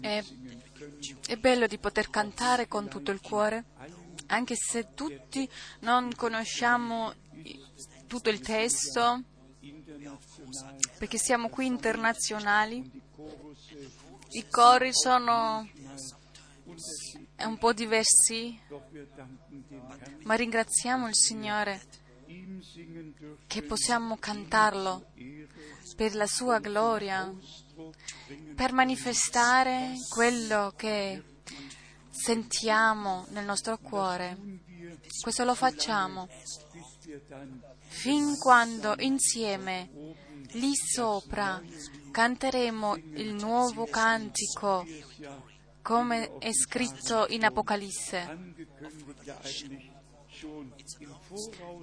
È, 0.00 0.24
è 1.26 1.36
bello 1.36 1.66
di 1.66 1.78
poter 1.78 2.10
cantare 2.10 2.68
con 2.68 2.88
tutto 2.88 3.10
il 3.10 3.20
cuore, 3.20 3.64
anche 4.26 4.54
se 4.56 4.94
tutti 4.94 5.48
non 5.80 6.12
conosciamo 6.14 7.14
tutto 8.06 8.30
il 8.30 8.40
testo, 8.40 9.22
perché 10.98 11.18
siamo 11.18 11.48
qui 11.48 11.66
internazionali. 11.66 12.90
I 14.30 14.48
cori 14.48 14.92
sono 14.92 15.68
un 17.38 17.58
po' 17.58 17.72
diversi, 17.72 18.58
ma 20.24 20.34
ringraziamo 20.34 21.08
il 21.08 21.14
Signore 21.14 21.80
che 23.46 23.62
possiamo 23.62 24.16
cantarlo 24.16 25.06
per 25.96 26.14
la 26.14 26.26
sua 26.26 26.58
gloria, 26.58 27.32
per 28.54 28.72
manifestare 28.72 29.94
quello 30.08 30.72
che 30.76 31.22
sentiamo 32.10 33.26
nel 33.30 33.44
nostro 33.44 33.78
cuore. 33.78 34.36
Questo 35.20 35.44
lo 35.44 35.54
facciamo 35.54 36.28
fin 37.86 38.38
quando 38.38 38.94
insieme 38.98 39.90
lì 40.52 40.74
sopra 40.74 41.60
canteremo 42.10 42.96
il 42.96 43.34
nuovo 43.34 43.86
cantico 43.86 44.84
come 45.82 46.38
è 46.38 46.50
scritto 46.52 47.26
in 47.28 47.44
Apocalisse. 47.44 48.54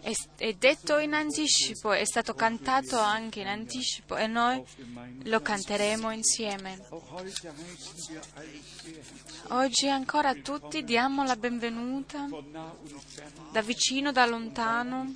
È, 0.01 0.11
è, 0.37 0.53
detto 0.53 0.97
in 0.97 1.13
anticipo, 1.13 1.91
è 1.91 2.05
stato 2.05 2.33
cantato 2.33 2.97
anche 2.97 3.41
in 3.41 3.47
anticipo 3.47 4.15
e 4.15 4.27
noi 4.27 4.63
lo 5.23 5.41
canteremo 5.41 6.11
insieme. 6.11 6.79
Oggi 9.49 9.89
ancora 9.89 10.29
a 10.29 10.35
tutti 10.35 10.83
diamo 10.83 11.23
la 11.23 11.35
benvenuta 11.35 12.27
da 13.51 13.61
vicino, 13.61 14.11
da 14.11 14.25
lontano, 14.25 15.15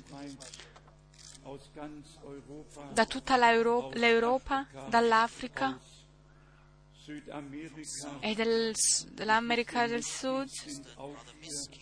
da 2.92 3.06
tutta 3.06 3.36
l'Europa, 3.38 4.66
dall'Africa 4.88 5.78
e 8.20 8.34
del, 8.34 8.74
dell'America 9.12 9.86
del 9.86 10.04
Sud. 10.04 10.48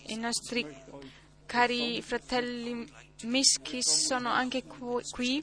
I 0.06 0.16
nostri 0.16 0.64
cari 1.54 2.02
fratelli 2.02 2.84
mischi 3.22 3.80
sono 3.80 4.28
anche 4.28 4.64
qui. 4.64 5.40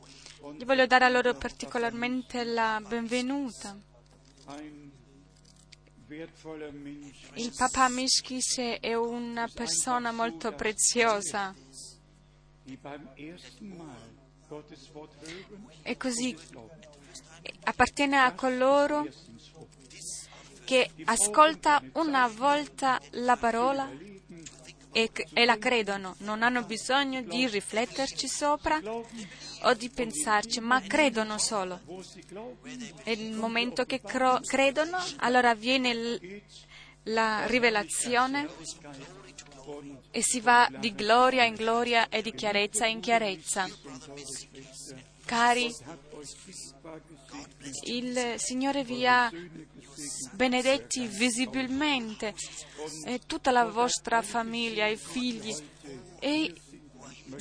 Gli 0.57 0.65
voglio 0.65 0.85
dare 0.85 1.05
a 1.05 1.09
loro 1.09 1.33
particolarmente 1.35 2.43
la 2.43 2.81
benvenuta. 2.85 3.79
Il 7.35 7.53
Papa 7.57 7.87
Mischis 7.87 8.57
è 8.81 8.93
una 8.93 9.47
persona 9.53 10.11
molto 10.11 10.51
preziosa. 10.51 11.55
E 15.83 15.97
così 15.97 16.37
appartiene 17.63 18.17
a 18.17 18.33
coloro 18.33 19.07
che 20.65 20.91
ascolta 21.05 21.81
una 21.93 22.27
volta 22.27 22.99
la 23.11 23.37
parola 23.37 23.89
e, 24.91 25.09
e, 25.33 25.45
la 25.45 25.57
credono, 25.57 26.15
non 26.19 26.43
hanno 26.43 26.63
bisogno 26.63 27.21
di 27.21 27.47
rifletterci 27.47 28.27
sopra 28.27 28.79
o 29.63 29.73
di 29.73 29.89
pensarci, 29.89 30.59
ma 30.59 30.81
credono 30.81 31.37
solo. 31.37 31.79
E 33.03 33.15
nel 33.15 33.31
momento 33.31 33.85
che 33.85 34.01
cro- 34.01 34.39
credono, 34.41 34.97
allora 35.17 35.53
viene 35.55 35.93
l- 35.93 36.41
la 37.03 37.45
rivelazione 37.47 38.47
e 40.11 40.21
si 40.21 40.39
va 40.41 40.67
di 40.77 40.93
gloria 40.93 41.43
in 41.45 41.55
gloria 41.55 42.09
e 42.09 42.21
di 42.21 42.33
chiarezza 42.33 42.85
in 42.85 42.99
chiarezza. 42.99 43.67
Cari, 45.31 45.73
il 47.85 48.33
Signore 48.35 48.83
vi 48.83 49.07
ha 49.07 49.31
benedetti 50.33 51.07
visibilmente, 51.07 52.35
e 53.05 53.21
tutta 53.25 53.51
la 53.51 53.63
vostra 53.63 54.21
famiglia, 54.21 54.87
i 54.87 54.97
figli. 54.97 55.55
E 56.19 56.53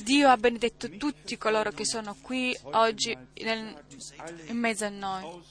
Dio 0.03 0.29
ha 0.29 0.37
benedetto 0.37 0.91
tutti 0.91 1.37
coloro 1.37 1.71
che 1.71 1.85
sono 1.85 2.15
qui 2.21 2.57
oggi 2.61 3.13
nel, 3.41 3.83
in 4.47 4.57
mezzo 4.57 4.85
a 4.85 4.89
noi. 4.89 5.43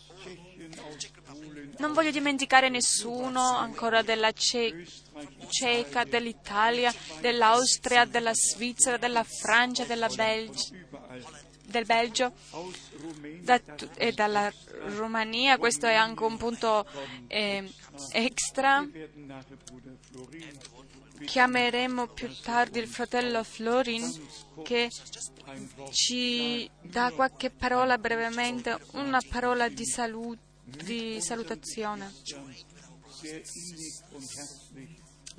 Non 1.77 1.93
voglio 1.93 2.11
dimenticare 2.11 2.71
nessuno 2.71 3.55
ancora 3.59 4.01
della 4.01 4.33
Ce- 4.33 4.87
Ceca, 5.47 6.05
dell'Italia, 6.05 6.91
dell'Austria, 7.21 8.07
della 8.07 8.33
Svizzera, 8.33 8.97
della 8.97 9.25
Francia, 9.25 9.85
della 9.85 10.09
Belgio, 10.09 10.69
del 11.71 11.87
Belgio 11.87 12.33
da, 13.41 13.61
e 13.97 14.13
dalla 14.13 14.53
Romania. 14.97 15.57
Questo 15.59 15.87
è 15.87 15.95
anche 15.95 16.25
un 16.25 16.37
punto 16.37 16.87
eh, 17.29 17.73
extra. 18.13 18.87
Chiameremo 21.25 22.07
più 22.09 22.35
tardi 22.41 22.79
il 22.79 22.89
fratello 22.89 23.45
Florin 23.45 24.11
che 24.65 24.91
ci 25.91 26.69
dà 26.81 27.13
qualche 27.15 27.51
parola 27.51 27.99
brevemente, 27.99 28.79
una 28.93 29.21
parola 29.29 29.69
di, 29.69 29.85
salut, 29.85 30.39
di 30.65 31.21
salutazione. 31.21 32.11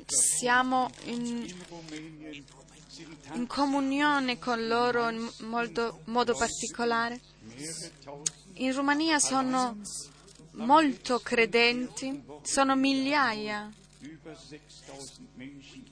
Siamo 0.06 0.90
in, 1.06 1.48
in 3.34 3.48
comunione 3.48 4.38
con 4.38 4.68
loro 4.68 5.10
in 5.10 5.30
molto, 5.42 6.02
modo 6.06 6.36
particolare. 6.36 7.20
In 8.54 8.74
Romania 8.74 9.20
sono 9.20 9.78
molto 10.52 11.20
credenti, 11.20 12.24
sono 12.42 12.76
migliaia. 12.76 13.72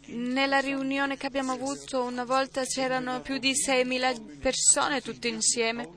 Nella 0.07 0.59
riunione 0.59 1.17
che 1.17 1.27
abbiamo 1.27 1.53
avuto 1.53 2.03
una 2.03 2.25
volta 2.25 2.63
c'erano 2.63 3.21
più 3.21 3.37
di 3.37 3.53
6.000 3.53 4.39
persone 4.39 5.01
tutte 5.01 5.27
insieme. 5.27 5.89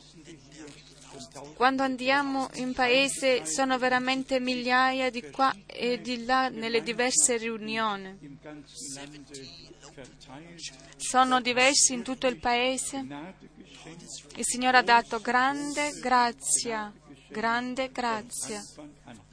Quando 1.55 1.83
andiamo 1.83 2.49
in 2.55 2.73
paese 2.75 3.47
sono 3.47 3.79
veramente 3.79 4.39
migliaia 4.39 5.11
di 5.11 5.31
qua 5.31 5.55
e 5.67 6.01
di 6.01 6.25
là 6.25 6.49
nelle 6.49 6.83
diverse 6.83 7.37
riunioni. 7.37 8.39
Sono 10.97 11.41
diversi 11.41 11.93
in 11.93 12.03
tutto 12.03 12.27
il 12.27 12.39
paese. 12.39 13.05
Il 14.37 14.45
Signore 14.45 14.79
ha 14.79 14.83
dato 14.83 15.21
grande 15.21 15.91
grazia, 16.01 16.93
grande 17.29 17.91
grazia 17.91 18.63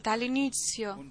dall'inizio. 0.01 1.05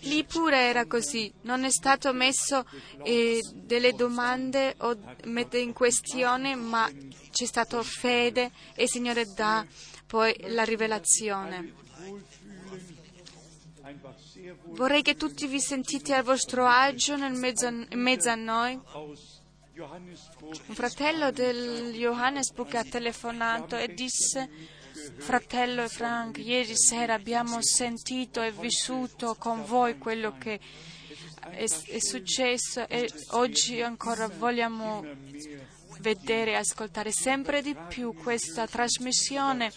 Lì 0.00 0.24
pure 0.24 0.58
era 0.58 0.86
così, 0.86 1.32
non 1.42 1.64
è 1.64 1.70
stato 1.70 2.12
messo 2.12 2.66
eh, 3.04 3.40
delle 3.54 3.92
domande 3.92 4.74
o 4.78 4.98
mette 5.24 5.58
in 5.58 5.72
questione, 5.72 6.56
ma 6.56 6.90
c'è 7.30 7.46
stata 7.46 7.80
fede 7.82 8.50
e 8.74 8.84
il 8.84 8.88
Signore 8.88 9.26
dà 9.32 9.64
poi 10.06 10.34
la 10.48 10.64
rivelazione. 10.64 11.74
Vorrei 14.66 15.02
che 15.02 15.16
tutti 15.16 15.46
vi 15.46 15.60
sentite 15.60 16.14
a 16.14 16.22
vostro 16.22 16.66
agio 16.66 17.16
mezzo, 17.16 17.66
in 17.66 18.00
mezzo 18.00 18.28
a 18.28 18.34
noi. 18.34 18.78
Un 19.78 20.74
fratello 20.74 21.30
del 21.30 21.92
Johannesburg 21.92 22.74
ha 22.74 22.84
telefonato 22.84 23.76
e 23.76 23.92
disse, 23.92 24.48
fratello 25.18 25.88
Frank, 25.88 26.38
ieri 26.38 26.76
sera 26.76 27.14
abbiamo 27.14 27.62
sentito 27.62 28.40
e 28.40 28.52
vissuto 28.52 29.34
con 29.34 29.64
voi 29.64 29.98
quello 29.98 30.36
che 30.38 30.60
è, 31.50 31.64
è 31.64 31.98
successo 31.98 32.88
e 32.88 33.10
oggi 33.32 33.82
ancora 33.82 34.28
vogliamo 34.28 35.04
vedere 36.00 36.52
e 36.52 36.56
ascoltare 36.56 37.10
sempre 37.10 37.62
di 37.62 37.76
più 37.88 38.14
questa 38.14 38.66
trasmissione 38.66 39.72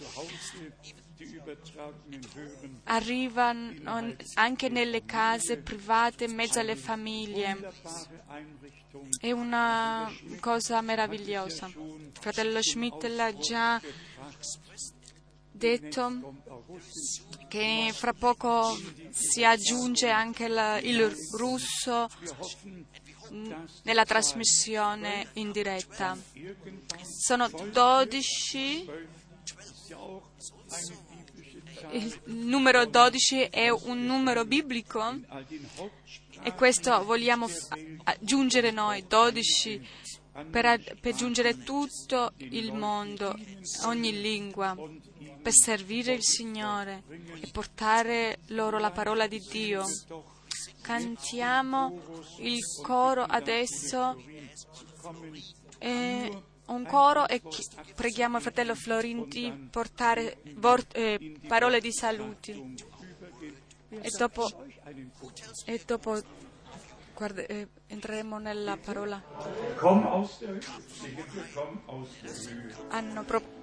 arrivano 2.86 4.16
anche 4.36 4.70
nelle 4.70 5.06
case 5.06 5.58
private 5.58 6.26
in 6.26 6.36
mezzo 6.36 6.60
alle 6.60 6.76
famiglie. 6.76 7.74
È 9.20 9.32
una 9.32 10.12
cosa 10.40 10.82
meravigliosa. 10.82 11.70
Fratello 12.20 12.62
Schmidt 12.62 13.04
l'ha 13.06 13.36
già 13.38 13.82
detto 15.52 16.36
che 17.50 17.92
fra 17.94 18.14
poco 18.14 18.78
si 19.10 19.44
aggiunge 19.44 20.10
anche 20.10 20.48
la, 20.48 20.80
il 20.80 21.14
russo 21.38 22.08
nella 23.84 24.06
trasmissione 24.06 25.30
in 25.34 25.52
diretta. 25.52 26.18
Sono 27.04 27.50
12. 27.50 29.18
Il 31.92 32.20
numero 32.26 32.86
12 32.86 33.44
è 33.44 33.70
un 33.70 34.06
numero 34.06 34.46
biblico 34.46 35.18
e 36.42 36.54
questo 36.54 37.04
vogliamo 37.04 37.48
aggiungere 38.04 38.72
noi, 38.72 39.06
12, 39.08 39.88
per, 40.50 40.98
per 41.00 41.14
giungere 41.16 41.64
tutto 41.64 42.34
il 42.38 42.74
mondo, 42.74 43.38
ogni 43.84 44.22
lingua, 44.22 44.76
per 45.42 45.54
servire 45.54 46.14
il 46.14 46.24
Signore 46.24 47.04
e 47.42 47.50
portare 47.52 48.40
loro 48.48 48.78
la 48.78 48.92
parola 48.92 49.28
di 49.28 49.40
Dio. 49.50 49.84
Cantiamo 50.82 52.02
il 52.40 52.60
coro 52.82 53.24
adesso. 53.24 54.22
Eh, 55.78 56.44
un 56.70 56.86
coro 56.86 57.28
e 57.28 57.42
preghiamo 57.96 58.38
il 58.38 58.42
fratello 58.44 58.76
Florinti 58.76 59.68
portare 59.72 60.38
vor- 60.56 60.86
eh, 60.94 61.36
parole 61.48 61.80
di 61.80 61.92
saluti. 61.92 62.76
E 63.90 64.12
dopo, 64.18 64.48
e 65.66 65.82
dopo 65.86 66.22
guarda, 67.16 67.42
eh, 67.42 67.68
entreremo 67.88 68.38
nella 68.38 68.78
parola. 68.78 69.22
Hanno 72.90 73.24
proprio. 73.24 73.58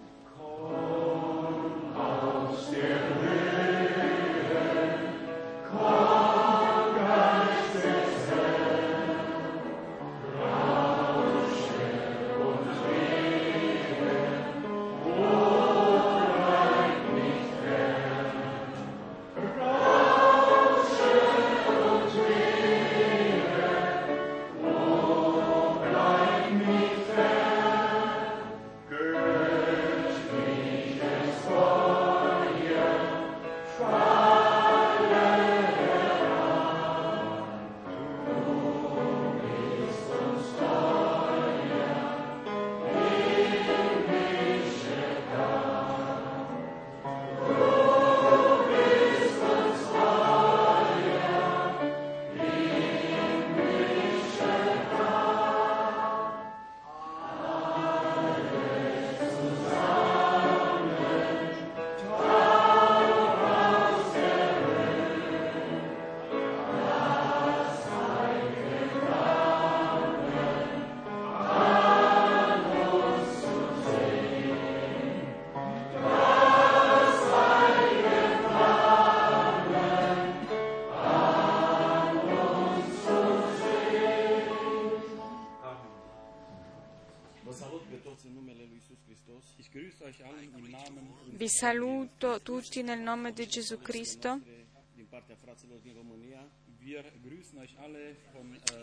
Vi 91.46 91.52
saluto 91.52 92.42
tutti 92.42 92.82
nel 92.82 92.98
nome 92.98 93.32
di 93.32 93.46
Gesù 93.46 93.78
Cristo. 93.78 94.40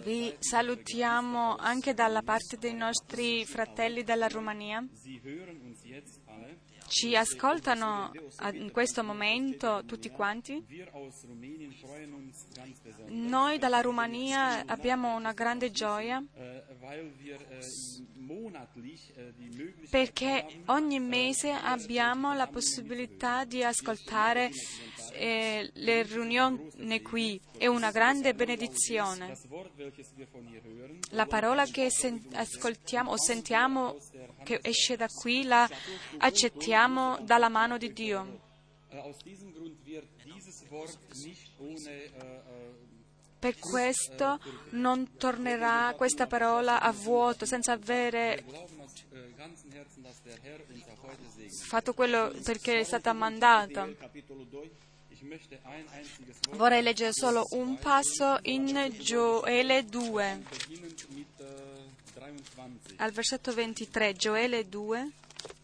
Vi 0.02 0.34
salutiamo 0.40 1.58
anche 1.58 1.94
dalla 1.94 2.22
parte 2.22 2.56
dei 2.58 2.74
nostri 2.74 3.44
fratelli 3.44 4.04
della 4.04 4.30
Romania. 4.30 4.82
Ci 6.88 7.16
ascoltano 7.16 8.12
in 8.54 8.72
questo 8.72 9.04
momento 9.04 9.84
tutti 9.86 10.10
quanti. 10.10 10.64
Noi 13.08 13.58
dalla 13.58 13.82
Romania 13.82 14.66
abbiamo 14.66 15.16
una 15.16 15.34
grande 15.34 15.72
gioia 15.72 16.24
perché 19.90 20.62
ogni 20.66 21.00
mese 21.00 21.52
abbiamo 21.52 22.34
la 22.34 22.48
possibilità 22.48 23.44
di 23.44 23.64
ascoltare 23.64 24.52
eh, 25.14 25.70
le 25.74 26.04
riunioni 26.04 27.02
qui. 27.02 27.40
È 27.58 27.68
una 27.68 27.92
grande 27.92 28.34
benedizione. 28.34 29.38
La 31.12 31.26
parola 31.26 31.66
che 31.66 31.90
ascoltiamo 32.34 33.12
o 33.12 33.18
sentiamo 33.18 33.98
che 34.44 34.60
esce 34.62 34.96
da 34.96 35.08
qui 35.08 35.44
la 35.44 35.70
accettiamo 36.18 36.74
dalla 37.22 37.50
mano 37.50 37.78
di 37.78 37.94
Dio. 37.94 38.40
Per 43.40 43.60
questo 43.60 44.40
non 44.70 45.18
tornerà 45.18 45.94
questa 45.98 46.28
parola 46.28 46.80
a 46.80 46.92
vuoto 46.92 47.46
senza 47.46 47.74
avere 47.74 48.44
fatto 51.50 51.94
quello 51.94 52.34
perché 52.44 52.80
è 52.80 52.84
stata 52.84 53.12
mandata. 53.14 53.90
Vorrei 56.52 56.82
leggere 56.82 57.12
solo 57.14 57.46
un 57.52 57.78
passo 57.80 58.40
in 58.44 58.96
Gioele 59.00 59.86
2, 59.86 60.44
al 62.98 63.12
versetto 63.12 63.54
23, 63.54 64.14
Gioele 64.14 64.68
2, 64.68 65.12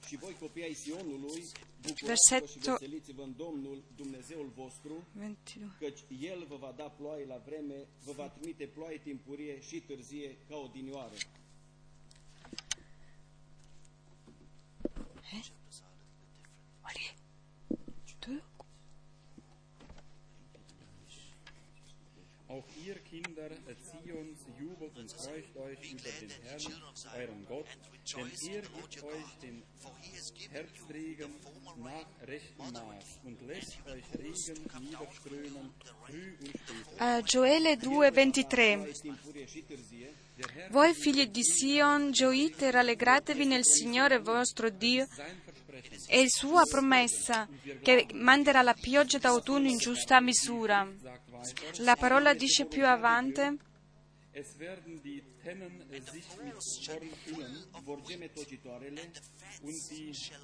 Și 0.09 0.17
voi, 0.17 0.35
copii 0.39 0.63
ai 0.63 0.73
Sionului, 0.73 1.43
bucurați-vă 1.81 3.21
în 3.23 3.33
Domnul, 3.37 3.83
Dumnezeul 3.95 4.51
vostru, 4.55 5.07
22. 5.13 5.71
căci 5.79 5.99
El 6.21 6.45
vă 6.47 6.55
va 6.55 6.73
da 6.77 6.83
ploaie 6.83 7.25
la 7.25 7.37
vreme, 7.45 7.87
vă 8.03 8.11
va 8.11 8.29
trimite 8.29 8.65
ploaie 8.65 8.97
timpurie 8.97 9.61
și 9.61 9.79
târzie 9.79 10.37
ca 10.47 10.55
o 10.55 10.67
dinioară. 10.67 11.15
Auch 22.49 22.65
ihr 22.83 22.95
Kinder 22.95 23.51
Zions 23.79 24.39
jubelt 24.59 24.97
und 24.97 25.11
freut 25.11 25.55
euch 25.55 25.91
über 25.91 26.09
den 26.19 26.31
Herrn, 26.43 26.73
euren 27.15 27.45
Gott, 27.45 27.67
denn 28.15 28.25
er 28.25 28.61
gibt 28.61 29.03
euch 29.03 29.37
den 29.39 29.61
Herbstregen 30.51 31.31
nach 31.77 32.27
rechtem 32.27 32.73
Maß 32.73 33.19
und 33.23 33.39
lässt 33.45 33.77
euch 33.85 34.03
Regen 34.17 34.63
niederströmen, 34.79 35.73
früh 36.07 36.37
und 36.39 36.55
spät. 36.57 36.99
Uh, 36.99 37.21
Gioele 37.23 37.77
2:23 37.77 39.13
Voi 40.71 40.93
figli 40.95 41.27
di 41.27 41.43
Sion, 41.43 42.11
gioite 42.11 42.65
e 42.65 42.71
rallegratevi 42.71 43.45
nel 43.45 43.63
Signore 43.63 44.17
vostro 44.17 44.71
Dio 44.71 45.05
e 46.07 46.27
sua 46.27 46.63
promessa 46.65 47.47
che 47.83 48.07
manderà 48.13 48.63
la 48.63 48.73
pioggia 48.73 49.19
d'autunno 49.19 49.69
in 49.69 49.77
giusta 49.77 50.19
misura. 50.19 50.87
La 51.79 51.95
parola 51.95 52.33
dice 52.33 52.65
più 52.65 52.85
avanti 52.85 53.67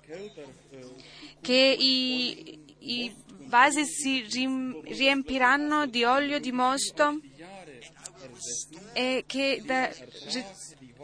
Kälber 0.02 0.48
äh, 0.72 0.86
che 1.42 1.76
i, 1.80 2.60
i 2.80 3.16
vasi 3.48 3.86
si 3.86 4.26
riempiranno 4.84 5.86
di 5.88 6.04
olio 6.04 6.40
di 6.40 6.52
mosto 6.52 7.20
e 8.94 9.24
che 9.26 9.62
da- 9.66 9.88
ri- 9.88 10.46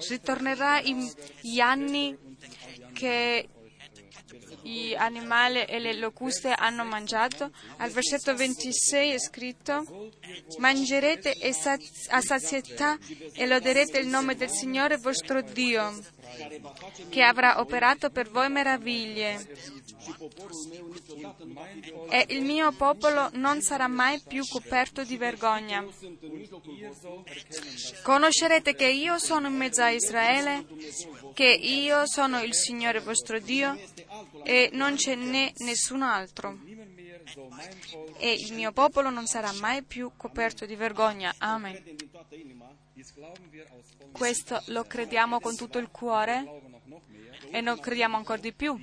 ritornerà 0.10 0.82
in- 0.82 1.10
gli 1.42 1.60
anni 1.60 2.18
che 2.94 3.48
gli 4.72 4.96
animali 4.96 5.64
e 5.66 5.80
le 5.80 5.94
locuste 5.94 6.54
hanno 6.54 6.86
mangiato. 6.86 7.52
Al 7.78 7.92
versetto 7.92 8.34
26 8.34 9.12
è 9.12 9.20
scritto, 9.20 10.12
mangerete 10.60 11.36
a 12.10 12.22
sazietà 12.22 12.98
e 13.34 13.48
loderete 13.48 14.00
il 14.00 14.08
nome 14.08 14.36
del 14.36 14.50
Signore 14.50 14.98
vostro 14.98 15.42
Dio, 15.42 15.94
che 17.10 17.22
avrà 17.22 17.60
operato 17.60 18.10
per 18.10 18.30
voi 18.30 18.50
meraviglie. 18.50 19.46
E 22.10 22.26
il 22.30 22.42
mio 22.42 22.72
popolo 22.72 23.30
non 23.34 23.62
sarà 23.62 23.88
mai 23.88 24.22
più 24.26 24.44
coperto 24.48 25.04
di 25.04 25.18
vergogna. 25.18 25.86
Conoscerete 28.04 28.74
che 28.74 28.88
io 28.88 29.20
sono 29.20 29.48
in 29.48 29.56
mezzo 29.56 29.82
a 29.82 29.92
Israele, 29.92 30.66
che 31.34 31.46
io 31.46 32.06
sono 32.06 32.42
il 32.42 32.54
Signore 32.54 33.00
vostro 33.00 33.40
Dio 33.40 33.78
e 34.44 34.70
non 34.74 34.98
ce 34.98 35.16
n'è 35.16 35.54
nessun 35.58 36.02
altro. 36.02 36.60
E 38.18 38.34
il 38.34 38.54
mio 38.54 38.72
popolo 38.72 39.10
non 39.10 39.26
sarà 39.26 39.52
mai 39.54 39.84
più 39.84 40.12
coperto 40.18 40.66
di 40.66 40.76
vergogna. 40.76 41.34
Amen. 41.38 41.82
Questo 44.12 44.62
lo 44.68 44.84
crediamo 44.84 45.40
con 45.40 45.56
tutto 45.56 45.78
il 45.78 45.90
cuore 45.90 46.62
e 47.50 47.62
lo 47.62 47.78
crediamo 47.78 48.18
ancora 48.18 48.40
di 48.40 48.54
più. 48.54 48.78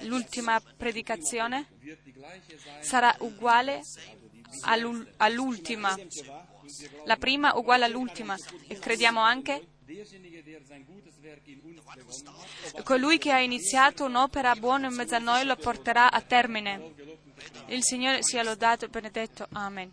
L'ultima 0.00 0.60
predicazione 0.60 1.68
sarà 2.80 3.14
uguale 3.20 3.82
all'ultima. 5.16 5.96
La 7.04 7.16
prima 7.16 7.56
uguale 7.56 7.84
all'ultima. 7.84 8.36
E 8.66 8.78
crediamo 8.78 9.20
anche 9.20 9.66
colui 12.84 13.18
che 13.18 13.32
ha 13.32 13.40
iniziato 13.40 14.04
un'opera 14.04 14.54
buona 14.54 14.88
in 14.88 14.94
mezzo 14.94 15.14
a 15.14 15.18
noi 15.18 15.44
lo 15.44 15.56
porterà 15.56 16.10
a 16.10 16.20
termine. 16.20 16.94
Il 17.66 17.82
Signore 17.82 18.22
sia 18.22 18.42
lodato 18.42 18.84
e 18.84 18.88
benedetto. 18.88 19.46
Amen. 19.52 19.92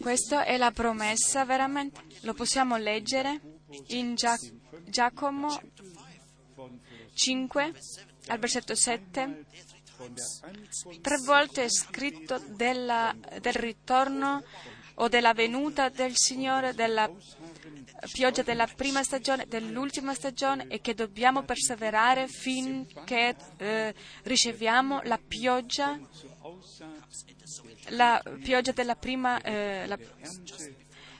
Questa 0.00 0.44
è 0.44 0.56
la 0.56 0.70
promessa 0.70 1.44
veramente. 1.44 2.00
Lo 2.22 2.34
possiamo 2.34 2.76
leggere 2.76 3.40
in 3.88 4.14
Gia- 4.14 4.38
Giacomo 4.84 5.60
5 7.14 7.74
al 8.28 8.38
versetto 8.38 8.74
7. 8.74 9.44
Tre 11.00 11.16
volte 11.24 11.64
è 11.64 11.68
scritto 11.68 12.38
della, 12.38 13.14
del 13.40 13.54
ritorno 13.54 14.42
o 15.00 15.08
della 15.08 15.32
venuta 15.32 15.88
del 15.88 16.12
Signore, 16.16 16.74
della 16.74 17.10
pioggia 18.12 18.42
della 18.42 18.66
prima 18.66 19.02
stagione, 19.02 19.46
dell'ultima 19.46 20.14
stagione 20.14 20.66
e 20.68 20.80
che 20.80 20.94
dobbiamo 20.94 21.42
perseverare 21.42 22.28
finché 22.28 23.34
eh, 23.56 23.94
riceviamo 24.22 25.00
la 25.04 25.18
pioggia, 25.18 25.98
la 27.88 28.22
pioggia 28.42 28.72
della 28.72 28.94
prima, 28.94 29.40
eh, 29.42 29.86
la, 29.86 29.98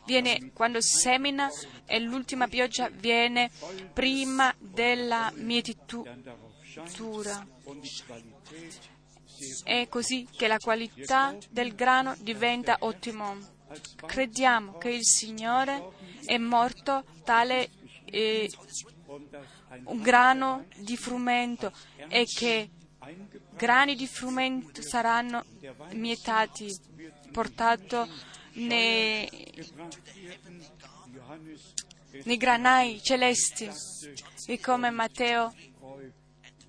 viene 0.07 0.51
quando 0.53 0.81
semina 0.81 1.51
e 1.85 1.99
l'ultima 1.99 2.47
pioggia 2.49 2.89
viene 2.89 3.51
prima 3.93 4.55
della 4.59 5.33
mietitura. 5.35 6.17
È 9.63 9.87
così 9.89 10.27
che 10.31 10.49
la 10.49 10.59
qualità 10.59 11.37
del 11.51 11.75
grano 11.75 12.17
diventa 12.19 12.77
ottima. 12.81 13.57
Crediamo 14.07 14.79
che 14.79 14.91
il 14.91 15.05
Signore 15.05 15.91
è 16.25 16.39
morto 16.39 17.05
tale 17.25 17.71
eh, 18.07 18.51
un 19.85 20.01
grano 20.01 20.67
di 20.77 20.97
frumento 20.97 21.73
e 22.09 22.25
che 22.25 22.71
grani 23.55 23.95
di 23.95 24.07
frumento 24.07 24.83
saranno 24.83 25.45
mietati, 25.93 26.75
portati 27.33 27.97
nei, 28.55 29.29
nei 32.25 32.37
granai 32.37 33.03
celesti. 33.03 33.69
E 34.47 34.59
come 34.61 34.91
Matteo 34.91 35.55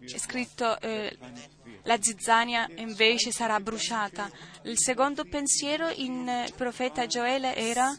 è 0.01 0.17
scritto, 0.17 0.79
eh, 0.81 1.17
la 1.89 1.97
zizzania 1.99 2.69
invece 2.75 3.31
sarà 3.31 3.59
bruciata. 3.59 4.29
Il 4.61 4.77
secondo 4.77 5.25
pensiero 5.25 5.89
in 5.89 6.29
eh, 6.29 6.53
profeta 6.55 7.07
Gioele 7.07 7.55
era 7.55 7.91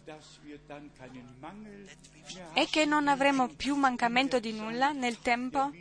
è 2.52 2.66
che 2.70 2.84
non 2.84 3.08
avremo 3.08 3.48
più 3.48 3.74
mancamento 3.74 4.38
di 4.38 4.52
nulla 4.52 4.92
nel 4.92 5.18
tempo 5.18 5.72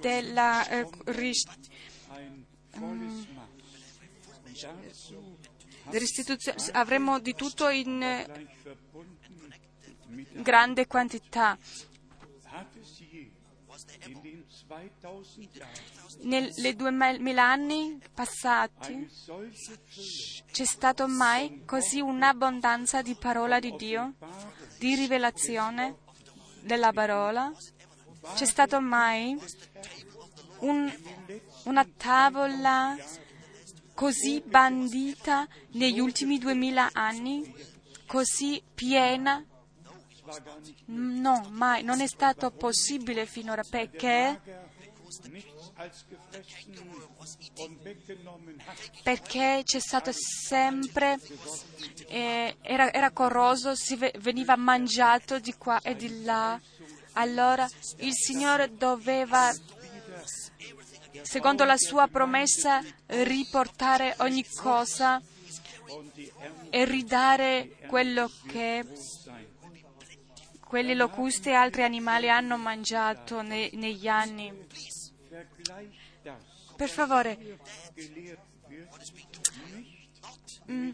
della 0.00 0.68
eh, 0.68 0.86
mm, 2.78 3.22
restituzione. 5.84 6.58
Avremo 6.72 7.20
di 7.20 7.34
tutto 7.34 7.70
in 7.70 8.02
eh, 8.02 8.48
grande 10.42 10.86
quantità. 10.86 11.56
Nei 16.22 16.74
duemila 16.74 17.44
anni 17.50 18.00
passati 18.12 19.08
c'è 20.50 20.64
stato 20.64 21.06
mai 21.06 21.62
così 21.64 22.00
un'abbondanza 22.00 23.02
di 23.02 23.14
parola 23.14 23.60
di 23.60 23.74
Dio, 23.76 24.14
di 24.78 24.94
rivelazione 24.94 25.98
della 26.62 26.92
parola? 26.92 27.52
C'è 28.34 28.46
stato 28.46 28.80
mai 28.80 29.38
un, 30.60 30.90
una 31.64 31.86
tavola 31.96 32.96
così 33.94 34.42
bandita 34.44 35.46
negli 35.72 36.00
ultimi 36.00 36.38
duemila 36.38 36.90
anni, 36.92 37.54
così 38.06 38.62
piena 38.74 39.44
No, 40.86 41.46
mai, 41.50 41.82
non 41.82 42.00
è 42.00 42.06
stato 42.06 42.50
possibile 42.50 43.26
finora 43.26 43.62
perché, 43.62 44.40
perché 49.02 49.62
c'è 49.64 49.78
stato 49.78 50.10
sempre, 50.12 51.18
eh, 52.08 52.56
era, 52.62 52.92
era, 52.92 53.10
corroso, 53.10 53.74
si 53.74 53.96
veniva 54.18 54.56
mangiato 54.56 55.38
di 55.38 55.54
qua 55.54 55.80
e 55.82 55.94
di 55.96 56.22
là. 56.22 56.58
Allora 57.12 57.68
il 57.98 58.12
Signore 58.12 58.76
doveva, 58.76 59.52
secondo 61.22 61.64
la 61.64 61.76
sua 61.76 62.08
promessa, 62.08 62.82
riportare 63.06 64.14
ogni 64.18 64.44
cosa 64.54 65.20
e 66.70 66.84
ridare 66.84 67.76
quello 67.86 68.30
che 68.46 68.84
quelli 70.74 70.96
locusti 70.96 71.50
e 71.50 71.52
altri 71.52 71.84
animali 71.84 72.28
hanno 72.28 72.56
mangiato 72.56 73.42
ne, 73.42 73.70
negli 73.74 74.08
anni. 74.08 74.52
Per 76.76 76.88
favore, 76.88 77.58
mm, 80.70 80.90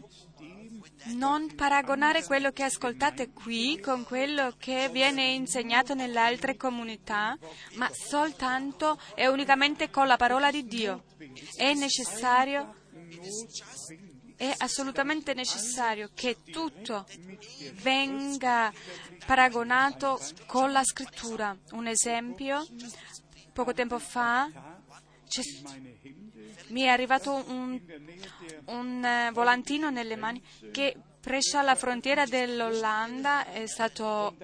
non 1.13 1.55
paragonare 1.55 2.23
quello 2.23 2.51
che 2.51 2.63
ascoltate 2.63 3.31
qui 3.31 3.79
con 3.79 4.03
quello 4.03 4.53
che 4.57 4.89
viene 4.91 5.31
insegnato 5.31 5.93
nelle 5.93 6.19
altre 6.19 6.55
comunità, 6.55 7.37
ma 7.75 7.89
soltanto 7.91 8.99
e 9.15 9.27
unicamente 9.27 9.89
con 9.89 10.07
la 10.07 10.17
parola 10.17 10.51
di 10.51 10.65
Dio. 10.65 11.03
È 11.55 11.73
necessario 11.73 12.75
è 14.41 14.55
assolutamente 14.57 15.35
necessario 15.35 16.09
che 16.15 16.37
tutto 16.51 17.05
venga 17.83 18.73
paragonato 19.23 20.19
con 20.47 20.71
la 20.71 20.83
scrittura. 20.83 21.55
Un 21.73 21.85
esempio, 21.85 22.65
poco 23.53 23.73
tempo 23.73 23.99
fa 23.99 24.49
mi 26.67 26.81
è 26.81 26.87
arrivato 26.87 27.33
un, 27.47 27.79
un, 28.65 29.05
eh, 29.05 29.31
volantino 29.31 29.89
nelle 29.89 30.15
mani 30.15 30.41
che 30.71 30.95
presso 31.19 31.57
alla 31.57 31.75
frontiera 31.75 32.25
dell'Olanda 32.25 33.45
è, 33.45 33.65
stato, 33.67 34.35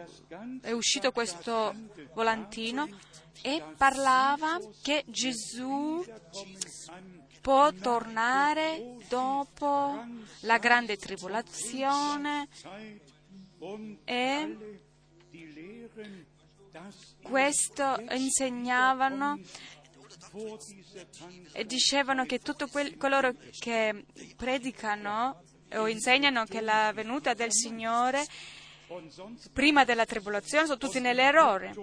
è 0.61 0.71
uscito 0.71 1.11
questo 1.11 1.73
volantino 2.13 2.87
e 3.41 3.63
parlava 3.75 4.59
che 4.81 5.03
Gesù 5.07 6.05
può 7.41 7.71
tornare 7.73 8.97
dopo 9.09 10.05
la 10.41 10.57
grande 10.57 10.97
tribolazione 10.97 12.47
e 14.05 14.81
questo 17.21 18.03
insegnavano 18.11 19.39
e 21.53 21.65
dicevano 21.65 22.25
che 22.25 22.39
tutti 22.39 22.65
coloro 22.97 23.33
che 23.59 24.05
predicano 24.35 25.43
o 25.73 25.87
insegnano 25.87 26.45
che 26.45 26.61
la 26.61 26.91
venuta 26.93 27.33
del 27.33 27.51
Signore 27.51 28.25
prima 29.51 29.83
della 29.83 30.05
tribolazione 30.05 30.65
sono 30.65 30.77
tutti 30.77 30.99
nell'errore. 30.99 31.73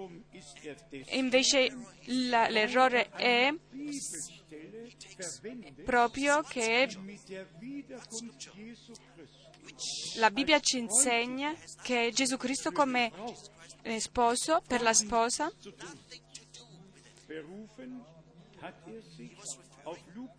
Invece 1.11 1.71
la- 2.05 2.47
l'errore 2.47 3.09
è 3.09 3.53
proprio 5.83 6.41
che 6.41 6.89
la 10.15 10.31
Bibbia 10.31 10.59
ci 10.59 10.79
insegna 10.79 11.53
che 11.83 12.11
Gesù 12.13 12.37
Cristo 12.37 12.71
come 12.71 13.11
sposo 13.99 14.61
per 14.67 14.81
la 14.81 14.93
sposa. 14.93 15.51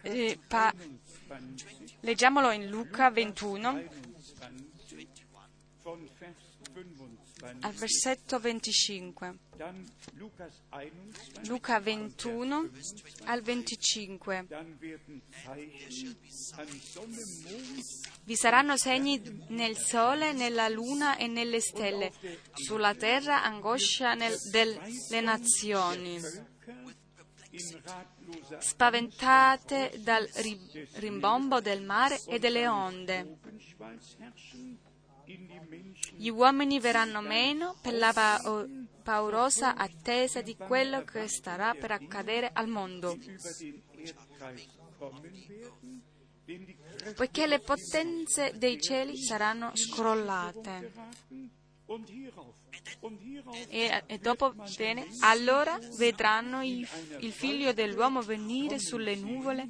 Eh, 0.03 0.39
pa- 0.49 0.75
leggiamolo 2.01 2.51
in 2.51 2.69
Luca 2.69 3.11
21 3.11 3.83
al 7.61 7.73
versetto 7.73 8.39
25. 8.39 9.39
Luca 11.47 11.81
21 11.81 12.71
al 13.25 13.43
25. 13.43 14.47
Vi 18.25 18.35
saranno 18.37 18.77
segni 18.77 19.45
nel 19.49 19.77
sole, 19.77 20.33
nella 20.33 20.69
luna 20.69 21.17
e 21.17 21.27
nelle 21.27 21.61
stelle, 21.61 22.13
sulla 22.55 22.95
terra 22.95 23.43
angoscia 23.43 24.15
nel- 24.15 24.39
delle 24.51 25.21
nazioni, 25.21 26.21
spaventate 28.59 29.93
dal 30.03 30.27
ri- 30.35 30.89
rimbombo 30.95 31.61
del 31.61 31.83
mare 31.83 32.21
e 32.27 32.39
delle 32.39 32.67
onde. 32.67 33.39
Gli 36.17 36.29
uomini 36.29 36.79
verranno 36.79 37.21
meno 37.21 37.77
per 37.83 37.95
la 37.95 38.13
pa- 38.13 38.67
paurosa 39.03 39.75
attesa 39.75 40.41
di 40.41 40.57
quello 40.57 41.03
che 41.05 41.29
starà 41.29 41.75
per 41.75 41.91
accadere 41.91 42.51
al 42.53 42.69
mondo, 42.69 43.17
poiché 47.15 47.47
le 47.47 47.61
potenze 47.61 48.53
dei 48.57 48.81
cieli 48.81 49.17
saranno 49.17 49.73
scrollate. 49.75 50.93
E, 53.69 54.03
e 54.07 54.19
dopo, 54.19 54.55
bene, 54.77 55.07
allora 55.21 55.79
vedranno 55.97 56.65
il, 56.65 56.87
il 57.21 57.33
figlio 57.33 57.73
dell'uomo 57.73 58.23
venire 58.23 58.79
sulle 58.79 59.15
nuvole 59.15 59.67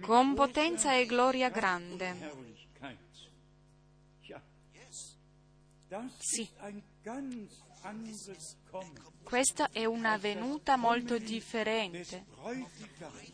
con 0.00 0.34
potenza 0.34 0.94
e 0.96 1.06
gloria 1.06 1.50
grande. 1.50 2.47
Sì. 6.18 6.48
Questa 9.22 9.70
è 9.70 9.84
una 9.84 10.16
venuta 10.18 10.76
molto 10.76 11.18
differente, 11.18 12.26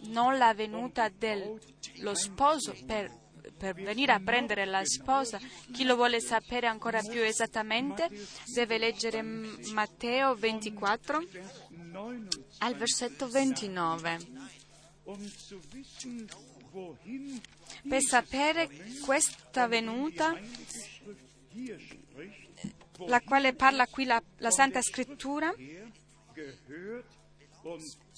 non 0.02 0.38
la 0.38 0.54
venuta 0.54 1.08
dello 1.08 2.14
sposo 2.14 2.76
per, 2.87 3.11
per 3.56 3.75
venire 3.75 4.12
a 4.12 4.20
prendere 4.20 4.64
la 4.66 4.84
sposa. 4.84 5.40
Chi 5.73 5.84
lo 5.84 5.96
vuole 5.96 6.20
sapere 6.20 6.66
ancora 6.66 7.00
più 7.00 7.20
esattamente 7.23 8.08
deve 8.52 8.78
leggere 8.78 9.23
Matteo 9.23 10.34
24 10.34 11.25
al 12.58 12.75
versetto 12.76 13.28
29. 13.28 14.18
Per 17.88 18.02
sapere 18.02 18.68
questa 19.04 19.66
venuta 19.66 20.38
la 23.07 23.21
quale 23.21 23.55
parla 23.55 23.87
qui 23.87 24.05
la, 24.05 24.23
la 24.39 24.51
Santa 24.51 24.83
Scrittura, 24.83 25.53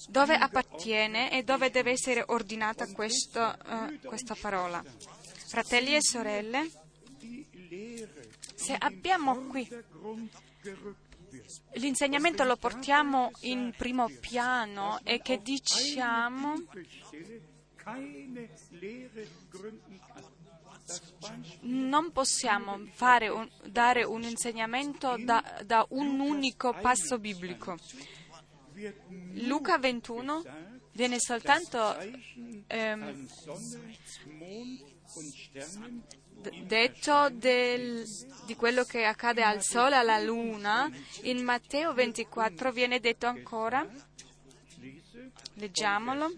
dove 0.09 0.35
appartiene 0.35 1.31
e 1.31 1.43
dove 1.43 1.69
deve 1.69 1.91
essere 1.91 2.23
ordinata 2.27 2.87
questo, 2.87 3.57
eh, 3.65 3.99
questa 4.03 4.35
parola. 4.39 4.83
Fratelli 5.47 5.95
e 5.95 6.01
sorelle, 6.01 6.69
se 8.55 8.75
abbiamo 8.77 9.47
qui 9.47 9.67
l'insegnamento 11.73 12.43
lo 12.43 12.57
portiamo 12.57 13.31
in 13.41 13.73
primo 13.75 14.09
piano 14.19 14.99
e 15.03 15.21
che 15.21 15.41
diciamo 15.41 16.55
non 21.61 22.11
possiamo 22.11 22.77
un- 23.29 23.49
dare 23.65 24.03
un 24.03 24.23
insegnamento 24.23 25.15
da, 25.19 25.61
da 25.65 25.85
un 25.89 26.19
unico 26.19 26.73
passo 26.81 27.19
biblico. 27.19 27.77
Luca 29.33 29.77
21 29.77 30.43
viene 30.93 31.19
soltanto 31.19 31.95
ehm, 32.67 33.27
detto 36.67 37.29
del- 37.31 38.05
di 38.45 38.55
quello 38.55 38.83
che 38.83 39.03
accade 39.05 39.43
al 39.43 39.61
Sole, 39.63 39.95
alla 39.95 40.19
Luna. 40.19 40.89
In 41.23 41.43
Matteo 41.43 41.93
24 41.93 42.71
viene 42.71 42.99
detto 42.99 43.25
ancora, 43.25 43.85
leggiamolo, 45.55 46.31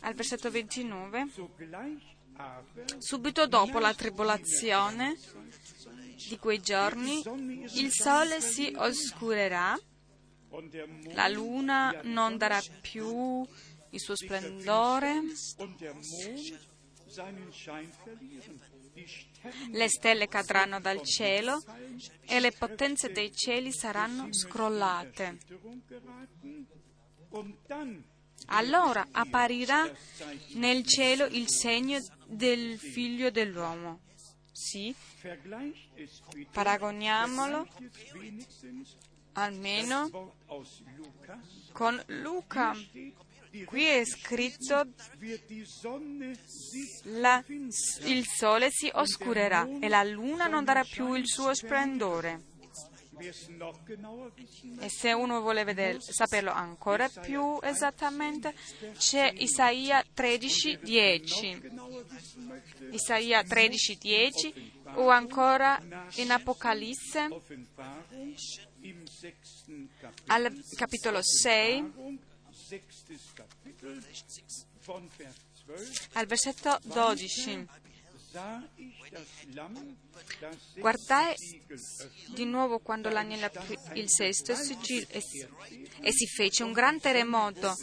al 0.00 0.14
versetto 0.14 0.50
29. 0.50 1.28
Subito 2.98 3.46
dopo 3.46 3.78
la 3.78 3.94
tribolazione 3.94 5.16
di 6.28 6.38
quei 6.38 6.60
giorni, 6.60 7.22
il 7.74 7.90
sole 7.92 8.40
si 8.40 8.72
oscurerà, 8.76 9.78
la 11.12 11.28
luna 11.28 12.00
non 12.04 12.36
darà 12.36 12.60
più 12.80 13.46
il 13.90 14.00
suo 14.00 14.14
splendore, 14.16 15.22
le 19.70 19.88
stelle 19.88 20.28
cadranno 20.28 20.80
dal 20.80 21.02
cielo 21.02 21.62
e 22.26 22.40
le 22.40 22.52
potenze 22.52 23.10
dei 23.10 23.34
cieli 23.34 23.72
saranno 23.72 24.28
scrollate. 24.32 25.38
Allora 28.46 29.08
apparirà 29.10 29.90
nel 30.54 30.84
cielo 30.84 31.26
il 31.26 31.48
segno 31.48 31.98
del 32.30 32.78
figlio 32.78 33.30
dell'uomo. 33.30 34.00
Sì, 34.52 34.94
paragoniamolo 36.52 37.66
almeno 39.32 40.34
con 41.72 42.02
Luca. 42.06 42.74
Qui 43.64 43.84
è 43.84 44.04
scritto 44.04 44.86
la- 47.04 47.42
il 47.48 48.24
sole 48.26 48.68
si 48.70 48.88
oscurerà 48.92 49.66
e 49.80 49.88
la 49.88 50.04
luna 50.04 50.46
non 50.46 50.64
darà 50.64 50.84
più 50.84 51.14
il 51.14 51.26
suo 51.26 51.52
splendore. 51.54 52.49
E 54.80 54.88
se 54.88 55.12
uno 55.12 55.40
vuole 55.40 55.64
vedere- 55.64 56.00
saperlo 56.00 56.50
ancora 56.50 57.08
più 57.08 57.58
esattamente, 57.62 58.54
c'è 58.96 59.32
Isaia 59.36 60.02
13:10. 60.14 61.60
Isaia 62.92 63.42
13:10 63.42 64.72
o 64.94 65.08
ancora 65.08 65.80
in 66.16 66.30
Apocalisse 66.30 67.28
al 70.26 70.64
capitolo 70.76 71.20
6 71.22 72.18
al 76.14 76.26
versetto 76.26 76.78
12. 76.84 77.66
Guardai 80.76 81.34
di 82.34 82.44
nuovo 82.44 82.78
quando 82.78 83.08
l'agnello 83.08 83.46
aprì 83.46 83.76
il 83.94 84.08
sesto 84.08 84.52
e 84.52 86.12
si 86.12 86.26
fece 86.26 86.62
un 86.62 86.72
gran 86.72 87.00
terremoto. 87.00 87.74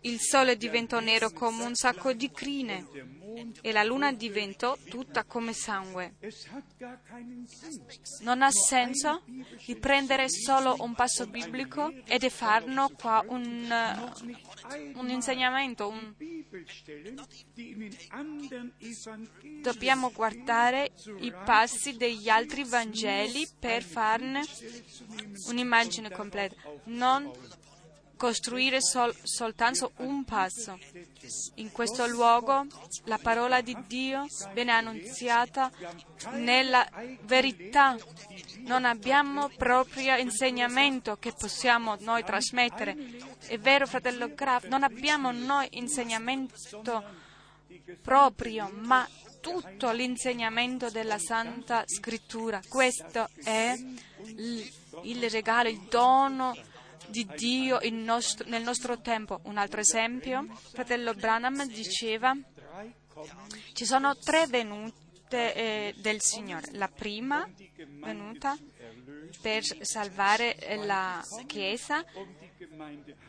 Il 0.00 0.18
sole 0.20 0.56
diventò 0.56 1.00
nero 1.00 1.30
come 1.30 1.64
un 1.64 1.74
sacco 1.74 2.12
di 2.12 2.30
crine 2.30 2.86
e 3.60 3.72
la 3.72 3.82
luna 3.82 4.12
diventò 4.12 4.76
tutta 4.88 5.24
come 5.24 5.52
sangue. 5.52 6.14
Non 8.20 8.42
ha 8.42 8.50
senso 8.50 9.22
di 9.64 9.76
prendere 9.76 10.28
solo 10.28 10.76
un 10.80 10.94
passo 10.94 11.26
biblico 11.26 11.92
e 12.04 12.18
di 12.18 12.28
farne 12.28 12.86
qua 12.96 13.24
un, 13.28 13.70
eh, 13.70 14.92
un 14.94 15.08
insegnamento, 15.08 15.88
un, 15.88 16.14
Dobbiamo 19.62 20.10
guardare 20.12 20.92
i 21.20 21.32
passi 21.44 21.96
degli 21.96 22.28
altri 22.28 22.64
Vangeli 22.64 23.48
per 23.58 23.82
farne 23.82 24.42
un'immagine 25.48 26.10
completa, 26.10 26.56
non 26.84 27.30
costruire 28.22 28.80
sol- 28.80 29.16
soltanto 29.24 29.90
un 29.96 30.22
passo. 30.22 30.78
In 31.56 31.72
questo 31.72 32.06
luogo 32.06 32.64
la 33.06 33.18
parola 33.18 33.60
di 33.60 33.76
Dio 33.88 34.26
viene 34.54 34.70
annunziata 34.70 35.68
nella 36.34 36.88
verità 37.22 37.96
non 38.58 38.84
abbiamo 38.84 39.50
proprio 39.56 40.14
insegnamento 40.14 41.16
che 41.16 41.32
possiamo 41.32 41.96
noi 41.98 42.22
trasmettere. 42.22 42.96
È 43.44 43.58
vero, 43.58 43.88
fratello 43.88 44.32
Graf, 44.32 44.66
non 44.66 44.84
abbiamo 44.84 45.32
noi 45.32 45.66
insegnamento 45.72 47.02
proprio, 48.02 48.70
ma 48.72 49.04
tutto 49.40 49.90
l'insegnamento 49.90 50.90
della 50.90 51.18
Santa 51.18 51.82
Scrittura. 51.86 52.60
Questo 52.68 53.28
è 53.42 53.74
il 55.02 55.28
regalo, 55.28 55.68
il 55.68 55.80
dono 55.90 56.54
di 57.12 57.28
Dio 57.36 57.78
nostro, 57.90 58.48
nel 58.48 58.62
nostro 58.62 59.00
tempo. 59.00 59.40
Un 59.44 59.58
altro 59.58 59.80
esempio, 59.80 60.46
fratello 60.72 61.12
Branham 61.12 61.64
diceva, 61.66 62.34
ci 63.74 63.84
sono 63.84 64.16
tre 64.16 64.46
venute 64.46 65.54
eh, 65.54 65.94
del 65.98 66.20
Signore. 66.22 66.70
La 66.72 66.88
prima 66.88 67.46
venuta 68.00 68.56
per 69.40 69.62
salvare 69.84 70.56
la 70.84 71.22
Chiesa, 71.46 72.02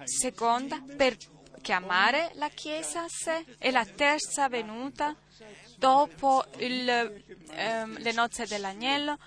seconda 0.06 0.82
per 0.96 1.17
chiamare 1.62 2.32
la 2.36 2.50
Chiesa 2.50 3.04
a 3.04 3.10
sé 3.10 3.46
e 3.58 3.69
la 3.72 3.86
terza 3.86 4.48
venuta 4.48 5.15
dopo 5.78 6.46
il, 6.58 6.88
ehm, 7.52 7.98
le 8.00 8.12
nozze 8.13 8.46
dell'agnello 8.46 9.17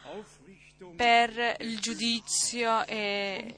per 0.95 1.57
il 1.61 1.79
giudizio 1.79 2.85
eh, 2.87 3.55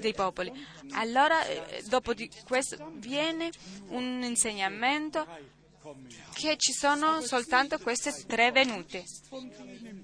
dei 0.00 0.14
popoli. 0.14 0.52
Allora, 0.92 1.44
eh, 1.44 1.82
dopo 1.88 2.14
di 2.14 2.30
questo 2.44 2.92
viene 2.94 3.50
un 3.88 4.22
insegnamento 4.22 5.26
che 6.34 6.56
ci 6.56 6.72
sono 6.72 7.20
soltanto 7.20 7.78
queste 7.78 8.12
tre 8.26 8.52
venute, 8.52 9.04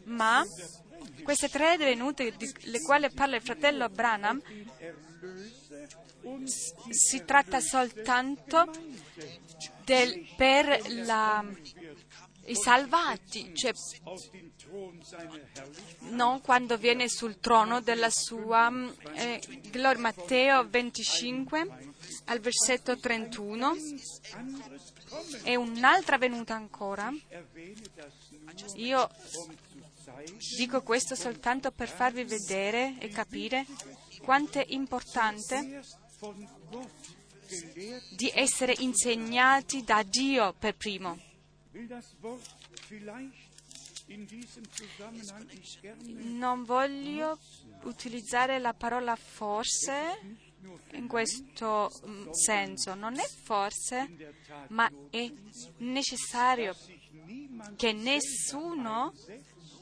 ma 0.04 0.44
queste 1.22 1.48
tre 1.48 1.76
venute 1.76 2.34
di 2.36 2.52
le 2.62 2.80
quali 2.82 3.10
parla 3.10 3.36
il 3.36 3.42
fratello 3.42 3.88
Branham 3.88 4.42
si 6.90 7.24
tratta 7.24 7.60
soltanto 7.60 8.70
del, 9.84 10.26
per 10.36 10.80
la, 11.04 11.44
i 12.46 12.54
salvati, 12.54 13.54
cioè 13.54 13.72
non 16.10 16.40
quando 16.40 16.76
viene 16.76 17.08
sul 17.08 17.38
trono 17.38 17.80
della 17.80 18.10
sua 18.10 18.70
eh, 19.14 19.40
gloria. 19.70 20.00
Matteo 20.00 20.68
25 20.68 21.92
al 22.26 22.40
versetto 22.40 22.98
31 22.98 23.74
e 25.44 25.56
un'altra 25.56 26.18
venuta 26.18 26.54
ancora. 26.54 27.10
Io 28.74 29.08
dico 30.56 30.82
questo 30.82 31.14
soltanto 31.14 31.70
per 31.70 31.88
farvi 31.88 32.24
vedere 32.24 32.96
e 32.98 33.08
capire 33.08 33.66
quanto 34.22 34.58
è 34.58 34.64
importante 34.68 35.82
di 38.16 38.30
essere 38.34 38.74
insegnati 38.78 39.82
da 39.82 40.02
Dio 40.02 40.52
per 40.58 40.76
primo. 40.76 41.18
Non 46.06 46.64
voglio 46.64 47.38
utilizzare 47.82 48.58
la 48.58 48.72
parola 48.72 49.14
forse 49.16 50.46
in 50.92 51.06
questo 51.06 51.90
mm, 52.06 52.30
senso. 52.30 52.94
Non 52.94 53.18
è 53.18 53.26
forse, 53.26 54.34
ma 54.68 54.90
è 55.10 55.30
necessario 55.78 56.74
che 57.76 57.92
nessuno 57.92 59.12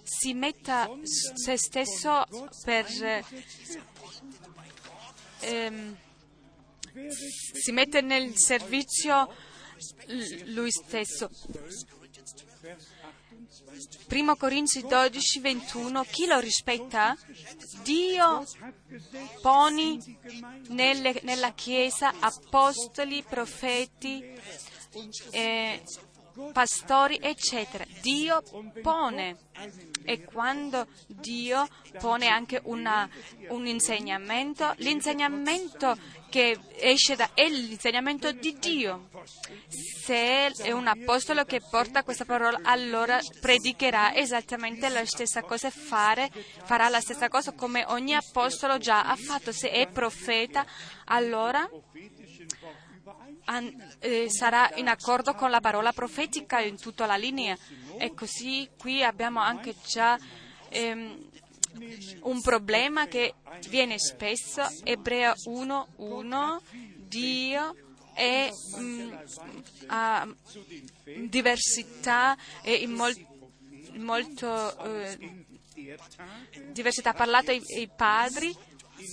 si 0.02 0.34
metta 0.34 0.88
se 1.02 1.56
stesso 1.56 2.24
per 2.64 2.86
ehm, 5.40 5.96
si 7.10 7.72
mette 7.72 8.00
nel 8.00 8.36
servizio 8.36 9.28
lui 10.46 10.70
stesso. 10.70 11.30
Primo 14.06 14.36
Corinzi 14.36 14.82
12, 14.82 15.40
21, 15.40 16.02
chi 16.04 16.26
lo 16.26 16.38
rispetta? 16.38 17.16
Dio 17.82 18.44
pone 19.40 19.98
nelle, 20.68 21.20
nella 21.22 21.52
Chiesa 21.52 22.14
apostoli, 22.20 23.22
profeti, 23.22 24.24
eh, 25.30 25.82
pastori, 26.52 27.18
eccetera. 27.20 27.84
Dio 28.00 28.42
pone 28.82 29.38
e 30.04 30.24
quando 30.24 30.86
Dio 31.06 31.66
pone 31.98 32.28
anche 32.28 32.60
una, 32.64 33.08
un 33.48 33.66
insegnamento, 33.66 34.74
l'insegnamento 34.78 35.96
che 36.28 36.58
esce 36.76 37.16
da 37.16 37.30
è 37.34 37.48
l'insegnamento 37.48 38.30
di 38.32 38.56
Dio. 38.58 39.08
Se 39.68 40.52
è 40.52 40.70
un 40.70 40.86
apostolo 40.86 41.44
che 41.44 41.60
porta 41.60 42.02
questa 42.02 42.24
parola, 42.24 42.60
allora 42.62 43.18
predicherà 43.40 44.14
esattamente 44.14 44.88
la 44.88 45.04
stessa 45.04 45.42
cosa, 45.42 45.70
fare, 45.70 46.30
farà 46.64 46.88
la 46.88 47.00
stessa 47.00 47.28
cosa 47.28 47.52
come 47.52 47.84
ogni 47.88 48.14
apostolo 48.14 48.78
già 48.78 49.04
ha 49.04 49.16
fatto. 49.16 49.52
Se 49.52 49.70
è 49.70 49.88
profeta, 49.88 50.66
allora 51.06 51.68
sarà 54.28 54.70
in 54.76 54.88
accordo 54.88 55.34
con 55.34 55.50
la 55.50 55.60
parola 55.60 55.92
profetica 55.92 56.60
in 56.60 56.78
tutta 56.78 57.06
la 57.06 57.16
linea. 57.16 57.56
E 57.98 58.12
così 58.14 58.68
qui 58.76 59.02
abbiamo 59.02 59.40
anche 59.40 59.74
già 59.86 60.18
ehm, 60.68 61.24
un 62.22 62.40
problema 62.40 63.06
che 63.06 63.34
viene 63.68 63.98
spesso, 63.98 64.62
Ebrea 64.84 65.34
1.1, 65.48 66.58
Dio 66.96 67.74
è 68.14 68.50
mh, 68.76 69.18
mm, 69.90 70.32
diversità 71.28 72.36
e 72.62 72.74
in 72.76 72.92
mol- 72.92 73.26
molto 73.96 74.78
eh, 74.84 75.44
diversità. 76.72 77.10
Ha 77.10 77.14
parlato 77.14 77.50
ai, 77.50 77.60
ai 77.76 77.90
padri 77.94 78.56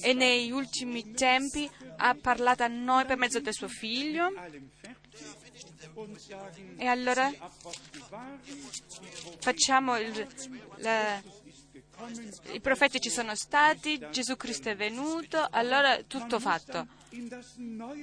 e 0.01 0.13
negli 0.13 0.51
ultimi 0.51 1.11
tempi 1.13 1.69
ha 1.97 2.15
parlato 2.15 2.63
a 2.63 2.67
noi 2.67 3.05
per 3.05 3.17
mezzo 3.17 3.39
del 3.39 3.53
suo 3.53 3.67
figlio. 3.67 4.31
E 6.77 6.85
allora 6.85 7.31
facciamo 9.39 9.97
il, 9.97 10.27
la, 10.77 11.21
i 12.51 12.59
profeti 12.59 12.99
ci 12.99 13.09
sono 13.09 13.35
stati, 13.35 13.99
Gesù 14.11 14.35
Cristo 14.35 14.69
è 14.69 14.75
venuto, 14.75 15.45
allora 15.51 16.01
tutto 16.03 16.39
fatto. 16.39 16.87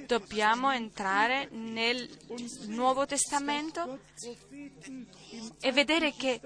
Dobbiamo 0.05 0.71
entrare 0.71 1.49
nel 1.51 2.09
Nuovo 2.67 3.05
Testamento 3.05 3.99
e 5.59 5.71
vedere 5.71 6.13
che 6.13 6.39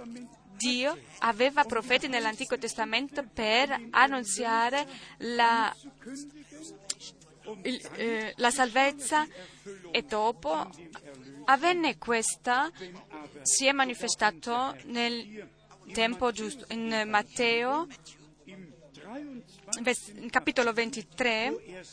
Dio 0.57 0.97
aveva 1.19 1.63
profeti 1.63 2.07
nell'Antico 2.07 2.57
Testamento 2.57 3.23
per 3.31 3.87
annunziare 3.91 4.85
la, 5.17 5.75
il, 7.63 7.89
eh, 7.95 8.33
la 8.37 8.51
salvezza 8.51 9.27
e 9.91 10.01
dopo 10.03 10.69
avvenne 11.45 11.97
questa, 11.97 12.71
si 13.41 13.65
è 13.65 13.71
manifestato 13.71 14.75
nel 14.85 15.47
tempo 15.93 16.31
giusto. 16.31 16.65
In 16.69 17.03
Matteo, 17.07 17.87
capitolo 20.29 20.73
23, 20.73 21.83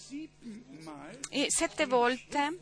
e 1.31 1.47
sette 1.49 1.87
volte 1.87 2.59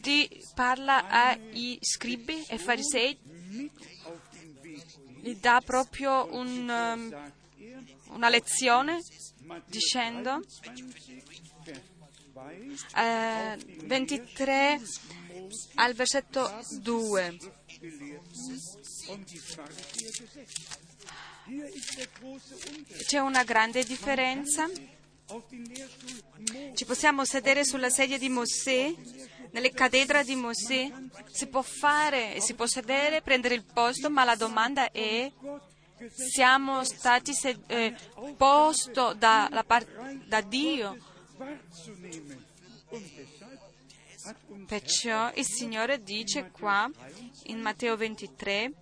ti 0.00 0.28
parla 0.54 1.08
ai 1.08 1.78
scribi 1.80 2.44
e 2.48 2.58
farisei, 2.58 3.18
gli 5.20 5.36
dà 5.36 5.62
proprio 5.64 6.28
un, 6.34 6.68
um, 6.68 7.32
una 8.14 8.28
lezione 8.28 9.00
dicendo 9.66 10.42
eh, 12.96 13.56
23 13.84 14.80
al 15.74 15.94
versetto 15.94 16.50
2 16.80 17.38
c'è 23.06 23.18
una 23.18 23.44
grande 23.44 23.84
differenza. 23.84 24.66
Ci 26.74 26.84
possiamo 26.84 27.24
sedere 27.24 27.64
sulla 27.64 27.90
sedia 27.90 28.18
di 28.18 28.28
Mosè, 28.28 28.94
nelle 29.54 29.70
cattedre 29.70 30.24
di 30.24 30.34
Mosè. 30.34 30.90
Si 31.30 31.46
può 31.46 31.62
fare, 31.62 32.40
si 32.40 32.54
può 32.54 32.66
sedere, 32.66 33.22
prendere 33.22 33.54
il 33.54 33.64
posto, 33.64 34.10
ma 34.10 34.24
la 34.24 34.34
domanda 34.34 34.90
è 34.90 35.30
siamo 36.10 36.84
stati 36.84 37.32
sed- 37.32 37.62
eh, 37.68 37.94
posto 38.36 39.14
da, 39.14 39.64
par- 39.66 39.86
da 40.26 40.40
Dio. 40.40 40.98
Perciò 44.66 45.30
il 45.34 45.44
Signore 45.44 46.02
dice 46.02 46.50
qua 46.50 46.90
in 47.44 47.60
Matteo 47.60 47.96
23, 47.96 48.72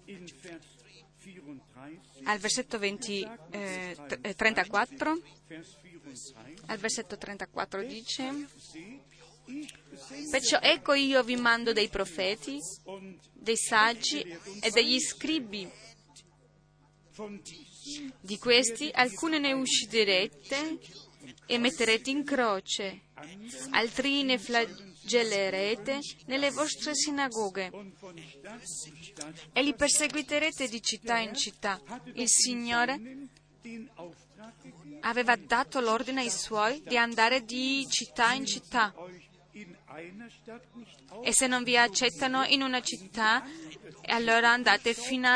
al 2.24 2.38
versetto 2.38 2.78
20, 2.78 3.28
eh, 3.50 3.96
t- 4.08 4.18
eh, 4.22 4.34
34, 4.34 5.18
Vers 5.46 5.76
34. 5.80 6.62
al 6.66 6.78
versetto 6.78 7.18
34 7.18 7.82
dice, 7.82 8.46
perciò 10.30 10.58
ecco 10.60 10.94
io 10.94 11.22
vi 11.22 11.36
mando 11.36 11.72
dei 11.72 11.88
profeti, 11.88 12.58
dei 13.32 13.56
saggi 13.56 14.20
e 14.60 14.70
degli 14.70 14.98
scribi. 15.00 15.70
Di 18.20 18.38
questi 18.38 18.90
alcune 18.92 19.38
ne 19.38 19.52
ucciderete 19.52 20.78
e 21.46 21.58
metterete 21.58 22.10
in 22.10 22.24
croce, 22.24 23.02
altri 23.70 24.22
ne 24.22 24.38
flagellerete 24.38 25.98
nelle 26.26 26.50
vostre 26.50 26.94
sinagoghe 26.94 27.70
e 29.52 29.62
li 29.62 29.74
perseguiterete 29.74 30.68
di 30.68 30.82
città 30.82 31.18
in 31.18 31.34
città. 31.34 31.80
Il 32.14 32.28
Signore 32.28 33.28
aveva 35.00 35.36
dato 35.36 35.80
l'ordine 35.80 36.22
ai 36.22 36.30
suoi 36.30 36.82
di 36.84 36.96
andare 36.96 37.44
di 37.44 37.86
città 37.88 38.32
in 38.32 38.46
città 38.46 38.92
e 41.22 41.32
se 41.32 41.46
non 41.46 41.62
vi 41.62 41.76
accettano 41.76 42.44
in 42.44 42.62
una 42.62 42.80
città, 42.80 43.42
allora 44.06 44.50
andate 44.50 44.94
fino 44.94 45.28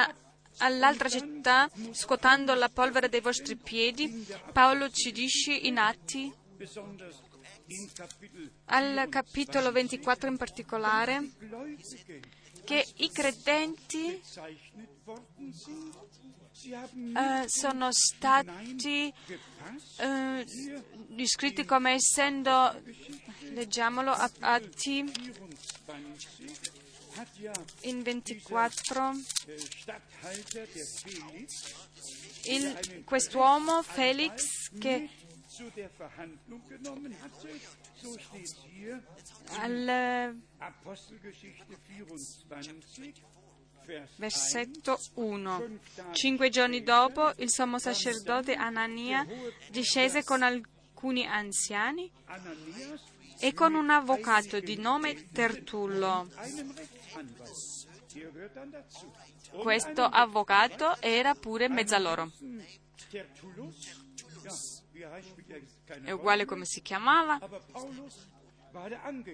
all'altra 0.58 1.08
città 1.08 1.68
scuotando 1.90 2.54
la 2.54 2.68
polvere 2.68 3.08
dei 3.08 3.20
vostri 3.20 3.56
piedi. 3.56 4.26
Paolo 4.52 4.90
ci 4.90 5.12
dice 5.12 5.52
in 5.52 5.78
Atti, 5.78 6.32
al 8.66 9.06
capitolo 9.08 9.72
24 9.72 10.28
in 10.28 10.36
particolare, 10.36 11.30
che 12.64 12.84
i 12.96 13.10
credenti 13.10 14.20
eh, 16.64 17.44
sono 17.48 17.88
stati 17.92 19.12
eh, 19.98 20.46
descritti 21.08 21.64
come 21.64 21.92
essendo, 21.94 22.80
leggiamolo, 23.52 24.10
Atti 24.12 25.02
24 25.02 26.74
hat 27.16 27.28
ja 27.38 27.52
in 27.82 28.02
24. 28.04 29.12
äh, 29.46 29.58
Statthalter 29.58 30.66
der 30.66 30.84
Felix 30.84 31.74
il- 32.44 33.04
quest'uomo 33.04 33.82
Felix 33.82 34.70
che 34.78 35.08
al 39.58 40.34
Apostelgeschichte 43.86 43.92
24, 43.92 43.94
Vers 43.94 44.10
1. 44.10 44.16
versetto 44.16 44.98
1. 45.14 45.78
Cinque 46.12 46.48
giorni 46.50 46.82
dopo 46.82 47.32
il 47.36 47.50
sommo 47.50 47.78
sacerdote 47.78 48.54
Anania 48.54 49.26
discese 49.70 50.24
con 50.24 50.42
alcuni 50.42 51.26
anziani 51.26 52.10
e 53.38 53.52
con 53.52 53.74
un 53.74 53.90
avvocato 53.90 54.60
di 54.60 54.76
nome 54.76 55.30
Tertullo. 55.30 56.28
Questo 59.62 60.02
avvocato 60.02 61.00
era 61.00 61.34
pure 61.34 61.68
jetzt 63.10 64.84
keine 65.86 66.06
È 66.06 66.10
uguale 66.10 66.44
come 66.44 66.64
si 66.64 66.80
chiamava, 66.82 67.38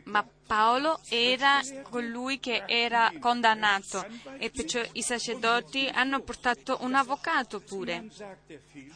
ma 0.05 0.27
Paolo 0.47 1.01
era 1.09 1.61
colui 1.83 2.39
che 2.39 2.65
era 2.67 3.13
condannato 3.19 4.05
e 4.39 4.51
perciò 4.51 4.81
i 4.93 5.03
sacerdoti 5.03 5.89
hanno 5.89 6.21
portato 6.21 6.79
un 6.81 6.95
avvocato 6.95 7.61
pure. 7.61 7.97
Dann 7.97 8.11
sagt 8.11 8.49
der 8.49 8.61
Felix 8.73 8.95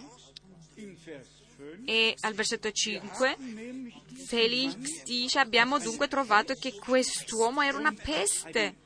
in 0.76 0.96
Vers 1.04 1.28
5, 1.56 1.82
E 1.87 2.14
al 2.20 2.35
versetto 2.35 2.70
5 2.70 3.37
nämlich 3.38 3.94
Felix 4.26 5.02
dice 5.04 5.38
abbiamo 5.38 5.78
dunque 5.78 6.06
trovato 6.06 6.54
che 6.54 6.74
quest'uomo 6.74 7.62
era 7.62 7.78
una 7.78 7.94
peste 7.94 8.76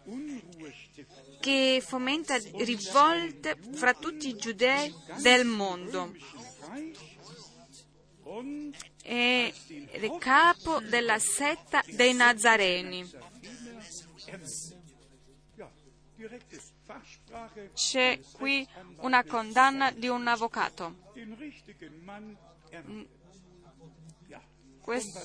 che 1.40 1.82
fomenta 1.84 2.36
rivolte 2.36 3.56
fra 3.72 3.92
tutti 3.94 4.28
i 4.28 4.36
giudei 4.36 4.94
del 5.20 5.44
mondo 5.46 6.12
È 9.10 9.52
capo 10.20 10.78
della 10.78 11.18
setta 11.18 11.82
dei 11.88 12.14
Nazareni. 12.14 13.10
C'è 17.74 18.20
qui 18.30 18.64
una 18.98 19.24
condanna 19.24 19.90
di 19.90 20.06
un 20.06 20.28
avvocato. 20.28 21.10
Questo 24.80 25.20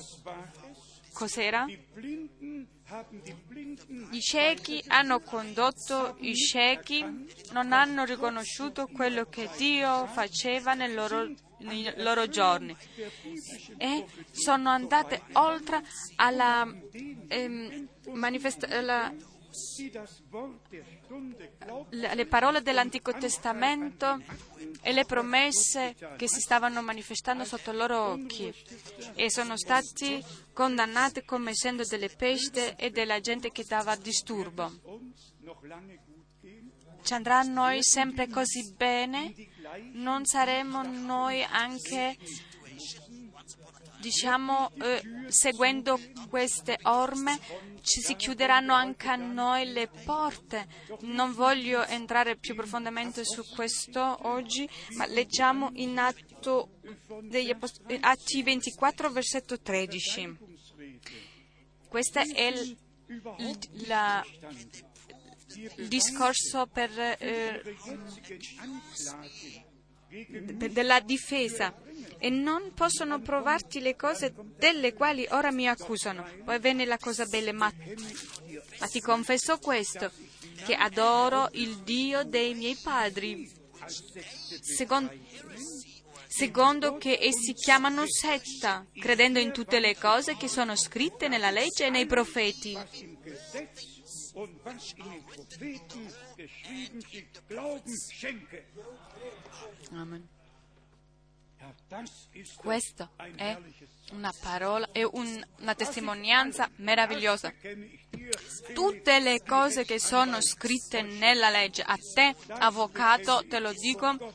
cos'era? 1.12 1.66
I 4.10 4.20
ciechi 4.20 4.82
hanno 4.86 5.18
condotto 5.20 6.16
i 6.20 6.36
ciechi, 6.36 7.04
non 7.50 7.72
hanno 7.72 8.04
riconosciuto 8.04 8.86
quello 8.86 9.24
che 9.28 9.48
Dio 9.56 10.06
faceva 10.06 10.74
nel 10.74 10.94
loro- 10.94 11.28
nei 11.58 11.92
loro 11.96 12.28
giorni. 12.28 12.76
E 13.78 14.06
sono 14.30 14.70
andate 14.70 15.22
oltre 15.32 15.82
alla, 16.16 16.64
ehm, 17.28 17.88
manifest- 18.12 18.70
alla- 18.70 19.12
le 21.90 22.14
le 22.14 22.26
parole 22.26 22.62
dell'Antico 22.62 23.12
Testamento 23.12 24.20
e 24.82 24.92
le 24.92 25.04
promesse 25.04 25.94
che 26.16 26.28
si 26.28 26.40
stavano 26.40 26.82
manifestando 26.82 27.44
sotto 27.44 27.70
i 27.70 27.76
loro 27.76 28.10
occhi 28.12 28.52
e 29.14 29.30
sono 29.30 29.56
stati 29.56 30.22
condannati 30.52 31.24
come 31.24 31.50
essendo 31.50 31.84
delle 31.84 32.08
peste 32.08 32.76
e 32.76 32.90
della 32.90 33.20
gente 33.20 33.50
che 33.50 33.64
dava 33.64 33.96
disturbo. 33.96 34.72
Ci 37.02 37.14
andrà 37.14 37.38
a 37.38 37.42
noi 37.42 37.82
sempre 37.84 38.28
così 38.28 38.74
bene? 38.76 39.32
Non 39.92 40.24
saremo 40.24 40.82
noi 40.82 41.42
anche, 41.42 42.16
diciamo, 44.06 44.70
eh, 44.80 45.02
seguendo 45.28 45.98
queste 46.28 46.78
orme? 46.82 47.38
Ci 47.82 48.00
si 48.00 48.14
chiuderanno 48.14 48.72
anche 48.72 49.08
a 49.08 49.16
noi 49.16 49.72
le 49.72 49.88
porte? 50.04 50.66
Non 51.00 51.32
voglio 51.34 51.84
entrare 51.84 52.36
più 52.36 52.54
profondamente 52.54 53.24
su 53.24 53.42
questo 53.54 54.18
oggi, 54.28 54.68
ma 54.96 55.06
leggiamo 55.06 55.70
in 55.74 55.98
Atto 55.98 56.70
degli 57.22 57.50
Apost- 57.50 57.82
Atti 58.00 58.42
24, 58.44 59.10
versetto 59.10 59.60
13. 59.60 60.36
Questo 61.88 62.18
è 62.20 62.42
il, 62.42 62.76
il- 63.38 63.86
la- 63.88 64.24
il 65.78 65.88
discorso 65.88 66.66
per, 66.66 66.90
eh, 67.18 67.62
della 70.08 71.00
difesa 71.00 71.74
e 72.18 72.30
non 72.30 72.72
possono 72.74 73.20
provarti 73.20 73.80
le 73.80 73.96
cose 73.96 74.32
delle 74.56 74.94
quali 74.94 75.26
ora 75.30 75.50
mi 75.50 75.68
accusano. 75.68 76.26
Poi 76.44 76.58
venne 76.58 76.84
la 76.84 76.98
cosa 76.98 77.24
bella, 77.26 77.52
ma, 77.52 77.72
ma 78.80 78.86
ti 78.86 79.00
confesso 79.00 79.58
questo, 79.58 80.10
che 80.64 80.74
adoro 80.74 81.48
il 81.52 81.78
Dio 81.78 82.24
dei 82.24 82.54
miei 82.54 82.76
padri, 82.82 83.50
secondo, 84.60 85.12
secondo 86.26 86.96
che 86.96 87.18
essi 87.20 87.52
chiamano 87.52 88.04
setta, 88.06 88.86
credendo 88.98 89.38
in 89.38 89.52
tutte 89.52 89.80
le 89.80 89.96
cose 89.96 90.36
che 90.36 90.48
sono 90.48 90.76
scritte 90.76 91.28
nella 91.28 91.50
legge 91.50 91.86
e 91.86 91.90
nei 91.90 92.06
profeti. 92.06 92.76
Und 94.36 94.62
was 94.64 94.92
in 94.92 95.04
den 95.10 95.24
Propheten 95.24 96.12
geschrieben 96.36 97.00
steht, 97.06 97.48
Glauben 97.48 97.96
schenke. 98.12 98.64
Amen. 99.92 100.28
Ein 101.88 103.34
è 103.36 103.58
una 104.12 104.30
parola, 104.40 104.88
è 104.92 105.02
un- 105.02 105.44
una 105.58 105.74
testimonianza 105.74 106.70
meravigliosa. 106.76 107.52
Tutte 108.74 109.18
le 109.20 109.42
cose 109.42 109.84
che 109.84 109.98
sono 109.98 110.40
scritte 110.42 111.02
nella 111.02 111.48
legge, 111.50 111.82
a 111.82 111.96
te, 112.14 112.36
avvocato, 112.48 113.44
te 113.48 113.58
lo 113.58 113.72
dico 113.72 114.32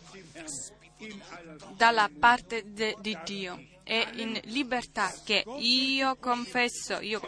dalla 1.78 2.10
parte 2.20 2.64
de- 2.74 2.96
di 3.00 3.18
Dio. 3.24 3.71
È 3.92 4.10
in 4.14 4.40
libertà 4.46 5.14
che 5.22 5.44
io 5.58 6.16
confesso 6.16 7.02
io, 7.02 7.20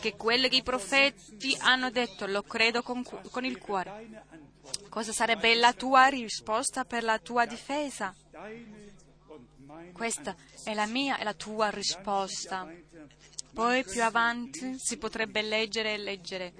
che 0.00 0.16
quello 0.16 0.48
che 0.48 0.56
i 0.56 0.62
profeti 0.62 1.54
hanno 1.60 1.90
detto 1.90 2.24
lo 2.24 2.42
credo 2.42 2.82
con, 2.82 3.04
con 3.30 3.44
il 3.44 3.58
cuore. 3.58 4.24
Cosa 4.88 5.12
sarebbe 5.12 5.54
la 5.54 5.74
tua 5.74 6.06
risposta 6.06 6.86
per 6.86 7.02
la 7.02 7.18
tua 7.18 7.44
difesa? 7.44 8.14
Questa 9.92 10.34
è 10.64 10.72
la 10.72 10.86
mia 10.86 11.18
e 11.18 11.24
la 11.24 11.34
tua 11.34 11.68
risposta. 11.68 12.66
Poi 13.52 13.84
più 13.84 14.02
avanti 14.02 14.78
si 14.78 14.96
potrebbe 14.96 15.42
leggere 15.42 15.92
e 15.92 15.98
leggere. 15.98 16.54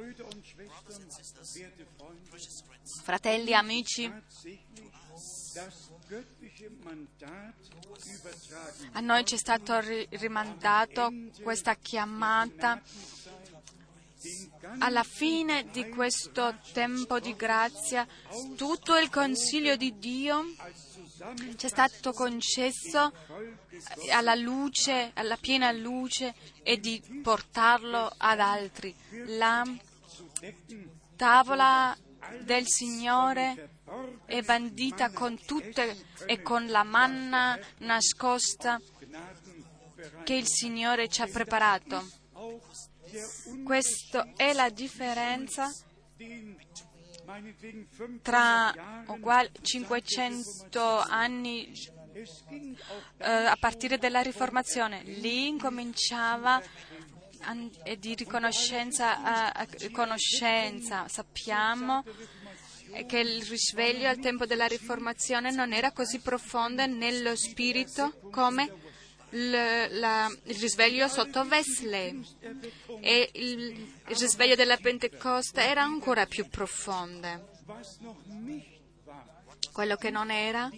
Fratelli, 3.03 3.55
amici, 3.55 4.13
A 8.93 9.01
noi 9.01 9.25
ci 9.25 9.35
è 9.35 9.39
stato 9.39 9.79
rimandato 9.79 11.13
questa 11.41 11.77
chiamata 11.77 12.83
alla 14.79 15.05
fine 15.05 15.71
di 15.71 15.89
questo 15.89 16.59
tempo 16.73 17.21
di 17.21 17.37
grazia, 17.37 18.05
tutto 18.57 18.97
il 18.97 19.09
consiglio 19.09 19.77
di 19.77 19.99
Dio 19.99 20.47
ci 21.57 21.67
è 21.67 21.69
stato 21.69 22.13
concesso 22.13 23.13
alla 24.11 24.35
luce, 24.35 25.13
alla 25.15 25.37
piena 25.37 25.71
luce 25.71 26.35
e 26.65 26.79
di 26.81 27.01
portarlo 27.23 28.13
ad 28.17 28.41
altri. 28.41 28.93
La 29.27 29.63
tavola 31.15 31.97
del 32.43 32.67
Signore 32.67 33.78
è 34.25 34.43
bandita 34.43 35.11
con 35.11 35.39
tutte 35.45 36.07
e 36.27 36.43
con 36.43 36.67
la 36.67 36.83
manna 36.83 37.59
nascosta 37.79 38.81
che 40.25 40.35
il 40.35 40.47
Signore 40.47 41.09
ci 41.09 41.23
ha 41.23 41.27
preparato. 41.27 42.07
Questa 43.65 44.33
è 44.37 44.53
la 44.53 44.69
differenza 44.69 45.73
tra 48.23 48.73
500 49.61 50.99
anni 50.99 51.73
eh, 53.19 53.31
a 53.31 53.57
partire 53.59 53.99
dalla 53.99 54.21
Riformazione. 54.21 55.03
Lì 55.05 55.47
incominciava 55.47 56.61
di 57.99 58.15
riconoscenza 58.15 59.53
a 59.53 59.67
conoscenza. 59.93 61.09
Sappiamo 61.09 62.05
che 63.07 63.19
il 63.19 63.43
risveglio 63.43 64.09
al 64.09 64.19
tempo 64.19 64.47
della 64.47 64.67
Riformazione 64.67 65.51
non 65.51 65.73
era 65.73 65.93
così 65.93 66.21
profondo 66.21 66.87
nello 66.87 67.37
spirito 67.37 68.19
come 68.31 68.71
il, 69.31 69.51
la, 69.51 70.27
il 70.45 70.59
risveglio 70.59 71.09
sotto 71.09 71.41
Wesley 71.43 72.21
e 73.01 73.31
il, 73.35 73.61
il 74.09 74.17
risveglio 74.17 74.55
della 74.55 74.77
Pentecoste 74.77 75.61
era 75.61 75.83
ancora 75.83 76.27
più 76.27 76.49
profondo. 76.49 77.57
Quello 79.73 79.97
che 79.97 80.11
non 80.11 80.31
era 80.31 80.71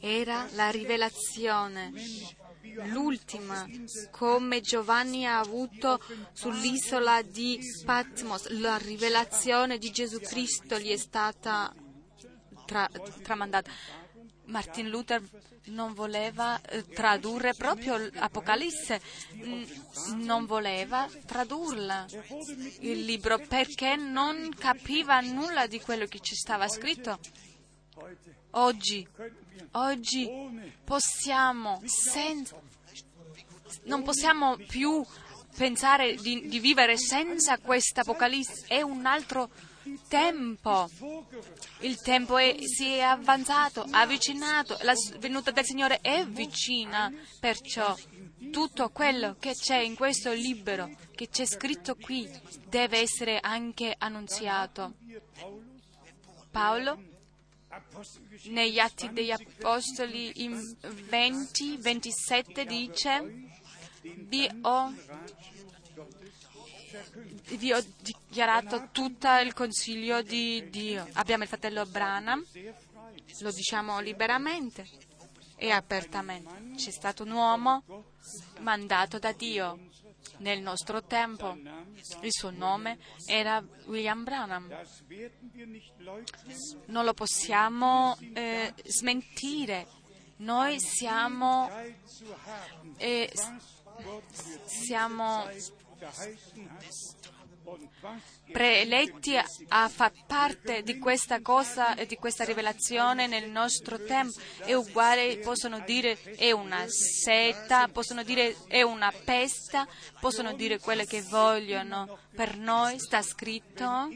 era 0.00 0.46
la 0.52 0.70
rivelazione, 0.70 1.92
l'ultima, 2.84 3.66
come 4.10 4.60
Giovanni 4.60 5.26
ha 5.26 5.38
avuto 5.38 6.00
sull'isola 6.32 7.22
di 7.22 7.60
Patmos, 7.84 8.48
la 8.48 8.76
rivelazione 8.76 9.78
di 9.78 9.90
Gesù 9.90 10.20
Cristo 10.20 10.78
gli 10.78 10.90
è 10.90 10.96
stata 10.96 11.74
tra, 12.66 12.88
tramandata. 13.22 13.70
Martin 14.46 14.88
Luther 14.88 15.22
non 15.66 15.94
voleva 15.94 16.60
eh, 16.60 16.84
tradurre 16.84 17.54
proprio 17.54 17.96
l'Apocalisse, 17.96 19.00
non 20.16 20.46
voleva 20.46 21.08
tradurla 21.24 22.06
il 22.80 23.04
libro 23.04 23.38
perché 23.38 23.94
non 23.96 24.50
capiva 24.58 25.20
nulla 25.20 25.66
di 25.66 25.80
quello 25.80 26.06
che 26.06 26.20
ci 26.20 26.34
stava 26.34 26.66
scritto. 26.68 27.18
Oggi, 28.52 29.06
oggi 29.72 30.30
possiamo, 30.84 31.80
senza, 31.84 32.56
non 33.84 34.02
possiamo 34.02 34.56
più 34.56 35.04
pensare 35.56 36.14
di, 36.14 36.48
di 36.48 36.58
vivere 36.58 36.96
senza 36.96 37.58
questa 37.58 38.00
Apocalisse, 38.00 38.64
è 38.66 38.82
un 38.82 39.06
altro 39.06 39.50
tempo. 40.08 40.88
Il 41.80 42.00
tempo 42.00 42.38
è, 42.38 42.56
si 42.60 42.86
è 42.86 43.00
avanzato, 43.00 43.86
avvicinato, 43.90 44.78
la 44.82 44.94
venuta 45.18 45.50
del 45.50 45.64
Signore 45.64 46.00
è 46.00 46.24
vicina, 46.26 47.12
perciò 47.40 47.94
tutto 48.50 48.90
quello 48.90 49.36
che 49.38 49.54
c'è 49.54 49.78
in 49.78 49.96
questo 49.96 50.32
libro, 50.32 50.90
che 51.14 51.28
c'è 51.28 51.44
scritto 51.44 51.94
qui, 51.96 52.28
deve 52.68 52.98
essere 52.98 53.38
anche 53.40 53.94
annunziato. 53.98 54.94
Paolo 56.50 57.11
negli 58.44 58.78
Atti 58.78 59.12
degli 59.12 59.30
Apostoli 59.30 60.44
in 60.44 60.76
20, 60.80 61.78
27 61.78 62.64
dice 62.64 63.50
vi 64.02 64.48
ho 64.62 64.92
vi 67.56 67.72
ho 67.72 67.82
dichiarato 68.00 68.88
tutto 68.92 69.28
il 69.38 69.54
consiglio 69.54 70.22
di 70.22 70.68
Dio. 70.68 71.06
Abbiamo 71.14 71.44
il 71.44 71.48
fratello 71.48 71.86
Branham, 71.86 72.44
lo 73.40 73.50
diciamo 73.50 74.00
liberamente 74.00 74.86
e 75.56 75.70
apertamente. 75.70 76.74
C'è 76.76 76.90
stato 76.90 77.22
un 77.22 77.30
uomo 77.30 77.84
mandato 78.60 79.18
da 79.18 79.32
Dio 79.32 79.90
nel 80.38 80.60
nostro 80.60 81.02
tempo. 81.02 81.56
Il 82.20 82.30
suo 82.30 82.50
nome 82.50 82.98
era 83.26 83.64
William 83.86 84.24
Branham. 84.24 84.68
Non 86.86 87.04
lo 87.04 87.14
possiamo 87.14 88.16
eh, 88.32 88.74
smentire. 88.84 89.86
Noi 90.36 90.80
siamo, 90.80 91.70
eh, 92.96 93.32
siamo 94.66 95.48
preeletti 98.50 99.36
a 99.68 99.88
far 99.88 100.12
parte 100.26 100.82
di 100.82 100.98
questa 100.98 101.40
cosa 101.40 101.94
e 101.94 102.06
di 102.06 102.16
questa 102.16 102.44
rivelazione 102.44 103.26
nel 103.26 103.50
nostro 103.50 104.02
tempo 104.04 104.38
è 104.58 104.74
uguale, 104.74 105.38
possono 105.38 105.80
dire 105.80 106.20
è 106.36 106.52
una 106.52 106.84
seta, 106.88 107.88
possono 107.88 108.22
dire 108.22 108.56
è 108.66 108.82
una 108.82 109.12
pesta, 109.24 109.86
possono 110.20 110.54
dire 110.54 110.78
quello 110.78 111.04
che 111.04 111.22
vogliono. 111.22 112.18
Per 112.34 112.56
noi 112.58 112.98
sta 112.98 113.22
scritto 113.22 114.08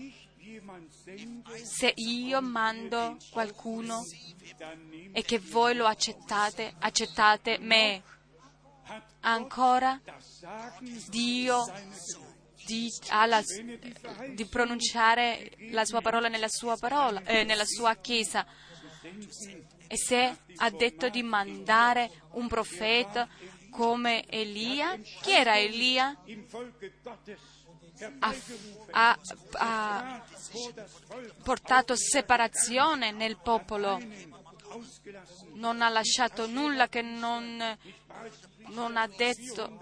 se 1.62 1.92
io 1.96 2.40
mando 2.40 3.16
qualcuno 3.30 4.02
e 5.12 5.22
che 5.22 5.38
voi 5.38 5.74
lo 5.74 5.86
accettate, 5.86 6.74
accettate 6.78 7.58
me. 7.58 8.02
Ancora 9.20 10.00
Dio 11.08 11.64
di, 12.66 12.90
la, 13.08 13.42
di, 14.34 14.44
pronunciare 14.46 15.52
la 15.70 15.84
sua 15.84 16.00
parola 16.00 16.28
nella 16.28 16.48
sua, 16.48 16.76
parola, 16.76 17.22
eh, 17.22 17.44
nella 17.44 17.64
sua 17.64 17.94
chiesa. 17.96 18.44
E 19.86 19.96
se 19.96 20.36
ha 20.56 20.70
detto 20.70 21.08
di 21.08 21.22
mandare 21.22 22.10
un 22.32 22.48
profeta 22.48 23.28
come 23.70 24.24
Elia, 24.28 24.98
chi 25.22 25.30
era 25.30 25.58
Elia? 25.58 26.16
Ha, 28.18 28.34
ha, 28.90 29.18
ha 29.52 30.24
portato 31.42 31.96
separazione 31.96 33.10
nel 33.10 33.38
popolo, 33.38 33.98
non 35.54 35.82
ha 35.82 35.88
lasciato 35.88 36.46
nulla 36.46 36.88
che 36.88 37.02
non, 37.02 37.78
non 38.68 38.96
ha 38.96 39.06
detto. 39.06 39.78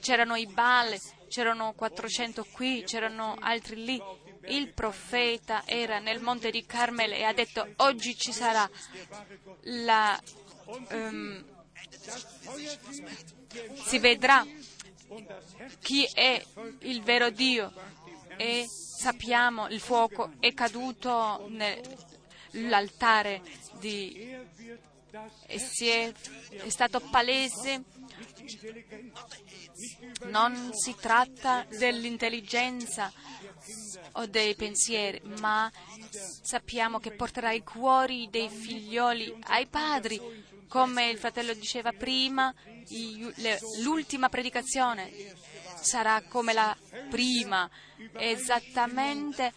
C'erano 0.00 0.36
i 0.36 0.46
Baal, 0.46 0.98
c'erano 1.28 1.72
400 1.74 2.46
qui, 2.52 2.82
c'erano 2.84 3.36
altri 3.38 3.84
lì. 3.84 4.02
Il 4.46 4.72
profeta 4.72 5.62
era 5.66 5.98
nel 5.98 6.20
monte 6.20 6.50
di 6.50 6.64
Carmel 6.64 7.12
e 7.12 7.24
ha 7.24 7.32
detto 7.32 7.66
oggi 7.76 8.16
ci 8.16 8.32
sarà 8.32 8.68
la... 9.62 10.18
Um, 10.90 11.44
si 13.84 13.98
vedrà 13.98 14.46
chi 15.80 16.08
è 16.12 16.42
il 16.80 17.02
vero 17.02 17.30
Dio 17.30 17.72
e 18.36 18.66
sappiamo 18.68 19.68
il 19.68 19.80
fuoco 19.80 20.32
è 20.38 20.54
caduto 20.54 21.48
nell'altare 22.52 23.42
di, 23.78 24.36
e 25.46 25.58
si 25.58 25.88
è, 25.88 26.12
è 26.50 26.68
stato 26.68 27.00
palese. 27.00 27.82
Non 30.24 30.72
si 30.74 30.94
tratta 30.94 31.64
dell'intelligenza 31.70 33.10
o 34.12 34.26
dei 34.26 34.54
pensieri, 34.54 35.20
ma 35.38 35.70
sappiamo 36.42 36.98
che 36.98 37.12
porterà 37.12 37.52
i 37.52 37.62
cuori 37.62 38.28
dei 38.30 38.48
figlioli 38.48 39.34
ai 39.44 39.66
padri, 39.66 40.20
come 40.68 41.08
il 41.08 41.18
fratello 41.18 41.54
diceva 41.54 41.92
prima, 41.92 42.52
l'ultima 43.82 44.28
predicazione 44.28 45.10
sarà 45.80 46.22
come 46.22 46.52
la 46.52 46.76
prima, 47.08 47.68
esattamente 48.12 49.52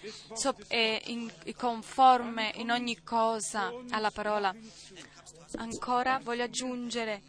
conforme 1.56 2.52
in 2.56 2.72
ogni 2.72 3.02
cosa 3.04 3.72
alla 3.90 4.12
parola. 4.12 4.54
Ancora 5.56 6.20
voglio 6.20 6.44
aggiungere 6.44 7.22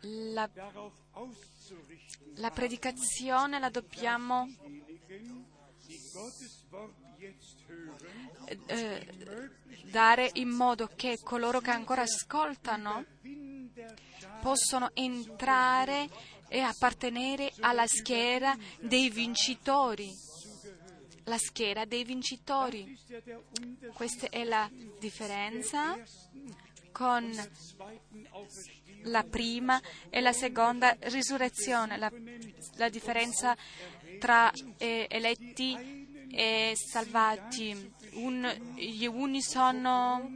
la, 0.00 0.50
la 2.36 2.50
predicazione 2.50 3.58
la 3.58 3.70
dobbiamo 3.70 4.48
eh, 8.66 9.50
dare 9.84 10.30
in 10.34 10.48
modo 10.48 10.90
che 10.94 11.18
coloro 11.22 11.60
che 11.60 11.70
ancora 11.70 12.02
ascoltano 12.02 13.04
possono 14.40 14.90
entrare 14.94 16.08
e 16.48 16.60
appartenere 16.60 17.52
alla 17.60 17.86
schiera 17.86 18.56
dei 18.80 19.08
vincitori. 19.08 20.12
La 21.24 21.38
schiera 21.38 21.84
dei 21.84 22.04
vincitori. 22.04 22.98
Questa 23.94 24.28
è 24.28 24.44
la 24.44 24.68
differenza 24.98 25.96
con 26.90 27.30
la 29.04 29.24
prima 29.24 29.80
e 30.10 30.20
la 30.20 30.32
seconda 30.32 30.96
risurrezione, 31.00 31.96
la, 31.96 32.12
la 32.76 32.88
differenza 32.88 33.56
tra 34.18 34.50
eh, 34.76 35.06
eletti 35.08 36.26
e 36.30 36.74
salvati. 36.76 37.92
Un, 38.12 38.74
gli 38.74 39.06
uni 39.06 39.40
sono 39.40 40.30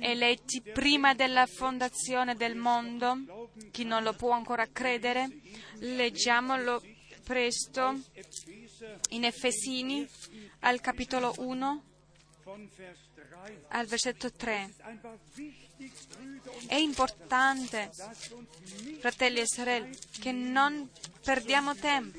eletti 0.00 0.60
prima 0.60 1.14
della 1.14 1.46
fondazione 1.46 2.34
del 2.34 2.54
mondo, 2.54 3.50
chi 3.70 3.84
non 3.84 4.02
lo 4.02 4.12
può 4.12 4.30
ancora 4.30 4.66
credere, 4.70 5.28
leggiamolo 5.78 6.82
presto 7.24 8.00
in 9.10 9.24
Efesini 9.24 10.08
al 10.60 10.80
capitolo 10.80 11.34
1 11.38 11.82
al 13.68 13.86
versetto 13.86 14.32
3. 14.32 14.74
È 16.66 16.74
importante, 16.74 17.90
fratelli 18.98 19.40
e 19.40 19.46
sorelle, 19.46 19.96
che 20.20 20.32
non 20.32 20.88
perdiamo 21.22 21.74
tempo 21.74 22.18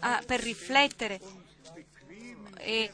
a, 0.00 0.22
per 0.26 0.40
riflettere 0.40 1.20
e, 2.58 2.92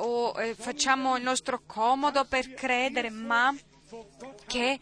o 0.00 0.40
e 0.40 0.54
facciamo 0.54 1.16
il 1.16 1.22
nostro 1.22 1.62
comodo 1.66 2.24
per 2.24 2.54
credere, 2.54 3.10
ma 3.10 3.54
che 4.46 4.78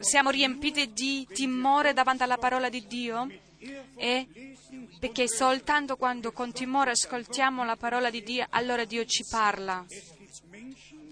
siamo 0.00 0.30
riempiti 0.30 0.92
di 0.92 1.26
timore 1.32 1.92
davanti 1.92 2.22
alla 2.22 2.38
parola 2.38 2.68
di 2.68 2.86
Dio 2.86 3.28
e 3.96 4.56
perché 4.98 5.28
soltanto 5.28 5.96
quando 5.96 6.32
con 6.32 6.52
timore 6.52 6.92
ascoltiamo 6.92 7.64
la 7.64 7.76
parola 7.76 8.10
di 8.10 8.22
Dio, 8.22 8.46
allora 8.50 8.84
Dio 8.84 9.04
ci 9.04 9.24
parla. 9.28 9.84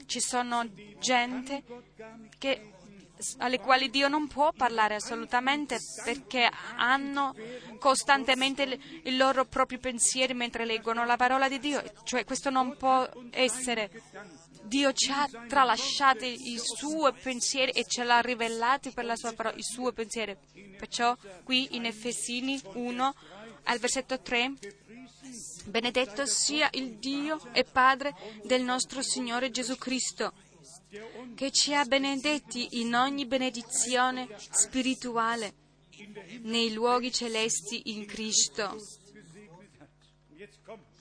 Ci 0.06 0.20
sono 0.20 0.68
gente 0.98 1.62
che, 2.38 2.72
alle 3.38 3.58
quali 3.58 3.90
Dio 3.90 4.08
non 4.08 4.26
può 4.26 4.52
parlare 4.52 4.94
assolutamente 4.94 5.78
perché 6.04 6.48
hanno 6.76 7.34
costantemente 7.78 8.78
il 9.02 9.16
loro 9.16 9.44
proprio 9.44 9.78
pensieri 9.78 10.34
mentre 10.34 10.64
leggono 10.64 11.04
la 11.04 11.16
parola 11.16 11.48
di 11.48 11.58
Dio. 11.58 11.82
Cioè 12.04 12.24
questo 12.24 12.50
non 12.50 12.76
può 12.76 13.08
essere. 13.30 13.90
Dio 14.62 14.92
ci 14.92 15.10
ha 15.10 15.28
tralasciato 15.48 16.24
i 16.24 16.58
suoi 16.62 17.12
pensieri 17.12 17.72
e 17.72 17.84
ce 17.86 18.04
l'ha 18.04 18.20
rivelati 18.20 18.90
per 18.90 19.04
la 19.04 19.16
sua 19.16 19.32
parola, 19.32 19.56
i 19.56 19.62
suoi 19.62 19.92
pensieri. 19.92 20.36
Perciò 20.76 21.16
qui 21.42 21.76
in 21.76 21.86
Efesini 21.86 22.60
1 22.74 23.14
al 23.64 23.78
versetto 23.78 24.20
3 24.20 24.54
Benedetto 25.66 26.26
sia 26.26 26.68
il 26.72 26.96
Dio 26.96 27.38
e 27.52 27.64
Padre 27.64 28.14
del 28.42 28.62
nostro 28.62 29.02
Signore 29.02 29.50
Gesù 29.50 29.76
Cristo, 29.76 30.32
che 31.34 31.50
ci 31.52 31.74
ha 31.74 31.84
benedetti 31.84 32.80
in 32.80 32.94
ogni 32.94 33.26
benedizione 33.26 34.28
spirituale 34.50 35.54
nei 36.42 36.72
luoghi 36.72 37.12
celesti 37.12 37.92
in 37.92 38.06
Cristo. 38.06 38.76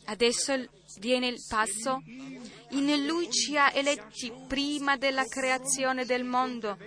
Adesso 0.06 0.54
viene 0.98 1.28
il 1.28 1.44
passo. 1.48 2.02
In 2.72 3.06
Lui 3.06 3.32
ci 3.32 3.58
ha 3.58 3.74
eletti 3.74 4.32
prima 4.48 4.98
della 4.98 5.26
creazione 5.26 6.06
del 6.06 6.24
mondo, 6.24 6.78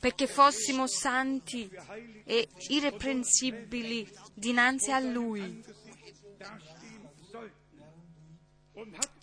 perché 0.00 0.26
fossimo 0.26 0.86
santi 0.86 1.70
e 2.24 2.48
irreprensibili 2.68 4.06
dinanzi 4.34 4.90
a 4.90 4.98
Lui, 4.98 5.62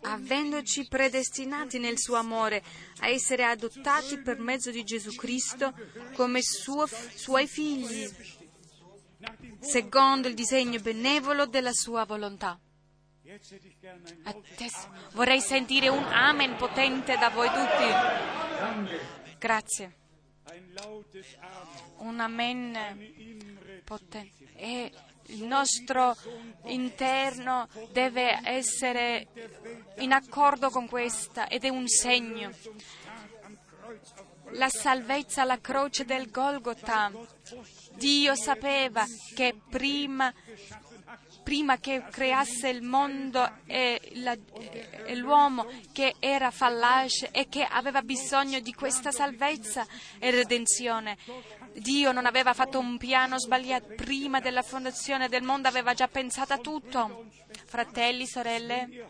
avendoci 0.02 0.88
predestinati 0.88 1.80
nel 1.80 1.99
suo 1.99 2.16
amore 2.16 2.64
a 2.99 3.08
essere 3.08 3.43
adottati 3.43 4.20
per 4.20 4.39
mezzo 4.39 4.72
di 4.72 4.84
Gesù 4.84 5.16
Cristo 5.16 5.74
come 6.14 6.41
suo, 6.41 6.88
suoi 6.88 7.47
figli, 7.47 8.10
secondo 9.60 10.28
il 10.28 10.34
disegno 10.34 10.80
benevolo 10.80 11.45
della 11.45 11.74
sua 11.74 12.06
volontà. 12.06 12.60
Adesso 14.24 14.89
vorrei 15.14 15.39
sentire 15.39 15.88
un 15.88 16.04
amen 16.04 16.56
potente 16.58 17.18
da 17.18 17.30
voi 17.30 17.47
tutti. 17.47 19.38
Grazie. 19.38 19.99
Un 21.97 22.20
amen 22.20 22.78
potente. 23.86 24.52
E 24.56 24.91
il 25.32 25.44
nostro 25.44 26.16
interno 26.66 27.68
deve 27.92 28.40
essere 28.44 29.28
in 29.98 30.12
accordo 30.12 30.70
con 30.70 30.88
questa 30.88 31.48
ed 31.48 31.64
è 31.64 31.70
un 31.70 31.88
segno. 31.88 32.52
La 34.54 34.70
salvezza 34.70 35.44
alla 35.44 35.60
croce 35.60 36.04
del 36.04 36.30
Golgotha. 36.30 37.12
Dio 37.94 38.36
sapeva 38.36 39.06
che 39.34 39.56
prima 39.70 40.34
prima 41.44 41.78
che 41.78 42.04
creasse 42.10 42.70
il 42.70 42.82
mondo 42.82 43.58
e, 43.66 44.00
la, 44.16 44.36
e, 45.06 45.16
l'uomo 45.16 45.68
che 45.92 46.16
era 46.20 46.52
fallace 46.52 47.32
e 47.32 47.48
che 47.50 47.64
aveva 47.64 48.02
bisogno 48.02 48.60
di 48.60 48.74
questa 48.74 49.12
salvezza 49.12 49.86
e 50.20 50.32
redenzione. 50.32 51.18
Dio 51.74 52.12
non 52.12 52.26
aveva 52.26 52.54
fatto 52.54 52.80
un 52.80 52.98
piano 52.98 53.39
sbagliato 53.39 53.94
prima 53.96 54.39
della 54.39 54.62
fondazione 54.62 55.30
del 55.30 55.44
mondo, 55.44 55.68
aveva 55.68 55.94
già 55.94 56.08
pensato 56.08 56.54
a 56.54 56.58
tutto. 56.58 57.26
Fratelli, 57.66 58.28
sorelle, 58.28 59.08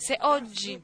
se 0.00 0.16
oggi 0.20 0.82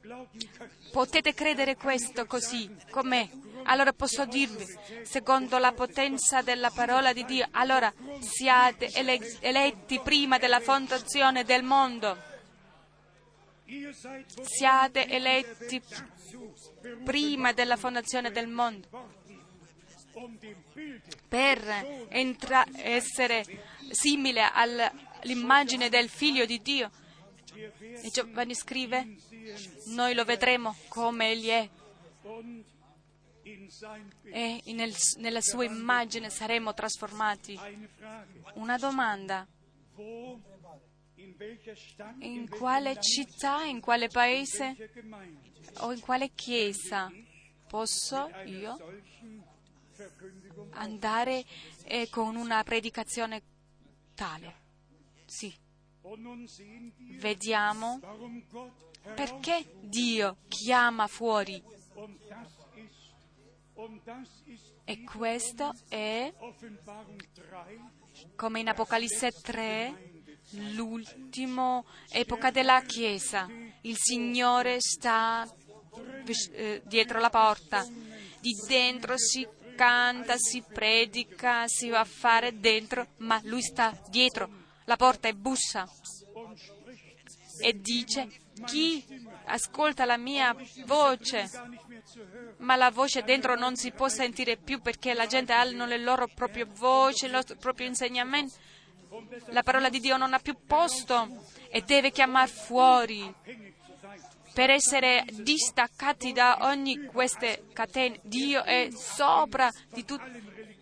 potete 0.93 1.33
credere 1.33 1.75
questo 1.75 2.27
così 2.27 2.71
com'è, 2.91 3.27
allora 3.63 3.95
posso 3.95 4.27
dirvi, 4.27 4.67
secondo 5.05 5.57
la 5.57 5.73
potenza 5.73 6.43
della 6.43 6.69
parola 6.69 7.15
di 7.15 7.25
Dio, 7.25 7.49
allora 7.53 7.91
siate 8.21 8.93
eletti 8.93 10.01
prima 10.01 10.37
della 10.37 10.61
fondazione 10.61 11.45
del 11.45 11.63
mondo. 11.63 12.35
Siate 14.43 15.09
eletti 15.09 15.83
prima 17.03 17.53
della 17.55 17.77
fondazione 17.77 18.31
del 18.31 18.49
mondo 18.49 19.15
per 21.27 22.07
entra- 22.11 22.67
essere 22.75 23.45
simile 23.91 24.49
all'immagine 24.53 25.89
del 25.89 26.11
figlio 26.11 26.45
di 26.45 26.61
Dio. 26.61 26.91
E 27.57 28.11
Giovanni 28.13 28.55
scrive, 28.55 29.17
noi 29.87 30.15
lo 30.15 30.25
vedremo 30.25 30.77
come 30.89 31.31
egli 31.31 31.49
è 31.49 31.69
e 34.25 34.63
nel, 34.73 34.93
nella 35.19 35.41
sua 35.41 35.65
immagine 35.65 36.31
saremo 36.31 36.75
trasformati. 36.75 37.59
Una 38.55 38.77
domanda. 38.77 39.47
In 42.19 42.49
quale 42.49 43.01
città, 43.01 43.65
in 43.65 43.81
quale 43.81 44.09
paese 44.09 44.91
o 45.79 45.93
in 45.93 46.01
quale 46.01 46.33
chiesa 46.35 47.11
posso 47.69 48.31
io 48.45 48.77
andare 50.71 51.45
eh, 51.85 52.09
con 52.11 52.37
una 52.37 52.63
predicazione 52.65 53.43
tale? 54.15 54.65
Sì. 55.27 55.66
Vediamo 57.19 58.01
perché 59.15 59.67
Dio 59.81 60.37
chiama 60.49 61.07
fuori 61.09 61.63
e 64.85 65.03
questo 65.03 65.75
è, 65.89 66.33
come 68.37 68.61
in 68.61 68.69
Apocalisse 68.69 69.33
3, 69.33 70.23
l'ultima 70.75 71.83
epoca 72.09 72.51
della 72.51 72.81
Chiesa. 72.83 73.49
Il 73.83 73.97
Signore 73.99 74.81
sta 74.81 75.47
eh, 76.53 76.83
dietro 76.85 77.19
la 77.19 77.31
porta. 77.31 77.85
Di 78.41 78.53
dentro 78.69 79.19
si 79.19 79.47
canta, 79.75 80.37
si 80.39 80.63
predica, 80.63 81.67
si 81.67 81.89
va 81.89 82.01
a 82.01 82.05
fare 82.05 82.59
dentro, 82.59 83.09
ma 83.19 83.41
Lui 83.45 83.63
sta 83.63 84.01
dietro 84.09 84.65
la 84.87 84.97
porta 84.97 85.29
e 85.29 85.35
bussa 85.35 85.89
e 87.59 87.81
dice 87.81 88.29
chi 88.65 89.05
ascolta 89.47 90.05
la 90.05 90.17
mia 90.17 90.55
voce, 90.85 91.49
ma 92.59 92.77
la 92.77 92.91
voce 92.91 93.23
dentro 93.23 93.57
non 93.57 93.77
si 93.77 93.91
può 93.93 94.09
sentire 94.09 94.57
più 94.57 94.81
perché 94.81 95.15
la 95.15 95.27
gente 95.27 95.53
hanno 95.53 95.87
le 95.87 95.99
loro 95.99 96.29
proprie 96.29 96.65
voci, 96.65 97.27
il 97.27 97.33
loro 97.33 97.55
proprio 97.59 97.87
insegnamento. 97.87 98.55
la 99.47 99.63
parola 99.63 99.89
di 99.89 100.01
Dio 100.01 100.17
non 100.17 100.35
ha 100.35 100.39
più 100.39 100.57
posto 100.67 101.45
e 101.71 101.83
deve 101.83 102.11
chiamare 102.11 102.49
fuori 102.49 103.35
per 104.53 104.71
essere 104.71 105.25
distaccati 105.31 106.33
da 106.33 106.59
ogni 106.63 107.05
queste 107.07 107.67
catene. 107.73 108.21
Dio 108.23 108.65
è 108.65 108.89
sopra 108.91 109.71
di 109.93 110.05
tutto, 110.05 110.25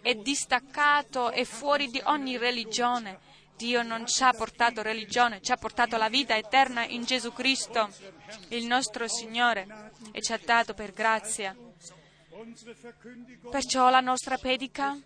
è 0.00 0.14
distaccato 0.14 1.32
e 1.32 1.44
fuori 1.44 1.88
di 1.88 2.00
ogni 2.04 2.36
religione. 2.36 3.18
Dio 3.56 3.82
non 3.82 4.06
ci 4.06 4.22
ha 4.22 4.32
portato 4.32 4.82
religione, 4.82 5.40
ci 5.40 5.52
ha 5.52 5.56
portato 5.56 5.96
la 5.96 6.08
vita 6.08 6.36
eterna 6.36 6.84
in 6.84 7.04
Gesù 7.04 7.32
Cristo, 7.32 7.88
il 8.48 8.66
nostro 8.66 9.06
Signore, 9.08 9.92
e 10.12 10.20
ci 10.20 10.32
ha 10.32 10.40
dato 10.44 10.74
per 10.74 10.92
grazia. 10.92 11.56
Perciò 13.50 13.90
la 13.90 14.00
nostra 14.00 14.36
predica 14.36 14.98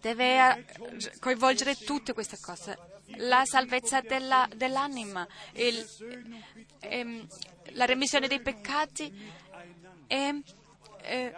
deve 0.00 0.56
eh, 0.56 1.18
coinvolgere 1.18 1.76
tutte 1.76 2.12
queste 2.12 2.38
cose. 2.40 2.76
La 3.16 3.44
salvezza 3.44 4.00
della, 4.00 4.48
dell'anima, 4.54 5.26
il, 5.52 5.86
ehm, 6.80 7.26
la 7.72 7.84
remissione 7.84 8.26
dei 8.26 8.40
peccati 8.40 9.12
e 10.06 10.42
eh, 11.02 11.34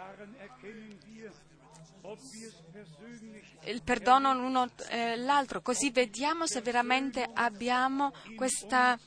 il 3.67 3.81
perdono 3.83 4.33
l'uno 4.33 4.69
eh, 4.89 5.15
l'altro, 5.17 5.61
così 5.61 5.89
vediamo 5.89 6.47
se 6.47 6.61
veramente 6.61 7.27
abbiamo 7.33 8.13
questa... 8.35 8.97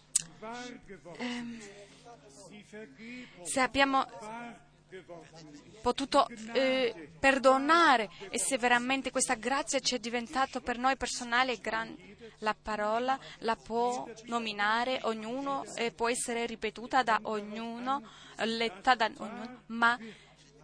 Ehm, 1.19 1.61
se 3.43 3.61
abbiamo 3.61 4.07
potuto 5.81 6.27
eh, 6.53 7.11
perdonare 7.19 8.11
e 8.31 8.39
se 8.39 8.59
veramente 8.59 9.11
questa 9.11 9.35
grazia 9.35 9.81
ci 9.81 9.95
è 9.95 9.99
diventata 9.99 10.61
per 10.61 10.79
noi 10.79 10.97
personale 10.97 11.57
grande. 11.59 12.17
La 12.41 12.55
parola 12.61 13.19
la 13.39 13.57
può 13.57 14.09
nominare 14.25 15.01
ognuno 15.03 15.65
e 15.75 15.91
può 15.91 16.09
essere 16.09 16.47
ripetuta 16.47 17.03
da 17.03 17.19
ognuno, 17.23 18.03
letta 18.45 18.95
da 18.95 19.11
ognuno, 19.17 19.63
ma 19.67 19.99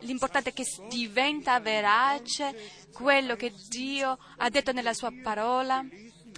l'importante 0.05 0.51
è 0.51 0.53
che 0.53 0.65
diventa 0.89 1.59
verace 1.61 2.89
quello 2.93 3.37
che 3.37 3.53
Dio 3.69 4.17
ha 4.39 4.49
detto 4.49 4.73
nella 4.73 4.95
sua 4.95 5.13
parola 5.23 5.85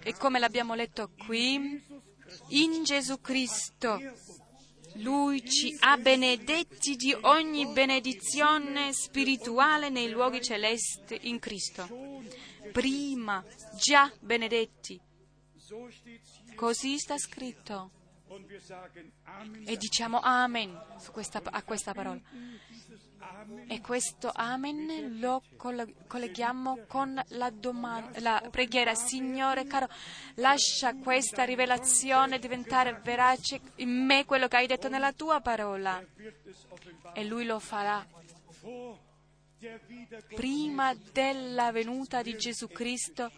e 0.03 0.15
come 0.15 0.39
l'abbiamo 0.39 0.75
letto 0.75 1.11
qui, 1.27 1.85
in 2.49 2.85
Gesù 2.85 3.21
Cristo 3.21 4.01
lui 5.01 5.45
ci 5.45 5.77
ha 5.81 5.97
benedetti 5.99 6.97
di 6.97 7.15
ogni 7.23 7.67
benedizione 7.67 8.93
spirituale 8.93 9.91
nei 9.91 10.09
luoghi 10.09 10.43
celesti 10.43 11.19
in 11.23 11.39
Cristo. 11.39 11.87
Prima, 12.73 13.45
già 13.75 14.11
benedetti. 14.21 14.99
Così 16.55 16.99
sta 16.99 17.19
scritto. 17.19 17.91
E 19.65 19.77
diciamo 19.77 20.21
Amen 20.21 20.77
questa, 21.13 21.41
a 21.45 21.63
questa 21.63 21.95
parola. 21.95 22.21
E 23.69 23.81
questo 23.81 24.31
Amen 24.35 25.19
lo 25.21 25.43
colleghiamo 25.57 26.85
con 26.89 27.21
la, 27.29 27.51
domanda, 27.51 28.21
la 28.21 28.49
preghiera. 28.51 28.95
Signore 28.95 29.67
caro, 29.67 29.89
lascia 30.35 30.95
questa 30.97 31.45
rivelazione 31.45 32.39
diventare 32.39 33.01
verace 33.03 33.61
in 33.77 33.91
me 33.91 34.25
quello 34.25 34.49
che 34.49 34.57
hai 34.57 34.67
detto 34.67 34.89
nella 34.89 35.13
tua 35.13 35.41
parola. 35.41 36.03
E 37.13 37.25
lui 37.25 37.45
lo 37.45 37.61
farà. 37.61 38.05
Prima 40.35 40.95
della 41.13 41.71
venuta 41.73 42.23
di 42.23 42.37
Gesù 42.37 42.69
Cristo 42.69 43.31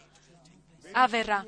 avverrà 0.92 1.44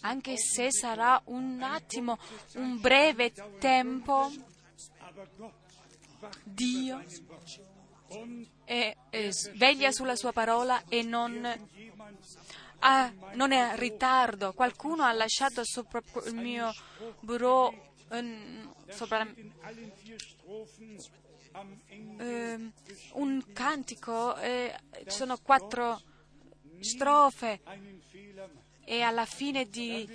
anche 0.00 0.36
se 0.36 0.70
sarà 0.70 1.20
un 1.26 1.62
attimo, 1.62 2.18
un 2.54 2.80
breve 2.80 3.32
tempo, 3.58 4.30
Dio 6.44 7.02
è, 8.64 8.96
è 9.10 9.30
sveglia 9.30 9.92
sulla 9.92 10.16
sua 10.16 10.32
parola 10.32 10.84
e 10.88 11.02
non, 11.02 11.44
ha, 12.80 13.12
non 13.34 13.52
è 13.52 13.70
in 13.72 13.76
ritardo. 13.78 14.52
Qualcuno 14.52 15.02
ha 15.04 15.12
lasciato 15.12 15.62
sopra 15.64 16.00
il 16.26 16.34
mio 16.34 16.72
bureau 17.20 17.72
um, 18.10 18.74
sopra, 18.88 19.26
um, 21.52 22.72
un 23.12 23.52
cantico, 23.52 24.36
eh, 24.36 24.74
ci 25.06 25.16
sono 25.16 25.38
quattro 25.38 26.00
strofe 26.80 27.60
e 28.84 29.02
alla 29.02 29.24
fine 29.24 29.68
di 29.68 30.08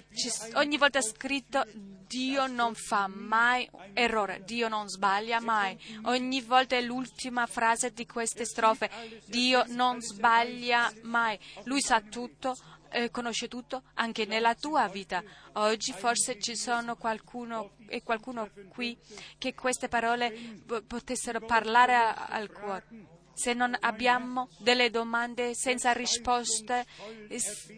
ogni 0.53 0.77
volta 0.77 1.01
scritto 1.01 1.65
Dio 2.09 2.47
non 2.47 2.73
fa 2.73 3.07
mai 3.07 3.69
errore, 3.93 4.41
Dio 4.43 4.67
non 4.67 4.87
sbaglia 4.87 5.39
mai. 5.39 5.77
Ogni 6.05 6.41
volta 6.41 6.75
è 6.75 6.81
l'ultima 6.81 7.45
frase 7.45 7.93
di 7.93 8.07
queste 8.07 8.45
strofe. 8.45 8.89
Dio 9.27 9.63
non 9.67 10.01
sbaglia 10.01 10.91
mai. 11.03 11.37
Lui 11.65 11.81
sa 11.81 12.01
tutto, 12.01 12.55
eh, 12.89 13.11
conosce 13.11 13.47
tutto 13.47 13.83
anche 13.93 14.25
nella 14.25 14.55
tua 14.55 14.87
vita. 14.87 15.23
Oggi 15.53 15.93
forse 15.93 16.39
ci 16.39 16.55
sono 16.55 16.95
qualcuno 16.95 17.73
e 17.87 18.01
qualcuno 18.01 18.49
qui 18.69 18.97
che 19.37 19.53
queste 19.53 19.87
parole 19.87 20.63
potessero 20.87 21.39
parlare 21.41 21.93
al 21.95 22.51
cuore 22.51 23.18
se 23.39 23.53
non 23.53 23.73
abbiamo 23.79 24.49
delle 24.57 24.89
domande 24.89 25.55
senza 25.55 25.93
risposte 25.93 26.85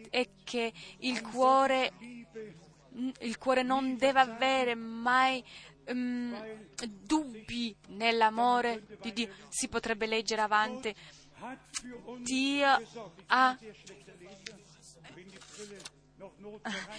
e 0.10 0.30
che 0.44 0.74
il 1.02 1.22
cuore, 1.22 1.94
il 3.20 3.38
cuore 3.38 3.62
non 3.62 3.96
deve 3.96 4.22
avere 4.22 4.74
mai 4.74 5.44
um, 5.90 6.36
dubbi 6.84 7.76
nell'amore 7.90 8.98
di 9.02 9.14
Dio. 9.14 9.30
Si 9.50 9.68
potrebbe 9.68 10.08
leggere 10.08 10.42
avanti. 10.42 10.96
Dio 12.24 12.82
ha 13.28 13.58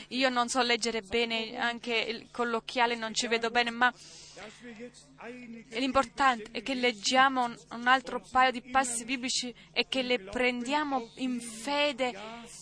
io 0.09 0.29
non 0.29 0.49
so 0.49 0.62
leggere 0.62 1.03
bene, 1.03 1.57
anche 1.57 2.29
con 2.31 2.49
l'occhiale 2.49 2.97
non 2.97 3.14
ci 3.14 3.27
vedo 3.29 3.51
bene, 3.51 3.70
ma 3.70 3.93
l'importante 5.70 6.51
è 6.51 6.62
che 6.62 6.75
leggiamo 6.75 7.45
un 7.45 7.87
altro 7.87 8.20
paio 8.31 8.51
di 8.51 8.62
passi 8.62 9.05
biblici 9.05 9.55
e 9.73 9.87
che 9.89 10.03
le 10.03 10.18
prendiamo 10.18 11.11
in 11.16 11.41
fede 11.41 12.12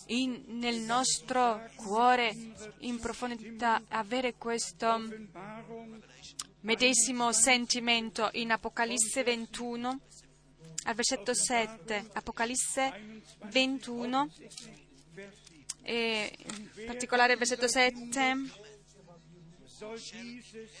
in, 0.07 0.43
nel 0.47 0.79
nostro 0.79 1.67
cuore, 1.75 2.35
in 2.79 2.99
profondità, 2.99 3.83
avere 3.89 4.35
questo 4.35 5.01
medesimo 6.61 7.31
sentimento. 7.31 8.29
In 8.33 8.51
Apocalisse 8.51 9.23
21 9.23 9.99
al 10.83 10.95
versetto 10.95 11.33
7, 11.33 12.09
Apocalisse 12.13 13.21
21 13.45 14.29
e 15.83 16.35
in 16.45 16.85
particolare 16.85 17.35
versetto 17.35 17.67
7, 17.67 18.69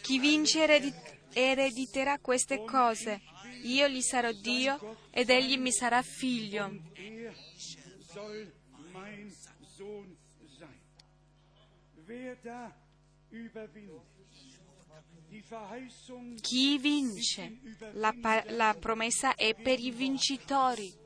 chi 0.01 0.19
vince 0.19 0.93
erediterà 1.33 2.19
queste 2.19 2.63
cose, 2.63 3.21
io 3.63 3.87
gli 3.87 4.01
sarò 4.01 4.31
Dio 4.31 4.97
ed 5.09 5.29
egli 5.29 5.57
mi 5.57 5.71
sarà 5.71 6.01
figlio. 6.01 6.79
Chi 16.41 16.77
vince? 16.77 17.59
La, 17.93 18.13
la 18.47 18.75
promessa 18.79 19.35
è 19.35 19.55
per 19.55 19.79
i 19.79 19.91
vincitori. 19.91 21.00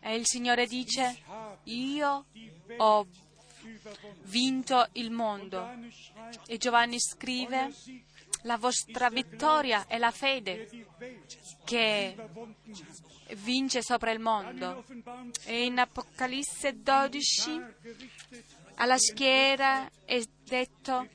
E 0.00 0.14
il 0.14 0.26
Signore 0.26 0.66
dice, 0.66 1.22
io 1.64 2.26
ho 2.76 3.06
vinto 4.22 4.88
il 4.92 5.10
mondo. 5.10 5.68
E 6.46 6.58
Giovanni 6.58 7.00
scrive, 7.00 7.72
la 8.42 8.56
vostra 8.56 9.08
vittoria 9.08 9.86
è 9.86 9.98
la 9.98 10.10
fede 10.10 10.68
che 11.64 12.16
vince 13.36 13.82
sopra 13.82 14.10
il 14.10 14.20
mondo. 14.20 14.84
E 15.44 15.64
in 15.64 15.78
Apocalisse 15.78 16.80
12 16.82 17.62
alla 18.76 18.98
schiera 18.98 19.88
è 20.04 20.20
detto, 20.44 21.08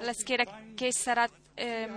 la 0.00 0.12
schiera 0.12 0.44
che 0.74 0.92
sarà 0.92 1.28
eh, 1.54 1.88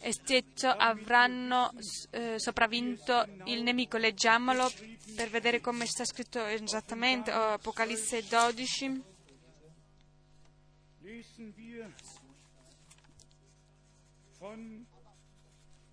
e 0.00 0.14
detto 0.24 0.66
avranno 0.66 1.72
eh, 2.10 2.38
sopravvinto 2.38 3.26
il 3.44 3.62
nemico. 3.62 3.98
Leggiamolo 3.98 4.70
per 5.14 5.28
vedere 5.28 5.60
come 5.60 5.86
sta 5.86 6.04
scritto 6.04 6.44
esattamente, 6.44 7.32
oh, 7.32 7.52
Apocalisse 7.52 8.24
12. 8.26 9.02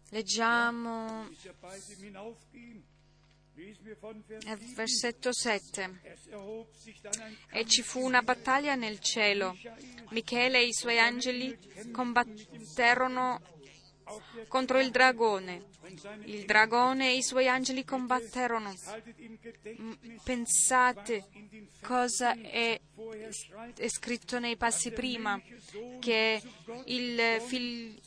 Leggiamo 0.09 1.27
Versetto 4.75 5.31
7. 5.33 5.99
Es 6.03 6.27
erhob 6.27 6.75
sich 6.75 7.01
dann 7.01 7.19
ein 7.19 7.37
E 7.51 7.65
ci 7.65 7.81
fu 7.81 8.05
una 8.05 8.21
battaglia 8.21 8.75
nel 8.75 8.99
cielo. 8.99 9.57
Michele 10.11 10.59
e 10.59 10.67
i 10.67 10.73
suoi 10.73 10.99
angeli 10.99 11.57
combatterono 11.91 13.41
contro 14.47 14.79
il 14.79 14.91
dragone. 14.91 15.65
Il 16.25 16.45
dragone 16.45 17.11
e 17.11 17.17
i 17.17 17.23
suoi 17.23 17.47
angeli 17.47 17.85
combatterono. 17.85 18.73
Pensate 20.23 21.27
cosa 21.81 22.33
è, 22.33 22.79
è 23.75 23.87
scritto 23.87 24.39
nei 24.39 24.57
passi 24.57 24.91
prima, 24.91 25.41
che 25.99 26.41
il, 26.85 27.41
Thron 27.47 27.99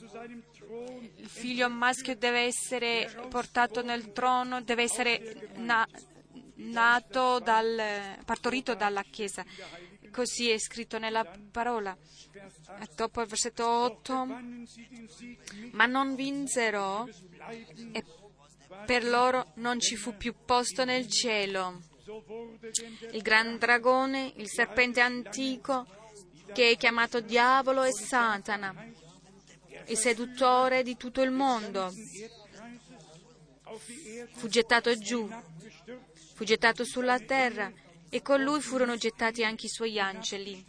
il 1.16 1.28
figlio 1.28 1.68
maschio 1.68 2.14
deve 2.16 2.40
essere 2.40 3.10
portato 3.28 3.82
nel 3.82 4.12
trono, 4.12 4.62
deve 4.62 4.82
essere 4.82 5.50
na- 5.56 5.88
nato 6.54 7.40
dal, 7.40 8.18
partorito 8.24 8.74
dalla 8.74 9.02
Chiesa. 9.02 9.44
Così 10.12 10.50
è 10.50 10.58
scritto 10.58 10.98
nella 10.98 11.24
parola. 11.50 11.96
Dopo 12.94 13.20
il 13.20 13.28
versetto 13.28 13.66
8, 13.66 14.12
wannen 14.12 14.66
sie 14.66 14.86
den 14.90 15.08
Sieg 15.08 15.38
nicht 15.54 15.74
ma 15.74 15.86
non 15.86 16.14
vinsero 16.14 17.08
e 17.92 18.04
per 18.86 19.04
loro 19.04 19.52
non 19.56 19.80
ci 19.80 19.96
fu 19.96 20.16
più 20.16 20.34
posto 20.44 20.84
nel 20.84 21.08
cielo. 21.08 21.82
Il 23.12 23.22
gran 23.22 23.58
dragone, 23.58 24.32
il 24.36 24.48
serpente 24.48 25.00
antico, 25.00 25.86
che 26.52 26.70
è 26.70 26.76
chiamato 26.76 27.20
diavolo 27.20 27.84
e 27.84 27.92
Satana, 27.92 28.74
il 29.86 29.96
seduttore 29.96 30.82
di 30.82 30.96
tutto 30.96 31.22
il 31.22 31.30
mondo, 31.30 31.92
fu 34.32 34.48
gettato 34.48 34.96
giù, 34.98 35.28
fu 36.34 36.44
gettato 36.44 36.84
sulla 36.84 37.18
terra 37.20 37.72
e 38.10 38.20
con 38.22 38.42
lui 38.42 38.60
furono 38.60 38.96
gettati 38.96 39.44
anche 39.44 39.66
i 39.66 39.70
suoi 39.70 39.98
angeli. 39.98 40.64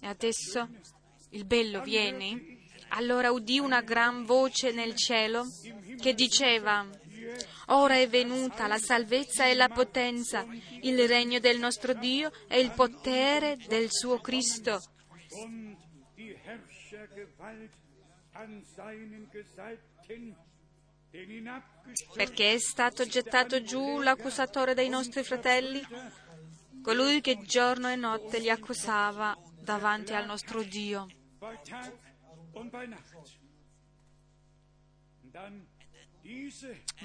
E 0.00 0.06
adesso 0.06 0.68
il 1.30 1.44
bello 1.44 1.80
viene. 1.82 2.58
Allora 2.90 3.30
udì 3.30 3.58
una 3.58 3.80
gran 3.80 4.24
voce 4.24 4.72
nel 4.72 4.94
cielo 4.94 5.44
che 6.00 6.12
diceva, 6.14 6.86
Ora 7.68 7.96
è 7.96 8.08
venuta 8.08 8.68
la 8.68 8.78
salvezza 8.78 9.46
e 9.46 9.54
la 9.54 9.68
potenza, 9.68 10.46
il 10.82 11.08
regno 11.08 11.40
del 11.40 11.58
nostro 11.58 11.94
Dio 11.94 12.30
e 12.46 12.60
il 12.60 12.70
potere 12.70 13.56
del 13.66 13.90
suo 13.90 14.20
Cristo, 14.20 14.80
und 15.30 15.76
die 16.14 16.36
Herrschergewalt 16.44 17.72
an 18.32 18.62
seinen 18.62 19.28
Gesalbten, 19.30 20.36
perché 22.14 22.52
è 22.52 22.58
stato 22.58 23.06
gettato 23.06 23.62
giù 23.62 24.00
l'accusatore 24.00 24.74
dei 24.74 24.88
nostri 24.88 25.22
fratelli, 25.22 25.80
colui 26.82 27.20
che 27.20 27.42
giorno 27.42 27.88
e 27.90 27.96
notte 27.96 28.38
li 28.38 28.50
accusava 28.50 29.36
davanti 29.60 30.12
al 30.12 30.26
nostro 30.26 30.62
Dio. 30.62 31.06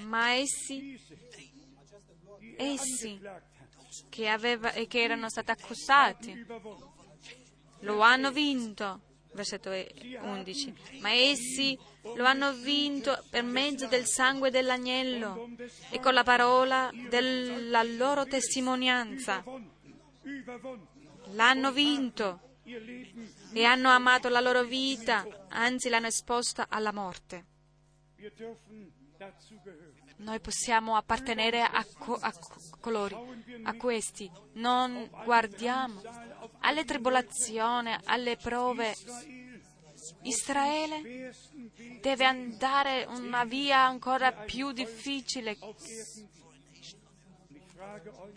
Ma 0.04 0.32
essi, 0.32 0.98
essi 2.56 3.20
che, 4.08 4.28
aveva, 4.28 4.70
che 4.70 5.02
erano 5.02 5.28
stati 5.28 5.50
accusati 5.50 6.46
lo 7.80 8.00
hanno 8.00 8.30
vinto, 8.30 9.00
versetto 9.32 9.70
11, 9.70 10.74
ma 11.00 11.12
essi 11.12 11.78
lo 12.16 12.24
hanno 12.24 12.52
vinto 12.52 13.22
per 13.30 13.42
mezzo 13.44 13.86
del 13.86 14.06
sangue 14.06 14.50
dell'agnello 14.50 15.48
e 15.90 16.00
con 16.00 16.14
la 16.14 16.22
parola 16.22 16.90
della 17.08 17.82
loro 17.82 18.26
testimonianza. 18.26 19.44
L'hanno 21.32 21.72
vinto 21.72 22.40
e 22.64 23.64
hanno 23.64 23.88
amato 23.90 24.28
la 24.28 24.40
loro 24.40 24.62
vita, 24.64 25.26
anzi 25.48 25.88
l'hanno 25.88 26.06
esposta 26.06 26.66
alla 26.68 26.92
morte. 26.92 27.44
Noi 30.16 30.38
possiamo 30.40 30.96
appartenere 30.96 31.62
a, 31.62 31.84
co- 31.98 32.18
a 32.20 32.32
co- 32.32 32.60
coloro, 32.78 33.34
a 33.64 33.74
questi. 33.74 34.30
Non 34.54 35.10
guardiamo 35.24 36.00
alle 36.62 36.84
tribolazioni, 36.84 37.94
alle 38.04 38.36
prove. 38.36 38.94
Israel, 40.22 40.94
Israele 41.04 41.34
deve 42.00 42.24
andare 42.24 43.04
una 43.04 43.44
via 43.44 43.86
ancora 43.86 44.32
più 44.32 44.72
difficile, 44.72 45.56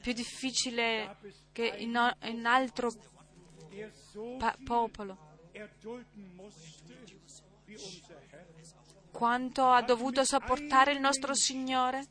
più 0.02 0.14
difficile 0.14 1.18
che 1.52 1.68
in, 1.78 2.16
in 2.24 2.46
altro 2.46 2.92
pa- 4.38 4.56
popolo. 4.64 5.18
Quanto 9.12 9.70
ha 9.70 9.82
dovuto 9.82 10.24
sopportare 10.24 10.92
il 10.92 11.00
nostro 11.00 11.34
Signore 11.34 12.06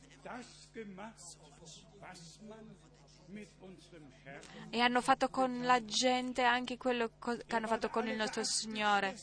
e 4.69 4.79
hanno 4.79 5.01
fatto 5.01 5.29
con 5.29 5.61
la 5.63 5.83
gente 5.85 6.43
anche 6.43 6.77
quello 6.77 7.11
che 7.19 7.55
hanno 7.55 7.67
fatto 7.67 7.89
con 7.89 8.07
il 8.07 8.15
nostro 8.15 8.43
Signore. 8.43 9.15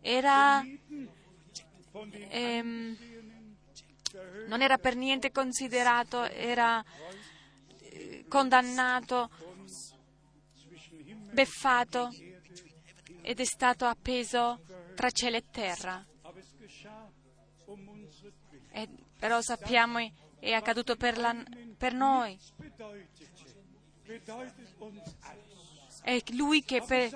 Era, 0.00 0.62
ehm, 2.30 2.96
non 4.46 4.62
era 4.62 4.78
per 4.78 4.96
niente 4.96 5.30
considerato, 5.30 6.22
era 6.24 6.82
eh, 7.80 8.24
condannato, 8.28 9.30
beffato 11.32 12.10
ed 13.22 13.40
è 13.40 13.44
stato 13.44 13.86
appeso 13.86 14.60
tra 14.94 15.10
cielo 15.10 15.36
e 15.36 15.44
terra. 15.50 16.04
E- 18.72 18.88
però 19.18 19.40
sappiamo 19.42 19.98
è 20.38 20.52
accaduto 20.52 20.96
per, 20.96 21.18
la- 21.18 21.44
per 21.76 21.92
noi. 21.92 22.38
È 26.02 26.22
lui 26.30 26.62
che 26.62 26.82
per 26.82 27.10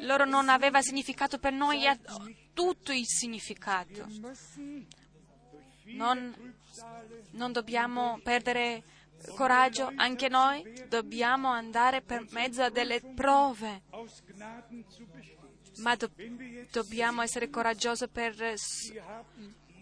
loro 0.00 0.24
non 0.24 0.48
aveva 0.48 0.80
significato 0.80 1.38
per 1.38 1.52
noi 1.52 1.86
ha 1.86 1.98
tutto 2.52 2.92
il 2.92 3.06
significato. 3.06 4.06
Non, 5.84 6.54
non 7.32 7.52
dobbiamo 7.52 8.18
perdere 8.22 8.82
coraggio, 9.34 9.92
anche 9.96 10.28
noi 10.28 10.62
dobbiamo 10.88 11.48
andare 11.48 12.00
per 12.00 12.26
mezzo 12.30 12.68
delle 12.70 13.00
prove, 13.00 13.82
ma 15.78 15.96
do- 15.96 16.10
dobbiamo 16.70 17.22
essere 17.22 17.50
coraggiosi 17.50 18.08
per 18.08 18.54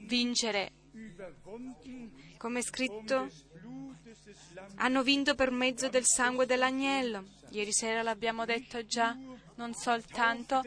vincere. 0.07 0.73
Come 2.37 2.59
è 2.59 2.63
scritto, 2.63 3.29
hanno 4.77 5.03
vinto 5.03 5.35
per 5.35 5.51
mezzo 5.51 5.89
del 5.89 6.05
sangue 6.05 6.47
dell'agnello. 6.47 7.25
Ieri 7.51 7.73
sera 7.73 8.03
l'abbiamo 8.03 8.45
detto 8.45 8.85
già, 8.85 9.17
non 9.55 9.75
soltanto 9.75 10.63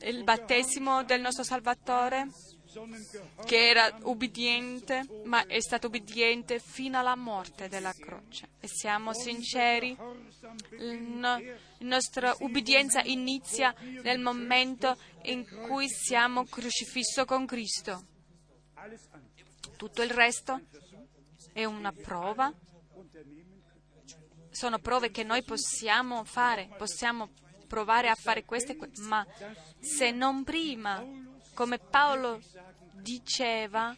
il 0.00 0.24
battesimo 0.24 1.04
del 1.04 1.20
nostro 1.20 1.44
Salvatore, 1.44 2.28
che 3.44 3.68
era 3.68 3.98
ubbidiente, 4.02 5.06
ma 5.24 5.46
è 5.46 5.60
stato 5.60 5.88
ubbidiente 5.88 6.58
fino 6.58 6.98
alla 6.98 7.14
morte 7.14 7.68
della 7.68 7.92
croce. 7.92 8.48
E 8.60 8.66
siamo 8.66 9.12
sinceri, 9.12 9.96
la 11.20 11.40
nostra 11.78 12.34
ubbidienza 12.40 13.02
inizia 13.02 13.74
nel 14.02 14.18
momento 14.18 14.96
in 15.24 15.44
cui 15.66 15.88
siamo 15.88 16.44
crocifisso 16.46 17.24
con 17.24 17.46
Cristo. 17.46 18.06
Tutto 19.76 20.02
il 20.02 20.10
resto 20.10 20.60
è 21.52 21.64
una 21.64 21.92
prova, 21.92 22.52
sono 24.50 24.78
prove 24.78 25.10
che 25.10 25.22
noi 25.22 25.42
possiamo 25.42 26.24
fare, 26.24 26.68
possiamo 26.76 27.30
provare 27.66 28.08
a 28.08 28.14
fare 28.14 28.44
queste, 28.44 28.76
que- 28.76 28.90
ma 29.06 29.26
se 29.80 30.10
non 30.10 30.44
prima, 30.44 31.02
come 31.54 31.78
Paolo 31.78 32.40
diceva, 32.92 33.96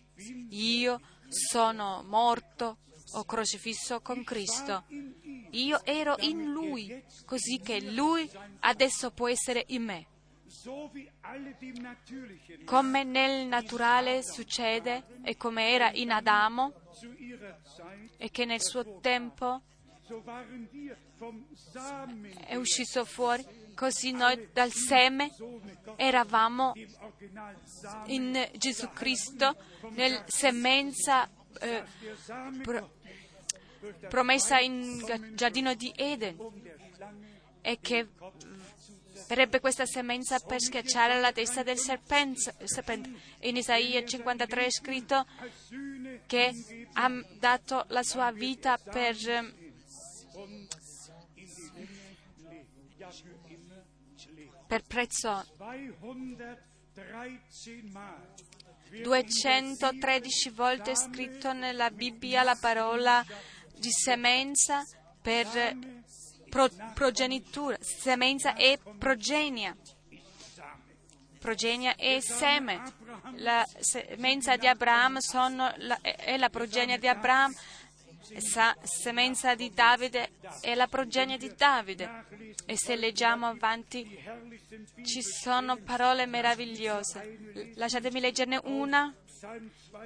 io 0.51 1.01
sono 1.29 2.03
morto 2.07 2.79
o 3.13 3.25
crocifisso 3.25 4.01
con 4.01 4.25
Cristo. 4.25 4.85
Io 5.51 5.85
ero 5.85 6.17
in 6.21 6.51
Lui, 6.51 7.05
così 7.25 7.61
che 7.61 7.81
Lui 7.81 8.29
adesso 8.61 9.11
può 9.11 9.29
essere 9.29 9.65
in 9.69 9.85
me. 9.85 10.07
Come 12.65 13.05
nel 13.05 13.47
naturale 13.47 14.23
succede 14.23 15.05
e 15.23 15.37
come 15.37 15.71
era 15.71 15.91
in 15.93 16.11
Adamo 16.11 16.73
e 18.17 18.31
che 18.31 18.45
nel 18.45 18.63
suo 18.63 19.01
tempo 19.01 19.63
è 22.47 22.55
uscito 22.57 23.05
fuori, 23.05 23.45
così 23.75 24.13
noi 24.13 24.49
dal 24.53 24.71
seme 24.71 25.31
eravamo 25.97 26.73
in 28.07 28.51
Gesù 28.57 28.91
Cristo, 28.91 29.57
nel 29.91 30.23
semenza 30.27 31.29
eh, 31.61 31.85
pro- 32.63 32.93
promessa 34.09 34.59
in 34.61 35.33
giardino 35.35 35.75
di 35.75 35.93
Eden 35.97 36.37
e 37.63 37.79
che 37.81 38.09
verrebbe 39.29 39.61
questa 39.61 39.87
semenza 39.87 40.39
per 40.41 40.61
schiacciare 40.61 41.21
la 41.21 41.33
testa 41.33 41.63
del 41.63 41.79
serpente. 41.79 42.55
In 43.41 43.57
Isaia 43.57 44.05
53 44.05 44.65
è 44.65 44.71
scritto 44.71 45.27
che 46.27 46.53
ha 46.95 47.11
dato 47.39 47.85
la 47.89 48.03
sua 48.03 48.33
vita 48.33 48.79
per 48.79 49.17
per 54.67 54.83
prezzo 54.83 55.45
213 59.03 60.51
volte 60.51 60.93
è 60.93 60.95
scritto 60.95 61.53
nella 61.53 61.91
Bibbia 61.91 62.43
la 62.43 62.57
parola 62.59 63.25
di 63.77 63.91
semenza 63.91 64.85
per 65.21 65.47
pro, 66.55 66.71
progenitura, 66.95 67.77
semenza 67.81 68.55
e 68.55 68.79
progenia. 68.97 69.77
Progenia 71.41 71.97
e 71.97 72.23
seme. 72.23 72.81
La 73.39 73.67
semenza 73.81 74.57
di 74.57 74.69
Abramo 74.69 75.19
la, 75.79 75.99
è 76.01 76.37
la 76.37 76.49
progenia 76.49 76.97
di 76.97 77.09
Abramo, 77.09 77.55
la 78.55 78.77
semenza 78.83 79.55
di 79.55 79.71
Davide 79.75 80.31
è 80.61 80.75
la 80.75 80.87
progenia 80.87 81.37
di 81.37 81.53
Davide. 81.57 82.25
E 82.67 82.77
se 82.77 82.95
leggiamo 82.95 83.47
avanti 83.47 84.07
ci 85.05 85.23
sono 85.23 85.77
parole 85.77 86.25
meravigliose. 86.27 87.73
Lasciatemi 87.75 88.21
leggerne 88.21 88.61
una 88.63 89.13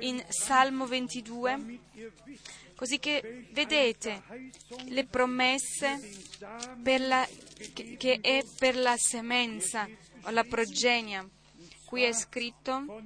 in 0.00 0.24
Salmo 0.28 0.86
22 0.86 1.80
Così 2.78 3.00
che 3.00 3.48
vedete 3.50 4.22
le 4.86 5.04
promesse 5.04 5.98
la, 7.00 7.28
che, 7.74 7.96
che 7.96 8.20
è 8.20 8.44
per 8.56 8.76
la 8.76 8.94
semenza 8.96 9.88
o 10.22 10.30
la 10.30 10.44
progenia. 10.44 11.28
Qui 11.86 12.02
è 12.02 12.12
scritto 12.12 13.02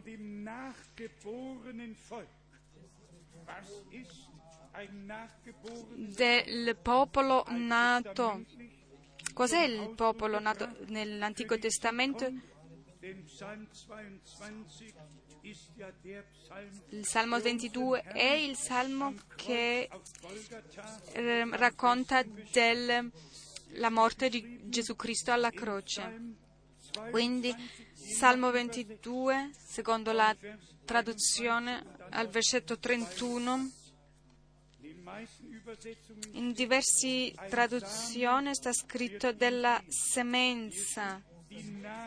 del 5.95 6.77
popolo 6.83 7.45
nato. 7.49 8.45
Cos'è 9.33 9.63
il 9.63 9.95
popolo 9.95 10.39
nato 10.39 10.69
nell'Antico 10.89 11.59
Testamento? 11.59 12.31
Il 16.91 17.05
Salmo 17.05 17.41
22 17.41 18.03
è 18.03 18.33
il 18.33 18.57
Salmo 18.57 19.15
che 19.35 19.89
eh, 21.13 21.57
racconta 21.57 22.23
della 22.23 23.91
morte 23.91 24.29
di 24.29 24.61
Gesù 24.69 24.95
Cristo 24.95 25.33
alla 25.33 25.51
croce. 25.51 26.37
Quindi 27.11 27.53
Salmo 27.93 28.53
22, 28.53 29.51
secondo 29.53 30.13
la 30.13 30.37
traduzione 30.85 31.83
al 32.11 32.29
versetto 32.29 32.79
31, 32.79 33.71
in 36.35 36.53
diverse 36.53 37.33
traduzioni 37.49 38.55
sta 38.55 38.73
scritto 38.73 39.33
della 39.33 39.83
semenza 39.89 41.21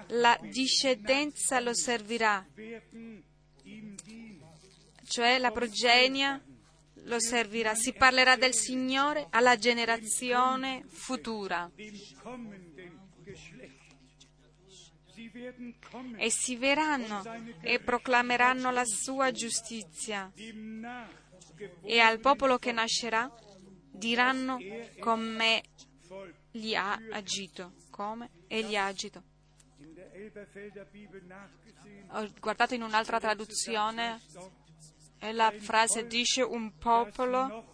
la 0.08 0.39
discendenza 0.41 1.60
lo 1.60 1.74
servirà, 1.74 2.46
cioè 5.04 5.38
la 5.38 5.52
progenia 5.52 6.41
lo 7.06 7.20
servirà. 7.20 7.76
Si 7.76 7.93
parlerà 7.93 8.36
del 8.36 8.54
Signore 8.54 9.28
alla 9.30 9.58
generazione 9.58 10.84
futura. 10.88 11.72
Essi 16.18 16.56
verranno 16.56 17.24
e 17.62 17.80
proclameranno 17.80 18.72
la 18.72 18.86
sua 18.86 19.32
giustizia 19.32 20.32
e 21.82 22.00
al 22.00 22.20
popolo 22.20 22.58
che 22.58 22.72
nascerà 22.72 23.32
diranno 23.91 24.58
come 25.00 25.64
gli 26.52 26.74
ha 26.74 26.98
agito, 27.12 27.74
come 27.89 28.30
egli 28.48 28.76
ha 28.76 28.86
agito. 28.86 29.24
Ho 32.09 32.32
guardato 32.39 32.74
in 32.74 32.82
un'altra 32.82 33.20
traduzione 33.20 34.22
e 35.20 35.32
la 35.32 35.51
frase 35.57 36.07
dice 36.07 36.41
un 36.41 36.78
popolo 36.78 37.74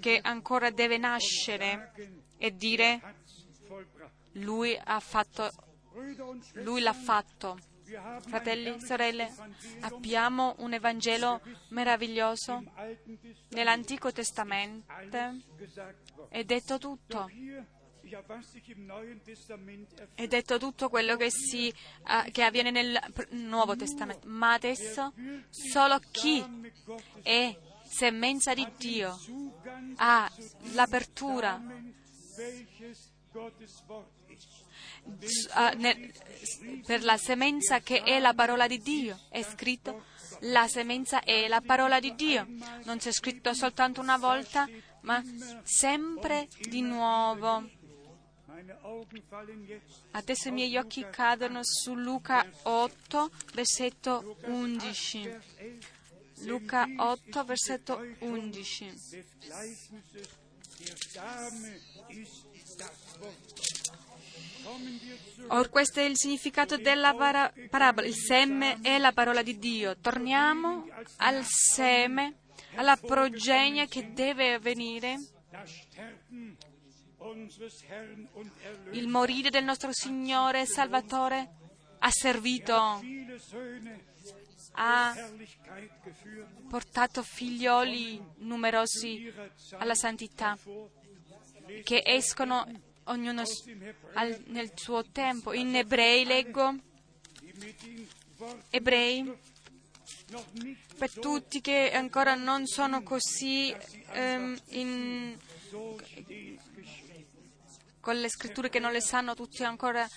che 0.00 0.20
ancora 0.22 0.70
deve 0.70 0.98
nascere 0.98 1.92
e 2.38 2.54
dire 2.54 3.00
lui 4.32 4.78
fatto, 5.00 5.50
lui 6.54 6.80
l'ha 6.80 6.92
fatto. 6.92 7.58
Fratelli, 8.26 8.78
sorelle, 8.80 9.34
abbiamo 9.80 10.54
un 10.58 10.74
Evangelo 10.74 11.40
meraviglioso. 11.70 12.62
Nell'Antico 13.50 14.12
Testamento 14.12 14.92
è 16.28 16.44
detto 16.44 16.78
tutto. 16.78 17.30
È 20.14 20.26
detto 20.26 20.58
tutto 20.58 20.88
quello 20.88 21.16
che, 21.16 21.30
si, 21.30 21.72
uh, 22.04 22.30
che 22.30 22.42
avviene 22.42 22.70
nel 22.70 22.98
Nuovo 23.30 23.76
Testamento, 23.76 24.26
ma 24.28 24.52
adesso 24.52 25.12
solo 25.50 26.00
chi 26.10 26.44
è 27.22 27.56
semenza 27.88 28.54
di 28.54 28.66
Dio 28.76 29.18
ha 29.96 30.30
l'apertura 30.74 31.60
per 36.86 37.02
la 37.02 37.16
semenza 37.16 37.80
che 37.80 38.02
è 38.02 38.18
la 38.18 38.34
parola 38.34 38.66
di 38.66 38.78
Dio. 38.78 39.18
È 39.30 39.42
scritto 39.42 40.04
la 40.42 40.68
semenza 40.68 41.20
è 41.20 41.48
la 41.48 41.60
parola 41.60 41.98
di 41.98 42.14
Dio. 42.14 42.46
Non 42.84 42.98
c'è 42.98 43.12
scritto 43.12 43.54
soltanto 43.54 44.00
una 44.00 44.18
volta, 44.18 44.68
ma 45.02 45.22
sempre 45.62 46.48
di 46.68 46.80
nuovo. 46.82 47.68
Adesso 50.12 50.48
i 50.48 50.52
miei 50.52 50.76
occhi 50.76 51.06
cadono 51.10 51.60
su 51.62 51.94
Luca 51.94 52.44
8, 52.62 53.30
versetto 53.54 54.36
11. 54.44 55.30
Luca 56.44 56.86
8, 56.96 57.44
versetto 57.44 58.00
11. 58.20 58.94
Or 65.48 65.70
questo 65.70 66.00
è 66.00 66.04
il 66.04 66.16
significato 66.16 66.76
della 66.76 67.14
para- 67.14 67.52
parabola. 67.70 68.06
Il 68.06 68.14
seme 68.14 68.80
è 68.82 68.98
la 68.98 69.12
parola 69.12 69.42
di 69.42 69.58
Dio. 69.58 69.96
Torniamo 69.98 70.86
al 71.16 71.44
seme, 71.44 72.38
alla 72.74 72.96
progenie 72.96 73.88
che 73.88 74.12
deve 74.12 74.54
avvenire 74.54 75.16
il 78.92 79.08
morire 79.08 79.50
del 79.50 79.64
nostro 79.64 79.90
Signore 79.92 80.62
e 80.62 80.66
Salvatore 80.66 81.50
ha 81.98 82.10
servito, 82.10 83.02
ha 84.72 85.14
portato 86.68 87.22
figlioli 87.22 88.22
numerosi 88.38 89.32
alla 89.72 89.94
santità, 89.94 90.56
che 91.82 92.02
escono 92.04 92.66
ognuno 93.04 93.42
al, 94.14 94.42
nel 94.46 94.72
suo 94.74 95.04
tempo. 95.10 95.52
In 95.52 95.74
ebrei 95.74 96.24
leggo, 96.24 96.74
ebrei, 98.70 99.36
per 100.96 101.10
tutti 101.12 101.60
che 101.60 101.90
ancora 101.92 102.34
non 102.34 102.66
sono 102.66 103.02
così 103.02 103.74
um, 104.14 104.56
in, 104.68 105.36
con 108.08 108.18
le 108.18 108.30
scritture 108.30 108.70
che 108.70 108.78
non 108.78 108.90
le 108.90 109.02
sanno 109.02 109.34
tutti 109.34 109.62
ancora, 109.64 110.08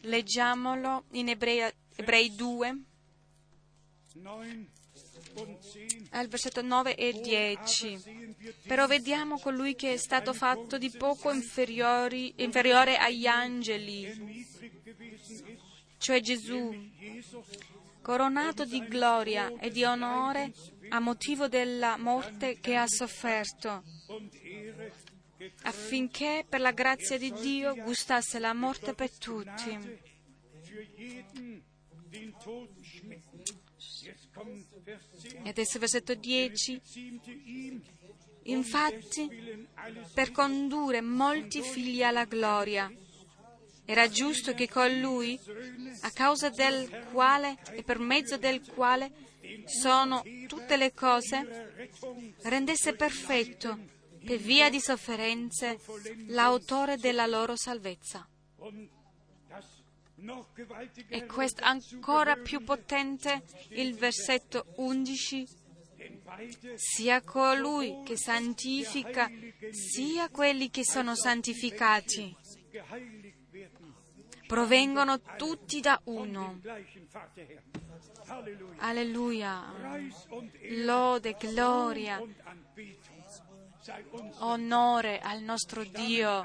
leggiamolo 0.00 1.04
in 1.12 1.28
Ebrei, 1.28 1.72
Ebrei 1.94 2.34
2, 2.34 2.82
al 6.10 6.26
versetto 6.26 6.62
9 6.62 6.96
e 6.96 7.12
10. 7.12 8.34
Però 8.66 8.88
vediamo 8.88 9.38
colui 9.38 9.76
che 9.76 9.92
è 9.92 9.96
stato 9.98 10.32
fatto 10.32 10.78
di 10.78 10.90
poco 10.90 11.30
inferiore 11.30 12.96
agli 12.96 13.26
angeli, 13.26 14.44
cioè 15.98 16.20
Gesù, 16.20 16.74
coronato 18.02 18.64
di 18.64 18.80
gloria 18.88 19.52
e 19.60 19.70
di 19.70 19.84
onore 19.84 20.52
a 20.88 20.98
motivo 20.98 21.46
della 21.46 21.96
morte 21.96 22.58
che 22.58 22.74
ha 22.74 22.88
sofferto 22.88 23.84
affinché 25.62 26.44
per 26.48 26.60
la 26.60 26.72
grazia 26.72 27.18
di 27.18 27.32
Dio 27.32 27.74
gustasse 27.74 28.38
la 28.38 28.54
morte 28.54 28.94
per 28.94 29.10
tutti. 29.10 30.08
den 32.10 32.34
Tod 32.42 32.68
schmecken. 32.82 33.40
Jetzt 34.02 34.32
kommt 34.34 34.66
Vers 34.84 35.04
10. 35.22 35.36
E 35.44 35.48
adesso 35.48 35.78
versetto 35.78 36.14
10. 36.14 36.80
Ziemte 36.84 37.30
ihm 37.30 37.82
Infatti, 38.44 39.28
per 40.14 40.32
condurre 40.32 41.02
molti 41.02 41.62
figli 41.62 42.02
alla 42.02 42.24
gloria. 42.24 42.90
Era 43.84 44.08
giusto 44.08 44.54
che 44.54 44.68
colui, 44.68 45.38
a 46.00 46.10
causa 46.10 46.48
del 46.48 47.06
quale 47.12 47.58
e 47.72 47.82
per 47.82 47.98
mezzo 47.98 48.38
del 48.38 48.62
quale 48.62 49.12
sono 49.66 50.22
tutte 50.48 50.76
le 50.76 50.92
cose, 50.94 51.92
rendesse 52.42 52.94
perfetto, 52.94 53.78
per 54.24 54.38
via 54.38 54.70
di 54.70 54.80
sofferenze, 54.80 55.78
l'autore 56.28 56.96
della 56.96 57.26
loro 57.26 57.56
salvezza. 57.56 58.28
E 61.08 61.26
questo 61.26 61.64
ancora 61.64 62.36
più 62.36 62.62
potente 62.62 63.42
il 63.70 63.94
versetto 63.94 64.66
11 64.76 65.58
denn 66.00 66.20
beide 66.24 66.74
sia 66.76 67.20
colui 67.20 68.02
che 68.04 68.16
santifica, 68.16 69.30
sia 69.70 70.30
quelli 70.30 70.70
che 70.70 70.84
sono 70.84 71.14
santificati. 71.14 72.34
Provengono 74.46 75.20
tutti 75.36 75.80
da 75.80 76.00
uno. 76.04 76.60
Alleluia. 78.78 79.72
Lode, 80.70 81.36
gloria, 81.38 82.20
und 82.20 82.34
Anbetung 82.44 83.02
sei 83.02 83.16
uns 83.16 83.69
onore 84.38 85.18
al 85.18 85.42
nostro 85.42 85.84
Dio. 85.84 86.44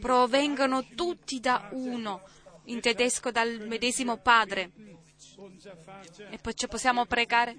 Provengono 0.00 0.84
tutti 0.88 1.38
da 1.40 1.68
uno, 1.72 2.22
in 2.64 2.80
tedesco 2.80 3.30
dal 3.30 3.66
medesimo 3.66 4.16
Padre. 4.16 4.72
E 6.30 6.38
poi 6.38 6.54
ci 6.54 6.66
possiamo 6.66 7.06
pregare, 7.06 7.56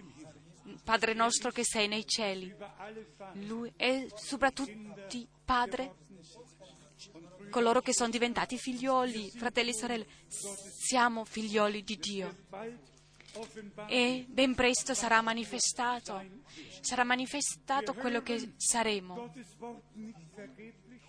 Padre 0.84 1.14
nostro 1.14 1.52
che 1.52 1.64
sei 1.64 1.88
nei 1.88 2.06
cieli. 2.06 2.54
Lui 3.46 3.72
è 3.76 4.08
sopra 4.16 4.52
tutti 4.52 5.28
Padre, 5.46 5.96
coloro 7.50 7.82
che 7.82 7.94
sono 7.94 8.10
diventati 8.10 8.58
figlioli, 8.58 9.30
fratelli 9.32 9.70
e 9.70 9.74
sorelle. 9.74 10.08
Siamo 10.28 11.26
figlioli 11.26 11.84
di 11.84 11.98
Dio. 11.98 12.36
E 13.88 14.26
ben 14.28 14.56
presto 14.56 14.94
sarà 14.94 15.22
manifestato, 15.22 16.24
sarà 16.82 17.04
manifestato 17.04 17.94
quello 17.94 18.22
che 18.22 18.54
saremo. 18.58 19.32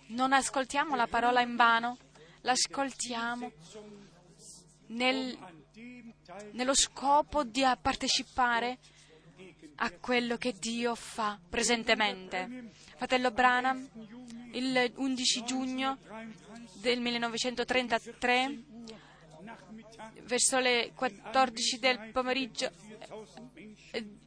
Non 0.07 0.33
ascoltiamo 0.33 0.95
la 0.95 1.07
parola 1.07 1.41
in 1.41 1.55
vano, 1.55 1.97
l'ascoltiamo 2.41 3.51
nel- 4.87 5.37
nello 6.51 6.75
scopo 6.75 7.43
di 7.43 7.63
partecipare 7.81 8.77
a 9.75 9.91
quello 9.91 10.37
che 10.37 10.53
Dio 10.53 10.95
fa 10.95 11.39
presentemente. 11.49 12.71
Fratello 12.97 13.31
Branham, 13.31 13.89
il 14.51 14.91
11 14.95 15.43
giugno 15.43 15.97
del 16.73 16.99
1933, 16.99 18.47
Nachmittag 18.47 18.70
verso 20.25 20.59
le 20.59 20.91
14 20.95 21.79
del 21.79 22.11
pomeriggio, 22.11 22.71
4000 23.07 23.51
Menschen 23.53 24.19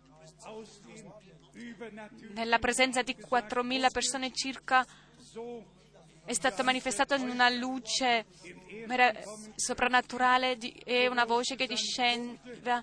aus 0.45 0.81
dem 0.81 1.13
Übernatürlichen 1.55 2.35
nella 2.35 2.59
presenza 2.59 3.03
di 3.03 3.15
4.000 3.15 3.91
persone 3.91 4.33
circa, 4.33 4.87
è 6.25 6.33
stato 6.33 6.63
manifestato 6.63 7.15
in 7.15 7.29
una 7.29 7.49
luce 7.49 8.27
soprannaturale 9.55 10.57
e 10.59 11.07
una 11.09 11.25
voce 11.25 11.55
che 11.55 11.67
discendeva, 11.67 12.83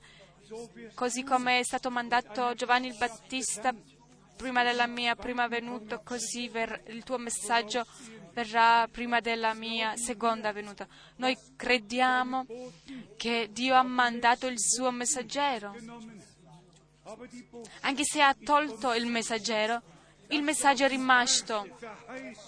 così 0.94 1.24
come 1.24 1.60
è 1.60 1.64
stato 1.64 1.90
mandato 1.90 2.54
Giovanni 2.54 2.88
il 2.88 2.98
Battista 2.98 3.74
prima 4.42 4.64
della 4.64 4.88
mia 4.88 5.16
prima 5.16 5.48
venuta, 5.48 6.00
così 6.00 6.50
ver- 6.50 6.90
il 6.90 7.04
tuo 7.04 7.20
messaggio 7.20 7.86
verrà 8.34 8.88
prima 8.92 9.20
della 9.20 9.54
mia 9.54 9.96
seconda 9.98 10.52
venuta. 10.52 10.88
Noi 11.18 11.38
crediamo 11.56 12.48
che 13.18 13.50
Dio 13.52 13.76
ha 13.76 13.84
mandato 13.84 14.48
il 14.48 14.60
suo 14.60 14.90
messaggero, 14.90 15.76
anche 17.82 18.04
se 18.04 18.22
ha 18.22 18.34
tolto 18.34 18.94
il 18.94 19.06
messaggero, 19.06 19.82
il 20.30 20.42
messaggio 20.42 20.86
è 20.86 20.88
rimasto. 20.88 21.78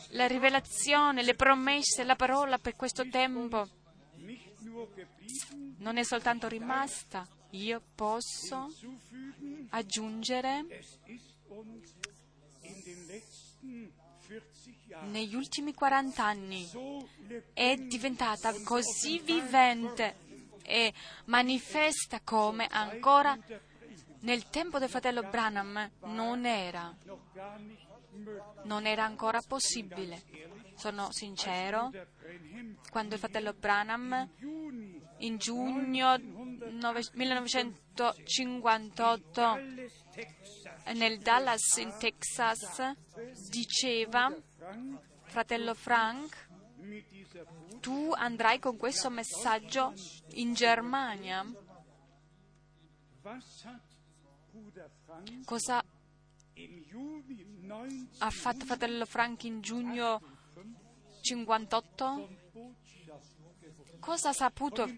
La 0.10 0.26
rivelazione, 0.26 1.22
le 1.22 1.36
promesse, 1.36 2.04
la 2.04 2.16
parola 2.16 2.58
per 2.58 2.76
questo 2.76 3.08
tempo 3.08 3.68
non 5.78 5.98
è 5.98 6.04
soltanto 6.04 6.48
rimasta. 6.48 7.28
Io 7.52 7.84
posso 7.94 8.68
aggiungere 9.70 10.66
es 11.54 11.54
ist 11.54 11.56
uns 11.68 11.96
in 12.62 12.84
den 12.84 13.08
letzten 13.08 13.94
40 14.28 14.88
Jahren. 14.88 15.12
Negli 15.12 15.36
ultimi 15.36 15.74
40 15.74 16.24
anni 16.24 16.70
è 17.54 17.76
diventata 17.76 18.54
così 18.64 19.20
vivente 19.20 20.16
e 20.64 20.94
manifesta 21.26 22.22
come 22.24 22.68
ancora 22.68 23.38
nel 24.22 24.50
tempo 24.50 24.80
del 24.80 24.90
fratello 24.90 25.24
Branham 25.24 25.92
non 26.06 26.46
era, 26.46 26.96
non 28.64 28.86
era 28.86 29.04
ancora 29.04 29.42
possibile. 29.46 30.24
Sono 30.76 31.12
sincero, 31.12 31.92
quando 32.90 33.16
il 33.16 33.20
fratello 33.20 33.52
Branham 33.54 34.30
in 35.18 35.38
giugno 35.38 36.18
nove- 36.72 37.04
1958 37.14 39.42
alles 39.42 40.04
Texas 40.12 40.63
nel 40.94 41.20
Dallas 41.20 41.78
in 41.78 41.94
Texas 41.98 42.82
diceva, 43.50 44.36
fratello 45.24 45.74
Frank, 45.74 46.50
tu 47.80 48.12
andrai 48.14 48.60
con 48.60 48.78
questo 48.78 49.10
messaggio 49.10 49.94
in 50.32 50.54
Germania. 50.54 51.46
Cosa 55.46 55.84
im 56.54 56.84
Juni 56.84 57.24
19 57.24 58.08
ha 58.20 58.30
fatto 58.30 58.66
fratello 58.66 59.06
Frank 59.06 59.44
in 59.46 59.62
giugno 59.62 60.22
58? 61.22 62.43
Cosa 64.04 64.34
saputo? 64.34 64.90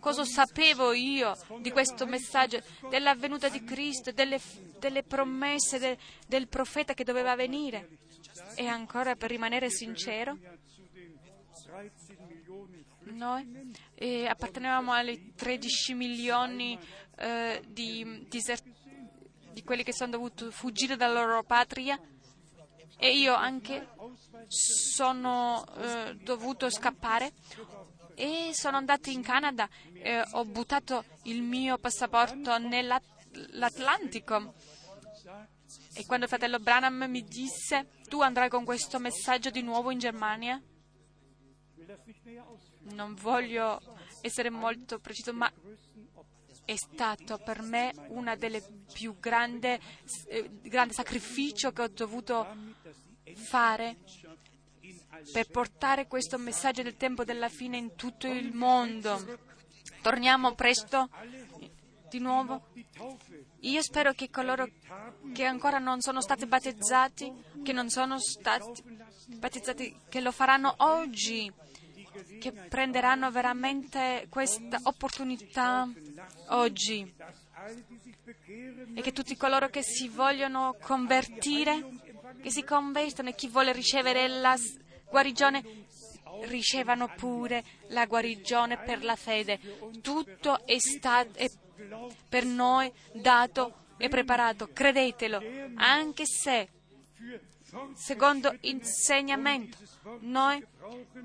Cosa 0.00 0.24
sapevo 0.24 0.92
io 0.92 1.36
di 1.60 1.70
questo 1.70 2.06
messaggio, 2.06 2.62
della 2.88 3.14
venuta 3.14 3.48
di 3.48 3.62
Cristo, 3.62 4.10
delle, 4.10 4.40
delle 4.78 5.02
promesse 5.02 5.78
de- 5.78 5.98
del 6.26 6.48
profeta 6.48 6.94
che 6.94 7.04
doveva 7.04 7.34
venire? 7.36 7.98
E 8.54 8.66
ancora 8.66 9.16
per 9.16 9.30
rimanere 9.30 9.70
sincero, 9.70 10.38
ja 10.40 10.56
zu 10.70 10.86
den 10.92 11.18
13 11.62 12.16
Millionen 12.26 12.84
Noi 13.16 13.72
eh, 13.94 14.26
appartenevamo 14.26 14.92
ai 14.92 15.34
13 15.34 15.94
milioni 15.94 16.78
eh, 17.16 17.62
di, 17.66 18.26
diser- 18.28 18.62
di 19.52 19.62
quelli 19.62 19.82
che 19.82 19.92
sono 19.92 20.12
dovuti 20.12 20.50
fuggire 20.50 20.96
dalla 20.96 21.24
loro 21.24 21.42
patria 21.42 21.98
e 22.98 23.16
io 23.16 23.34
anche 23.34 23.88
sono 24.48 25.64
eh, 25.76 26.14
dovuto 26.16 26.70
scappare 26.70 27.32
e 28.18 28.50
sono 28.52 28.76
andato 28.76 29.10
in 29.10 29.22
Canada 29.22 29.68
e 29.92 30.24
ho 30.32 30.44
buttato 30.44 31.04
il 31.24 31.40
mio 31.40 31.78
passaporto 31.78 32.58
nell'Atlantico. 32.58 34.54
E 35.94 36.04
quando 36.04 36.24
il 36.24 36.30
fratello 36.30 36.58
Branham 36.58 37.04
mi 37.08 37.22
disse 37.22 38.00
tu 38.08 38.20
andrai 38.20 38.48
con 38.48 38.64
questo 38.64 38.98
messaggio 38.98 39.50
di 39.50 39.62
nuovo 39.62 39.92
in 39.92 40.00
Germania, 40.00 40.60
non 42.90 43.14
voglio 43.14 43.80
essere 44.20 44.50
molto 44.50 44.98
preciso, 44.98 45.32
ma 45.32 45.48
è 46.64 46.74
stato 46.74 47.38
per 47.38 47.62
me 47.62 47.92
una 48.08 48.34
delle 48.34 48.60
più 48.92 49.16
grandi 49.20 49.78
eh, 50.26 50.50
grande 50.62 50.92
sacrificio 50.92 51.70
che 51.72 51.82
ho 51.82 51.88
dovuto 51.88 52.46
fare 53.34 53.96
per 55.32 55.48
portare 55.48 56.06
questo 56.06 56.38
messaggio 56.38 56.82
del 56.82 56.96
tempo 56.96 57.24
della 57.24 57.48
fine 57.48 57.76
in 57.76 57.94
tutto 57.94 58.26
il 58.26 58.52
mondo. 58.52 59.20
Torniamo 60.02 60.54
presto 60.54 61.08
di 62.08 62.18
nuovo. 62.18 62.68
Io 63.60 63.82
spero 63.82 64.12
che 64.12 64.30
coloro 64.30 64.68
che 65.32 65.44
ancora 65.44 65.78
non 65.78 66.00
sono 66.00 66.20
stati 66.20 66.46
battezzati, 66.46 67.32
che 67.62 67.72
non 67.72 67.88
sono 67.88 68.18
stati 68.18 68.82
battezzati, 69.26 70.00
che 70.08 70.20
lo 70.20 70.32
faranno 70.32 70.74
oggi, 70.78 71.52
che 72.40 72.52
prenderanno 72.52 73.30
veramente 73.30 74.26
questa 74.28 74.78
opportunità 74.84 75.88
oggi 76.48 77.14
e 78.94 79.02
che 79.02 79.12
tutti 79.12 79.36
coloro 79.36 79.68
che 79.68 79.82
si 79.82 80.08
vogliono 80.08 80.76
convertire, 80.80 81.88
che 82.42 82.50
si 82.50 82.62
convertono 82.64 83.30
e 83.30 83.34
chi 83.34 83.48
vuole 83.48 83.72
ricevere 83.72 84.28
la 84.28 84.56
guarigione, 85.10 85.86
ricevano 86.42 87.08
pure 87.16 87.64
la 87.88 88.06
guarigione 88.06 88.78
per 88.78 89.02
la 89.02 89.16
fede. 89.16 89.58
Tutto 90.00 90.66
è 90.66 90.78
stato 90.78 91.38
è 91.38 91.50
per 92.28 92.44
noi 92.44 92.92
dato 93.12 93.86
e 93.96 94.08
preparato, 94.08 94.68
credetelo, 94.72 95.42
anche 95.74 96.24
se 96.24 96.68
secondo 97.94 98.56
insegnamento 98.60 99.76
noi 100.20 100.64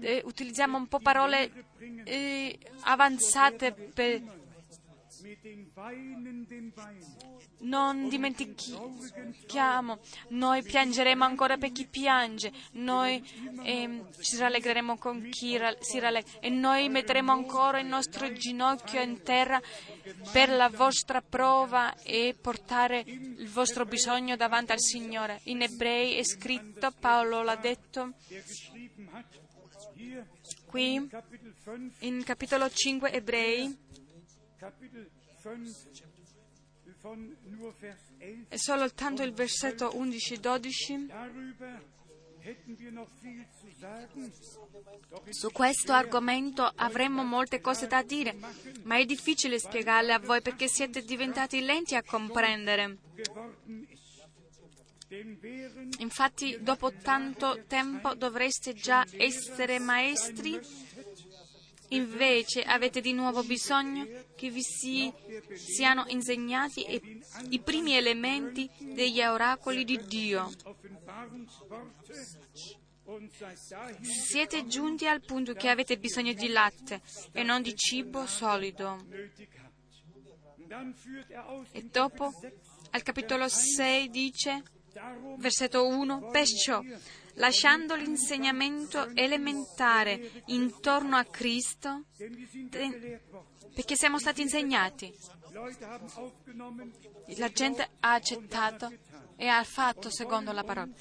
eh, 0.01 0.21
utilizziamo 0.25 0.77
un 0.77 0.87
po' 0.87 0.99
parole 0.99 1.67
eh, 2.03 2.59
avanzate 2.81 3.71
per 3.71 4.21
non 7.59 8.09
dimentichiamo, 8.09 9.99
noi 10.29 10.63
piangeremo 10.63 11.23
ancora 11.23 11.57
per 11.57 11.71
chi 11.71 11.87
piange, 11.87 12.51
noi 12.73 13.23
eh, 13.63 14.03
ci 14.19 14.37
rallegreremo 14.37 14.97
con 14.97 15.29
chi 15.29 15.57
si 15.79 15.99
rallegra 15.99 16.39
e 16.41 16.49
noi 16.49 16.89
metteremo 16.89 17.31
ancora 17.31 17.79
il 17.79 17.87
nostro 17.87 18.31
ginocchio 18.33 19.01
in 19.01 19.23
terra 19.23 19.61
per 20.31 20.49
la 20.49 20.67
vostra 20.69 21.21
prova 21.21 21.95
e 22.03 22.35
portare 22.39 23.03
il 23.07 23.49
vostro 23.49 23.85
bisogno 23.85 24.35
davanti 24.35 24.73
al 24.73 24.81
Signore. 24.81 25.39
In 25.45 25.61
ebrei 25.61 26.15
è 26.15 26.23
scritto, 26.23 26.91
Paolo 26.99 27.43
l'ha 27.43 27.55
detto, 27.55 28.13
qui 30.65 31.09
in 31.99 32.23
capitolo 32.23 32.69
5 32.69 33.11
ebrei 33.11 33.91
è 38.47 38.55
soltanto 38.55 39.23
il 39.23 39.33
versetto 39.33 39.91
11-12. 39.93 41.91
Su 45.29 45.51
questo 45.51 45.93
argomento 45.93 46.69
avremmo 46.75 47.23
molte 47.23 47.61
cose 47.61 47.87
da 47.87 48.03
dire, 48.03 48.35
ma 48.83 48.97
è 48.97 49.05
difficile 49.05 49.57
spiegarle 49.59 50.13
a 50.13 50.19
voi 50.19 50.41
perché 50.41 50.67
siete 50.67 51.03
diventati 51.03 51.61
lenti 51.61 51.95
a 51.95 52.03
comprendere. 52.03 52.97
Infatti, 55.99 56.57
dopo 56.61 56.91
tanto 56.91 57.63
tempo 57.67 58.15
dovreste 58.15 58.73
già 58.73 59.05
essere 59.11 59.79
maestri 59.79 60.59
Invece 61.93 62.63
avete 62.63 63.01
di 63.01 63.13
nuovo 63.13 63.43
bisogno 63.43 64.07
che 64.35 64.49
vi 64.49 64.63
si, 64.63 65.11
siano 65.53 66.05
insegnati 66.07 66.85
i 67.49 67.59
primi 67.59 67.95
elementi 67.95 68.69
degli 68.79 69.21
oracoli 69.21 69.83
di 69.83 69.99
Dio. 70.05 70.51
Siete 74.01 74.65
giunti 74.65 75.07
al 75.07 75.21
punto 75.21 75.53
che 75.53 75.69
avete 75.69 75.97
bisogno 75.97 76.33
di 76.33 76.47
latte 76.47 77.01
e 77.31 77.43
non 77.43 77.61
di 77.61 77.75
cibo 77.75 78.25
solido. 78.25 79.05
E 81.71 81.83
dopo, 81.83 82.31
al 82.91 83.03
capitolo 83.03 83.47
6 83.47 84.09
dice, 84.09 84.63
versetto 85.37 85.85
1, 85.85 86.29
perciò 86.31 86.81
lasciando 87.35 87.95
l'insegnamento 87.95 89.09
elementare 89.13 90.43
intorno 90.47 91.15
a 91.15 91.23
Cristo, 91.25 92.05
perché 93.73 93.95
siamo 93.95 94.19
stati 94.19 94.41
insegnati. 94.41 95.13
La 97.37 97.49
gente 97.49 97.89
ha 97.99 98.13
accettato 98.13 98.91
e 99.35 99.47
ha 99.47 99.63
fatto 99.63 100.09
secondo 100.09 100.51
la 100.51 100.63
parola. 100.63 100.91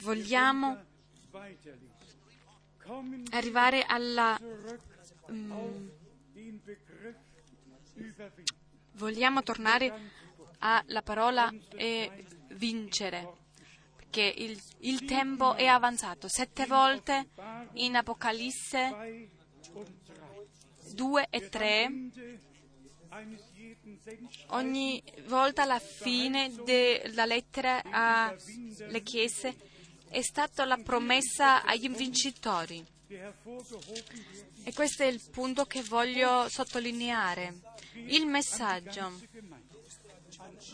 Vogliamo 0.00 0.84
arrivare 3.30 3.82
alla... 3.82 4.38
Um, 5.28 5.90
vogliamo 8.94 9.42
tornare 9.42 10.10
alla 10.62 11.02
parola 11.02 11.52
e 11.74 12.24
vincere, 12.54 13.32
perché 13.96 14.22
il, 14.22 14.60
il 14.80 15.04
tempo 15.04 15.54
è 15.54 15.66
avanzato. 15.66 16.28
Sette 16.28 16.66
volte 16.66 17.30
in 17.74 17.96
Apocalisse 17.96 19.28
2 20.94 21.26
e 21.30 21.48
3 21.48 21.92
ogni 24.48 25.02
volta 25.26 25.62
alla 25.62 25.78
fine 25.78 26.52
della 26.64 27.26
lettera 27.26 27.82
alle 27.82 29.02
chiese 29.02 29.54
è 30.08 30.22
stata 30.22 30.64
la 30.64 30.76
promessa 30.76 31.64
agli 31.64 31.88
vincitori. 31.88 32.84
E 34.64 34.72
questo 34.74 35.02
è 35.02 35.06
il 35.06 35.20
punto 35.30 35.64
che 35.64 35.82
voglio 35.82 36.48
sottolineare. 36.48 37.60
Il 37.94 38.26
messaggio 38.26 39.12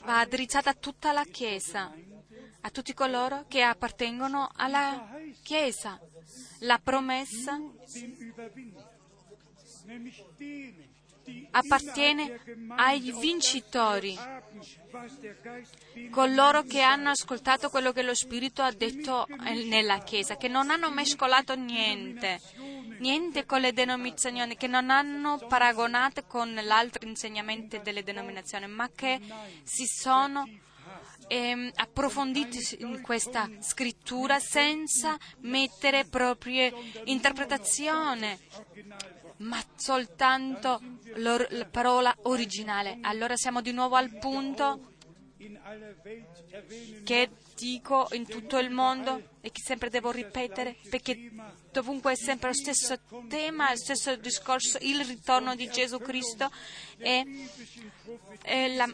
va 0.05 0.25
drizzata 0.25 0.71
a 0.71 0.75
tutta 0.75 1.13
la 1.13 1.25
Chiesa, 1.25 1.93
a 2.61 2.71
tutti 2.71 2.95
coloro 2.95 3.45
che 3.49 3.63
appartengono 3.63 4.49
alla 4.55 5.09
Chiesa. 5.43 6.01
La 6.61 6.79
promessa 6.79 7.59
appartiene 11.51 12.41
ai 12.77 13.13
vincitori, 13.19 14.17
coloro 16.11 16.63
che 16.63 16.81
hanno 16.81 17.11
ascoltato 17.11 17.71
quello 17.71 17.93
che 17.93 18.03
lo 18.03 18.15
Spirito 18.15 18.63
ha 18.63 18.73
detto 18.73 19.27
nella 19.65 19.99
Chiesa, 19.99 20.37
che 20.37 20.49
non 20.49 20.71
hanno 20.71 20.91
mescolato 20.91 21.55
niente, 21.55 22.41
niente 22.99 23.45
con 23.45 23.61
le 23.61 23.73
denominazioni, 23.73 24.57
che 24.57 24.67
non 24.67 24.91
hanno 24.91 25.39
paragonato 25.49 26.25
con 26.25 26.53
l'altro 26.55 27.07
insegnamento 27.07 27.79
delle 27.79 28.03
denominazioni, 28.03 28.67
ma 28.67 28.89
che 28.95 29.21
si 29.63 29.87
sono 29.87 30.47
ehm, 31.29 31.71
approfonditi 31.75 32.79
in 32.81 33.01
questa 33.03 33.49
scrittura 33.61 34.39
senza 34.39 35.17
mettere 35.41 36.05
proprie 36.07 36.73
interpretazioni 37.05 38.37
ma 39.39 39.63
soltanto 39.77 40.81
la 41.17 41.67
parola 41.71 42.15
originale. 42.23 42.99
Allora 43.03 43.37
siamo 43.37 43.61
di 43.61 43.73
nuovo 43.73 43.97
al 43.97 44.17
punto 44.19 44.97
che 47.05 47.31
dico 47.55 48.09
in 48.13 48.27
tutto 48.27 48.59
il 48.59 48.71
mondo 48.71 49.37
e 49.41 49.53
che 49.53 49.61
sempre 49.65 49.89
devo 49.89 50.11
ripetere 50.11 50.77
perché 50.91 51.31
dovunque 51.71 52.13
è 52.13 52.17
sempre 52.17 52.49
lo 52.49 52.55
stesso 52.55 52.99
tema, 53.29 53.71
lo 53.71 53.77
stesso 53.77 54.17
discorso, 54.17 54.79
il 54.81 55.05
ritorno 55.05 55.55
di 55.55 55.69
Gesù 55.69 55.99
Cristo 55.99 56.51
e, 56.97 57.49
e, 58.43 58.75
la, 58.75 58.93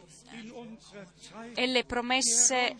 e 1.54 1.66
le 1.66 1.84
promesse 1.84 2.76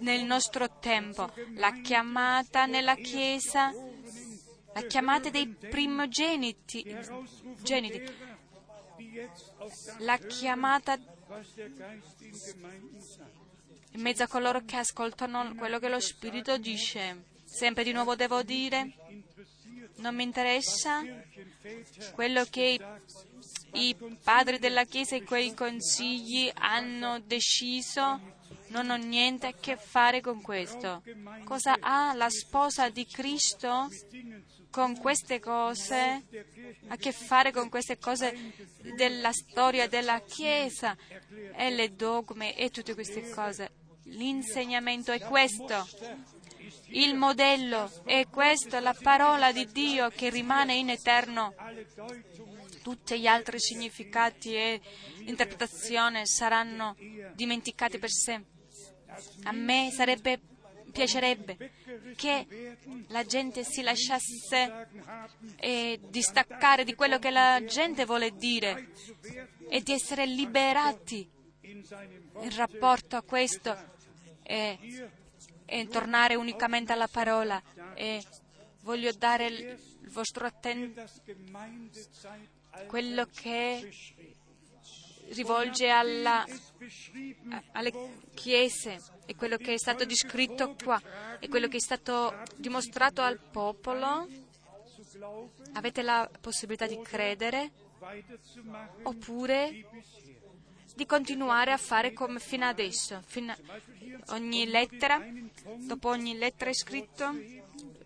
nel 0.00 0.24
nostro 0.24 0.78
tempo, 0.80 1.32
la 1.54 1.72
chiamata 1.82 2.66
nella 2.66 2.96
Chiesa 2.96 3.72
la 4.74 4.82
chiamata 4.82 5.30
dei 5.30 5.46
primogeniti, 5.46 6.84
geniti, 7.62 8.02
la 9.98 10.18
chiamata 10.18 10.98
in 13.92 14.00
mezzo 14.00 14.24
a 14.24 14.28
coloro 14.28 14.64
che 14.64 14.76
ascoltano 14.76 15.54
quello 15.54 15.78
che 15.78 15.88
lo 15.88 16.00
Spirito 16.00 16.58
dice. 16.58 17.32
Sempre 17.44 17.84
di 17.84 17.92
nuovo 17.92 18.16
devo 18.16 18.42
dire, 18.42 18.94
non 19.96 20.16
mi 20.16 20.24
interessa 20.24 21.02
quello 22.12 22.44
che 22.50 22.80
i 23.74 23.96
padri 24.22 24.58
della 24.58 24.84
Chiesa 24.84 25.14
e 25.14 25.22
quei 25.22 25.54
consigli 25.54 26.50
hanno 26.54 27.20
deciso 27.20 28.20
non 28.68 28.90
ho 28.90 28.96
niente 28.96 29.46
a 29.46 29.52
che 29.52 29.76
fare 29.76 30.20
con 30.20 30.42
questo. 30.42 31.02
Cosa 31.44 31.76
ha 31.78 32.12
la 32.14 32.28
sposa 32.28 32.88
di 32.88 33.06
Cristo 33.06 33.88
con 34.74 34.98
queste 34.98 35.38
cose, 35.38 36.24
a 36.88 36.96
che 36.96 37.12
fare 37.12 37.52
con 37.52 37.68
queste 37.68 37.96
cose 37.96 38.36
della 38.96 39.30
storia 39.30 39.86
della 39.86 40.20
Chiesa 40.22 40.96
e 41.54 41.70
le 41.70 41.94
dogme 41.94 42.56
e 42.56 42.70
tutte 42.70 42.94
queste 42.94 43.30
cose. 43.30 43.70
L'insegnamento 44.06 45.12
è 45.12 45.20
questo. 45.20 45.86
Il 46.86 47.14
modello 47.14 47.88
è 48.04 48.26
questo, 48.28 48.80
la 48.80 48.96
parola 49.00 49.52
di 49.52 49.70
Dio 49.70 50.08
che 50.08 50.28
rimane 50.28 50.74
in 50.74 50.90
eterno. 50.90 51.54
Tutti 52.82 53.20
gli 53.20 53.28
altri 53.28 53.60
significati 53.60 54.56
e 54.56 54.80
interpretazioni 55.26 56.26
saranno 56.26 56.96
dimenticati 57.32 57.98
per 57.98 58.10
sempre. 58.10 58.50
A 59.44 59.52
me 59.52 59.92
sarebbe 59.92 60.40
piacerebbe 60.94 61.72
che 62.14 62.78
la 63.08 63.24
gente 63.24 63.64
si 63.64 63.82
lasciasse 63.82 64.88
eh, 65.56 66.00
distaccare 66.08 66.84
di 66.84 66.94
quello 66.94 67.18
che 67.18 67.30
la 67.30 67.62
gente 67.64 68.04
vuole 68.04 68.30
dire 68.36 68.92
e 69.68 69.82
di 69.82 69.92
essere 69.92 70.24
liberati 70.24 71.28
in 71.60 72.54
rapporto 72.56 73.16
a 73.16 73.22
questo. 73.22 73.92
Eh, 74.42 74.78
e 75.66 75.88
tornare 75.88 76.34
unicamente 76.34 76.92
alla 76.92 77.08
parola 77.08 77.60
e 77.94 78.22
voglio 78.82 79.12
dare 79.12 79.46
il 79.46 80.10
vostro 80.10 80.46
attento 80.46 81.02
quello 82.86 83.26
che 83.32 83.90
rivolge 85.30 85.88
alla, 85.88 86.44
alle 87.72 87.92
chiese 88.34 88.98
e 89.26 89.34
quello 89.36 89.56
che 89.56 89.74
è 89.74 89.78
stato 89.78 90.04
descritto 90.04 90.74
qua 90.82 91.00
e 91.38 91.48
quello 91.48 91.68
che 91.68 91.76
è 91.76 91.80
stato 91.80 92.34
dimostrato 92.56 93.22
al 93.22 93.38
popolo. 93.38 94.28
Avete 95.72 96.02
la 96.02 96.28
possibilità 96.40 96.86
di 96.86 97.00
credere 97.02 97.70
oppure 99.02 99.86
di 100.94 101.06
continuare 101.06 101.72
a 101.72 101.76
fare 101.76 102.12
come 102.12 102.38
fino 102.38 102.66
adesso. 102.66 103.20
Fino- 103.26 103.56
ogni 104.28 104.66
lettera, 104.66 105.24
dopo 105.78 106.08
ogni 106.08 106.36
lettera 106.36 106.70
è 106.70 106.74
scritto, 106.74 107.32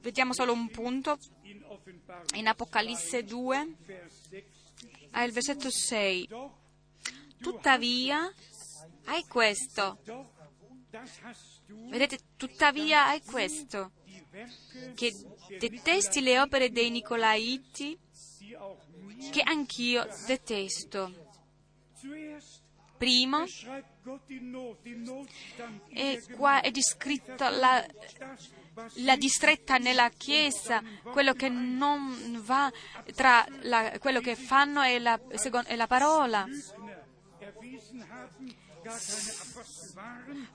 vediamo 0.01 0.33
solo 0.33 0.53
un 0.53 0.69
punto. 0.71 1.19
In 2.35 2.47
Apocalisse 2.47 3.25
2, 3.25 3.75
al 5.13 5.31
versetto 5.31 5.71
6. 5.71 6.29
Tuttavia, 7.41 8.33
hai 9.05 9.27
questo. 9.27 9.99
Vedete, 11.91 12.19
tuttavia 12.37 13.07
hai 13.09 13.23
questo. 13.23 13.93
Che 14.95 15.15
detesti 15.59 16.21
le 16.21 16.41
opere 16.41 16.71
dei 16.71 16.91
Nicolaiti, 16.91 17.99
che 19.31 19.43
anch'io 19.43 20.07
detesto. 20.27 21.27
Primo, 22.97 23.45
e 25.91 26.23
qua 26.35 26.61
è 26.61 26.71
descritta 26.73 27.49
la, 27.51 27.87
la 28.95 29.17
distretta 29.17 29.79
nella 29.79 30.09
Chiesa, 30.11 30.83
quello 31.03 31.33
che 31.35 31.49
non 31.49 32.41
va 32.43 32.73
tra 33.15 33.47
la- 33.63 33.99
quello 34.01 34.21
che 34.21 34.35
fanno 34.35 34.83
e 34.83 34.99
la, 34.99 35.21
e 35.67 35.77
la 35.77 35.87
parola. 35.87 36.47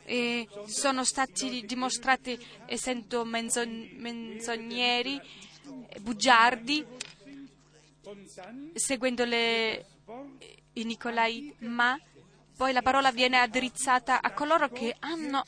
E 0.05 0.47
sono 0.65 1.03
stati 1.03 1.63
dimostrati 1.65 2.37
essendo 2.65 3.25
menzo- 3.25 3.65
menzogneri, 3.65 5.19
bugiardi, 6.01 6.85
seguendo 8.73 9.25
le, 9.25 9.85
i 10.73 10.83
Nicolai, 10.83 11.53
ma 11.59 11.99
poi 12.55 12.73
la 12.73 12.81
parola 12.81 13.11
viene 13.11 13.39
addrizzata 13.39 14.21
a 14.21 14.31
coloro 14.31 14.69
che 14.69 14.95
hanno 14.99 15.43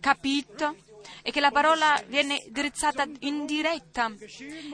capito 0.00 0.76
e 1.22 1.30
che 1.30 1.40
la 1.40 1.50
parola 1.50 2.00
viene 2.06 2.44
drizzata 2.48 3.06
in 3.20 3.46
diretta 3.46 4.10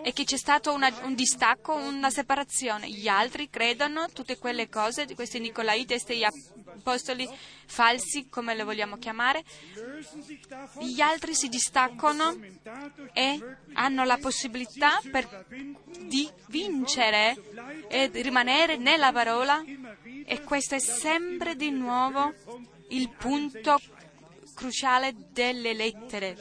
e 0.02 0.12
che 0.12 0.24
c'è 0.24 0.36
stato 0.36 0.72
una- 0.72 0.92
un 1.02 1.14
distacco, 1.14 1.74
una 1.74 2.10
separazione. 2.10 2.88
Gli 2.88 3.08
altri 3.08 3.48
credono 3.50 4.08
tutte 4.12 4.38
quelle 4.38 4.68
cose 4.68 5.06
questi 5.14 5.38
Nicolaiti, 5.40 5.86
questi 5.94 6.24
apostoli 6.24 7.28
falsi, 7.66 8.28
come 8.28 8.54
le 8.54 8.62
vogliamo 8.62 8.96
chiamare. 8.96 9.42
Gli 10.80 11.00
altri 11.00 11.34
si 11.34 11.48
distaccano 11.48 12.36
e 13.12 13.56
hanno 13.74 14.04
la 14.04 14.16
possibilità 14.18 15.00
per- 15.10 15.44
di 16.00 16.30
vincere 16.48 17.36
e 17.88 18.10
di 18.10 18.22
rimanere 18.22 18.76
nella 18.76 19.12
parola 19.12 19.62
e 20.24 20.42
questo 20.42 20.74
è 20.76 20.78
sempre 20.78 21.56
di 21.56 21.70
nuovo 21.70 22.32
il 22.90 23.10
punto 23.10 23.78
cruciale 24.58 25.14
delle 25.30 25.72
lettere. 25.72 26.36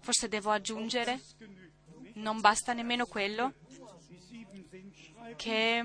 Forse 0.00 0.28
devo 0.28 0.52
aggiungere, 0.52 1.20
non 2.14 2.40
basta 2.40 2.72
nemmeno 2.72 3.06
quello, 3.06 3.54
che 5.34 5.82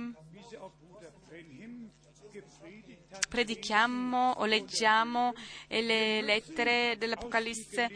predichiamo 3.28 4.34
o 4.38 4.46
leggiamo 4.46 5.34
le 5.70 6.22
lettere 6.22 6.98
dell'Apocalisse, 7.00 7.90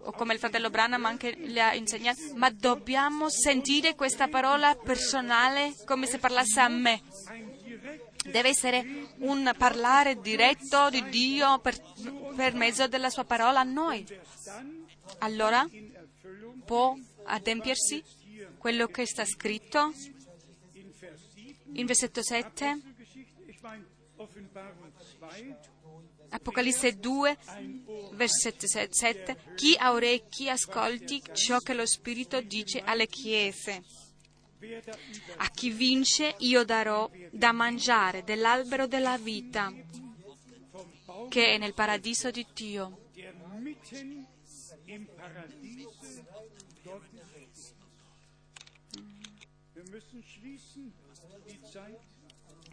o 0.00 0.12
come 0.12 0.34
il 0.34 0.38
fratello 0.38 0.68
Branham 0.68 1.06
anche 1.06 1.34
le 1.34 1.62
ha 1.62 1.74
insegnato, 1.74 2.20
ma 2.34 2.50
dobbiamo 2.50 3.30
sentire 3.30 3.94
questa 3.94 4.28
parola 4.28 4.76
personale 4.76 5.74
come 5.86 6.06
se 6.06 6.18
parlasse 6.18 6.60
a 6.60 6.68
me. 6.68 7.00
Deve 8.24 8.48
essere 8.48 8.84
un 9.18 9.52
parlare 9.56 10.20
diretto 10.20 10.90
di 10.90 11.08
Dio 11.08 11.58
per, 11.60 11.80
per 12.36 12.54
mezzo 12.54 12.88
della 12.88 13.10
sua 13.10 13.24
parola 13.24 13.60
a 13.60 13.64
noi. 13.64 14.06
Allora 15.18 15.66
può 16.64 16.94
adempiersi 17.24 18.02
quello 18.58 18.86
che 18.88 19.06
sta 19.06 19.24
scritto 19.24 19.92
in 21.72 21.86
versetto 21.86 22.22
7, 22.22 22.80
Apocalisse 26.30 26.98
2, 26.98 27.38
versetto 28.12 28.66
7. 28.66 29.54
Chi 29.54 29.74
ha 29.78 29.92
orecchi 29.92 30.48
ascolti 30.50 31.22
ciò 31.32 31.58
che 31.60 31.74
lo 31.74 31.86
Spirito 31.86 32.40
dice 32.40 32.80
alle 32.80 33.06
chiese. 33.06 33.82
A 35.36 35.50
chi 35.50 35.70
vince 35.70 36.34
io 36.38 36.64
darò 36.64 37.08
da 37.30 37.52
mangiare 37.52 38.24
dell'albero 38.24 38.88
della 38.88 39.16
vita 39.16 39.72
che 41.28 41.54
è 41.54 41.58
nel 41.58 41.74
paradiso 41.74 42.30
di 42.30 42.46
Dio. 42.52 43.06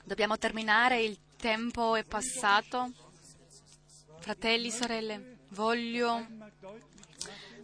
Dobbiamo 0.04 0.38
terminare, 0.38 1.04
il 1.04 1.18
tempo 1.38 1.96
è 1.96 2.04
passato. 2.04 2.92
Fratelli, 4.20 4.72
sorelle, 4.72 5.38
voglio, 5.50 6.26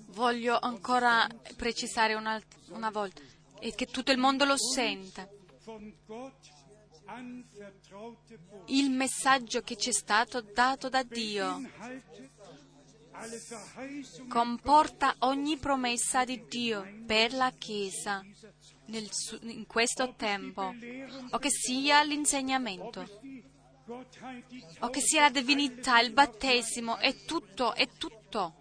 voglio 0.10 0.60
ancora 0.60 1.28
precisare 1.56 2.14
una, 2.14 2.40
una 2.70 2.92
volta 2.92 3.31
e 3.62 3.74
che 3.76 3.86
tutto 3.86 4.12
il 4.12 4.18
mondo 4.18 4.44
lo 4.44 4.58
senta. 4.58 5.30
Il 8.66 8.90
messaggio 8.90 9.62
che 9.62 9.78
ci 9.78 9.90
è 9.90 9.94
stato 9.94 10.42
dato 10.42 10.90
da 10.90 11.04
Dio 11.04 11.62
comporta 14.28 15.16
ogni 15.20 15.58
promessa 15.58 16.24
di 16.26 16.44
Dio 16.48 16.86
per 17.06 17.34
la 17.34 17.52
Chiesa 17.52 18.24
nel 18.86 19.10
in 19.42 19.66
questo 19.68 20.16
tempo, 20.16 20.74
o 21.30 21.38
che 21.38 21.50
sia 21.50 22.04
l'insegnamento, 22.04 23.20
o 24.80 24.90
che 24.90 25.02
sia 25.02 25.22
la 25.22 25.30
divinità, 25.30 26.00
il 26.00 26.12
battesimo, 26.12 26.98
è 26.98 27.24
tutto, 27.26 27.74
è 27.74 27.88
tutto. 27.98 28.56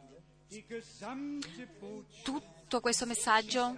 Tutto 2.22 2.81
questo 2.81 3.06
messaggio 3.06 3.77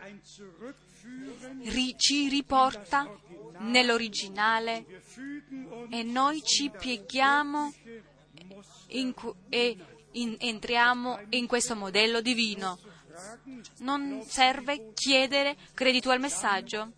ci 1.97 2.29
riporta 2.29 3.09
nell'originale 3.59 4.85
e 5.91 6.03
noi 6.03 6.43
ci 6.43 6.70
pieghiamo 6.70 7.73
cu- 9.15 9.35
e 9.49 9.77
in- 10.12 10.37
entriamo 10.39 11.20
in 11.31 11.47
questo 11.47 11.74
modello 11.77 12.20
divino. 12.20 12.79
Non 13.79 14.23
serve 14.27 14.93
chiedere 14.95 15.57
credi 15.74 16.01
tu 16.01 16.09
al 16.09 16.20
messaggio. 16.20 16.93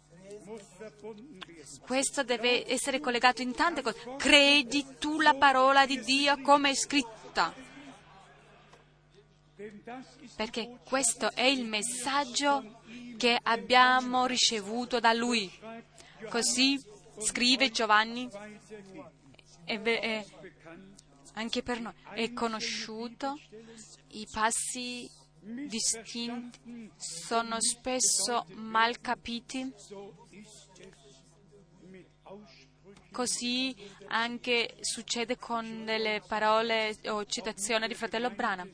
Questo 1.81 2.23
deve 2.23 2.71
essere 2.71 3.01
collegato 3.01 3.43
in 3.43 3.53
tante 3.53 3.83
cose. 3.83 4.15
Credi 4.17 4.97
tu 4.99 5.21
la 5.21 5.35
parola 5.35 5.87
di 5.87 6.01
Dio 6.01 6.41
come 6.41 6.71
è 6.71 6.75
scritta, 6.75 7.55
perché 10.37 10.79
questo 10.85 11.31
è 11.33 11.45
il 11.45 11.65
messaggio 11.65 12.81
che 13.17 13.39
abbiamo 13.43 14.27
ricevuto 14.27 15.01
da 15.01 15.13
Lui. 15.13 15.51
Così 16.29 16.81
scrive 17.19 17.71
Giovanni 17.71 18.29
ve- 19.67 20.01
e 20.01 20.27
anche 21.35 21.63
per 21.63 21.81
noi 21.81 21.93
è 22.15 22.33
conosciuto, 22.33 23.39
i 24.09 24.27
passi 24.31 25.11
distinti 25.41 26.91
sono 26.97 27.61
spesso 27.61 28.47
mal 28.55 29.01
capiti, 29.01 29.73
così 33.11 33.75
anche 34.07 34.77
succede 34.81 35.37
con 35.37 35.85
delle 35.85 36.23
parole 36.27 36.97
o 37.07 37.25
citazioni 37.27 37.89
di 37.89 37.95
fratello 37.95 38.31
Branham, 38.31 38.71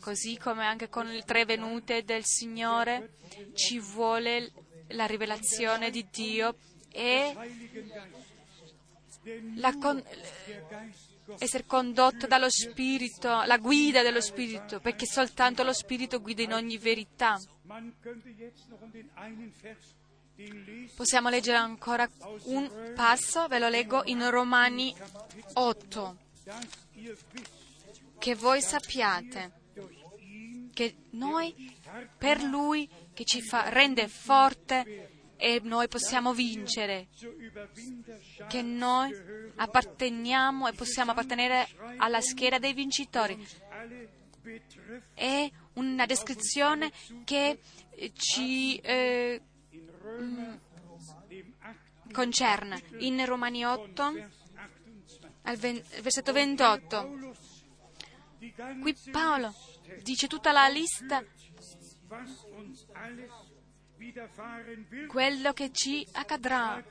così 0.00 0.38
come 0.38 0.64
anche 0.64 0.88
con 0.88 1.06
le 1.06 1.22
tre 1.22 1.44
venute 1.44 2.04
del 2.04 2.24
Signore 2.24 3.14
ci 3.54 3.78
vuole 3.78 4.52
la 4.88 5.06
rivelazione 5.06 5.90
di 5.90 6.06
Dio 6.10 6.56
e 6.90 7.34
con- 9.80 10.02
essere 11.38 11.64
condotto 11.66 12.26
dallo 12.28 12.48
Spirito, 12.48 13.42
la 13.42 13.58
guida 13.58 14.02
dello 14.02 14.20
Spirito, 14.20 14.78
perché 14.78 15.06
soltanto 15.06 15.64
lo 15.64 15.72
Spirito 15.72 16.20
guida 16.20 16.42
in 16.42 16.52
ogni 16.52 16.78
verità. 16.78 17.40
Possiamo 20.94 21.28
leggere 21.28 21.56
ancora 21.56 22.08
un 22.44 22.92
passo, 22.94 23.48
ve 23.48 23.58
lo 23.58 23.68
leggo 23.68 24.02
in 24.04 24.30
Romani 24.30 24.94
8, 25.54 26.16
dass 26.46 26.64
ihr 26.94 27.16
wisst, 27.32 27.65
che 28.18 28.34
voi 28.34 28.60
sappiate 28.60 29.52
che 30.76 30.94
noi, 31.12 31.74
per 32.18 32.42
Lui 32.42 32.86
che 33.14 33.24
ci 33.24 33.40
fa, 33.40 33.70
rende 33.70 34.08
forte 34.08 35.32
e 35.36 35.60
noi 35.62 35.88
possiamo 35.88 36.34
vincere, 36.34 37.08
che 38.46 38.60
noi 38.60 39.10
apparteniamo 39.56 40.68
e 40.68 40.72
possiamo 40.74 41.12
appartenere 41.12 41.66
alla 41.96 42.20
schiera 42.20 42.58
dei 42.58 42.74
vincitori. 42.74 43.42
È 45.14 45.50
una 45.74 46.04
descrizione 46.04 46.92
che 47.24 47.58
ci 48.12 48.76
eh, 48.76 49.40
8. 50.02 50.60
concerne. 52.12 52.82
In 52.98 53.24
Romani 53.24 53.64
8, 53.64 54.12
Vers 54.12 54.44
28. 54.44 55.32
al 55.42 55.56
versetto 56.02 56.32
28, 56.32 56.86
Paulus, 56.88 57.14
die 57.16 57.32
ganze 57.32 57.45
qui 58.80 58.94
Paolo 59.10 59.54
dice 60.02 60.26
tutta 60.26 60.52
la 60.52 60.68
lista, 60.68 61.24
quello 65.08 65.52
che 65.52 65.70
ci 65.72 66.06
accadrà. 66.12 66.82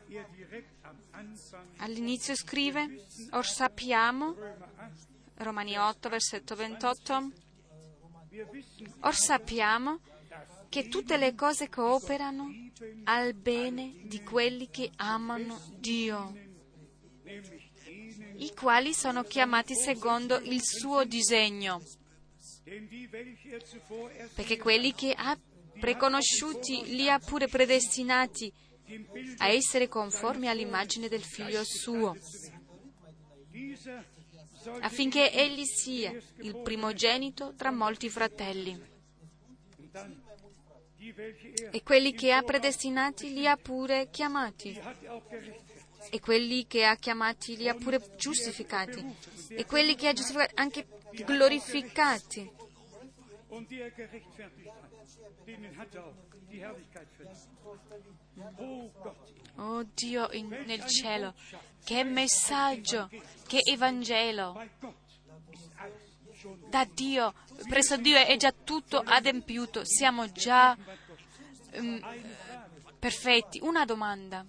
All'inizio 1.77 2.35
scrive, 2.35 3.05
or 3.31 3.45
sappiamo, 3.45 4.33
Römer 4.33 4.57
8. 4.57 5.43
Romani 5.43 5.77
8, 5.77 6.09
versetto 6.09 6.55
28, 6.55 7.31
Wir 8.29 8.47
wissen, 8.49 8.93
or 9.01 9.13
sappiamo 9.13 9.99
che 10.69 10.87
tutte 10.89 11.17
le 11.17 11.35
cose 11.35 11.69
cooperano 11.69 12.49
al 13.05 13.33
bene 13.33 13.93
di 14.03 14.21
quelli 14.23 14.69
che 14.69 14.91
amano 14.97 15.59
Dio, 15.77 16.33
i 18.37 18.53
quali 18.53 18.93
sono 18.93 19.23
chiamati 19.23 19.75
secondo 19.75 20.37
il 20.37 20.61
suo 20.63 21.03
disegno. 21.03 21.81
er 22.65 24.29
perché 24.33 24.57
quelli 24.57 24.93
che 24.93 25.13
ha 25.15 25.37
preconosciuti 25.79 26.95
li 26.95 27.09
ha 27.09 27.19
pure 27.19 27.47
predestinati 27.47 28.51
a 29.37 29.47
essere 29.49 29.87
conformi 29.87 30.47
all'immagine 30.47 31.07
del 31.07 31.23
figlio 31.23 31.63
suo, 31.63 32.15
affinché 34.79 35.31
egli 35.31 35.63
sia 35.65 36.11
il 36.41 36.59
primogenito 36.61 37.53
tra 37.55 37.71
molti 37.71 38.09
fratelli. 38.09 38.93
E 41.71 41.83
quelli 41.83 42.13
che 42.13 42.31
ha 42.31 42.41
predestinati 42.41 43.31
li 43.31 43.47
ha 43.47 43.55
pure 43.57 44.09
chiamati, 44.09 44.79
e 46.09 46.19
quelli 46.19 46.67
che 46.67 46.85
ha 46.85 46.95
chiamati 46.95 47.57
li 47.57 47.67
ha 47.67 47.75
pure 47.75 48.01
giustificati, 48.17 49.03
e 49.49 49.65
quelli 49.65 49.95
che 49.95 50.07
ha 50.07 50.13
giustificati 50.13 50.53
anche 50.55 50.87
glorificati. 51.23 52.51
Oh 59.57 59.83
Dio 59.93 60.29
in- 60.31 60.63
nel 60.65 60.85
cielo, 60.85 61.33
che 61.83 62.03
messaggio, 62.03 63.09
che 63.47 63.59
Evangelo! 63.63 64.67
Da 66.69 66.85
Dio, 66.85 67.33
presso 67.67 67.97
Dio 67.97 68.17
è 68.17 68.35
già 68.37 68.51
tutto 68.51 69.01
adempiuto, 69.03 69.83
siamo 69.83 70.29
già 70.31 70.77
mm, 71.79 71.97
perfetti. 72.99 73.59
Una 73.61 73.85
domanda. 73.85 74.45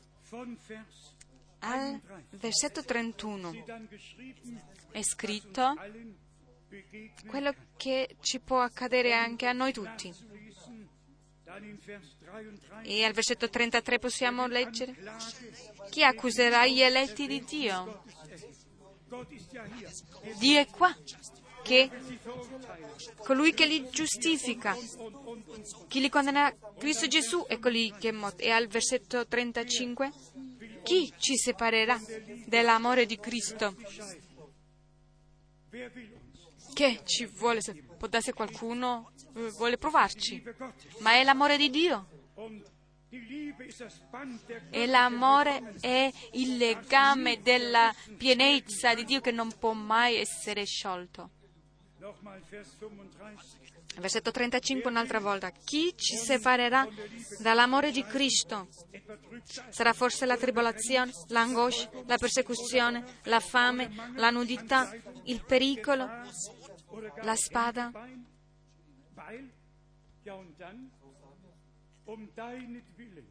Al 1.66 2.00
versetto 2.30 2.84
31 2.84 3.64
dann 3.66 3.88
geschrieben, 3.88 4.60
è 4.92 5.02
scritto 5.02 5.74
quello 7.26 7.54
che 7.76 8.16
ci 8.20 8.38
può 8.40 8.60
accadere 8.60 9.12
anche 9.12 9.46
a 9.46 9.52
noi 9.52 9.72
tutti. 9.72 10.12
zu 10.12 10.24
lesen. 10.30 10.88
Dann 11.44 11.64
in 11.64 11.78
Vers 11.78 12.16
33, 12.18 12.82
E 12.84 13.04
al 13.04 13.12
versetto 13.12 13.48
33 13.48 13.98
possiamo 13.98 14.46
leggere 14.46 14.94
chi 15.90 16.04
accuserà 16.04 16.66
gli 16.66 16.80
eletti 16.80 17.26
di 17.26 17.42
Dio? 17.44 18.02
Dio 20.38 20.60
è 20.60 20.66
qua, 20.66 20.94
che 21.62 21.90
colui 23.18 23.52
che 23.54 23.66
li 23.66 23.88
giustifica, 23.90 24.76
chi 25.88 26.00
li 26.00 26.08
condanna 26.08 26.54
Cristo 26.78 27.06
Gesù 27.06 27.44
è 27.46 27.58
colui 27.58 27.92
che 27.98 28.08
è 28.08 28.12
morto. 28.12 28.42
E 28.42 28.50
al 28.50 28.66
versetto 28.66 29.26
35 29.26 30.10
chi 30.86 31.12
ci 31.18 31.36
separerà 31.36 32.00
dell'amore 32.46 33.06
di 33.06 33.18
Cristo? 33.18 33.74
Che 36.72 37.00
ci 37.04 37.26
vuole? 37.26 37.60
se- 37.60 37.82
darsi 38.08 38.30
qualcuno 38.32 39.10
eh, 39.34 39.50
vuole 39.56 39.78
provarci, 39.78 40.40
ma 41.00 41.12
è 41.14 41.24
l'amore 41.24 41.56
di 41.56 41.70
Dio. 41.70 42.06
E 44.70 44.86
l'amore 44.86 45.74
è 45.80 46.12
il 46.32 46.56
legame 46.56 47.40
della 47.42 47.92
pienezza 48.16 48.94
di 48.94 49.04
Dio 49.04 49.20
che 49.20 49.32
non 49.32 49.50
può 49.58 49.72
mai 49.72 50.16
essere 50.16 50.64
sciolto. 50.64 51.30
Nochmal 53.96 54.00
Vers 54.00 54.00
35. 54.00 54.00
Versetto 54.00 54.30
35 54.30 54.90
un'altra 54.90 55.20
volta. 55.20 55.50
Chi 55.50 55.94
ci 55.96 56.16
separerà 56.16 56.86
dall'amore 57.40 57.90
di 57.90 58.04
Cristo? 58.04 58.68
Sarà 59.70 59.92
forse 59.92 60.26
la 60.26 60.36
tribolazione, 60.36 61.12
l'angoscia, 61.28 61.90
la 62.06 62.16
persecuzione, 62.16 63.04
la 63.24 63.40
fame, 63.40 64.12
la 64.16 64.30
nudità, 64.30 64.90
il 65.24 65.42
pericolo, 65.44 66.08
la 67.22 67.36
spada? 67.36 67.90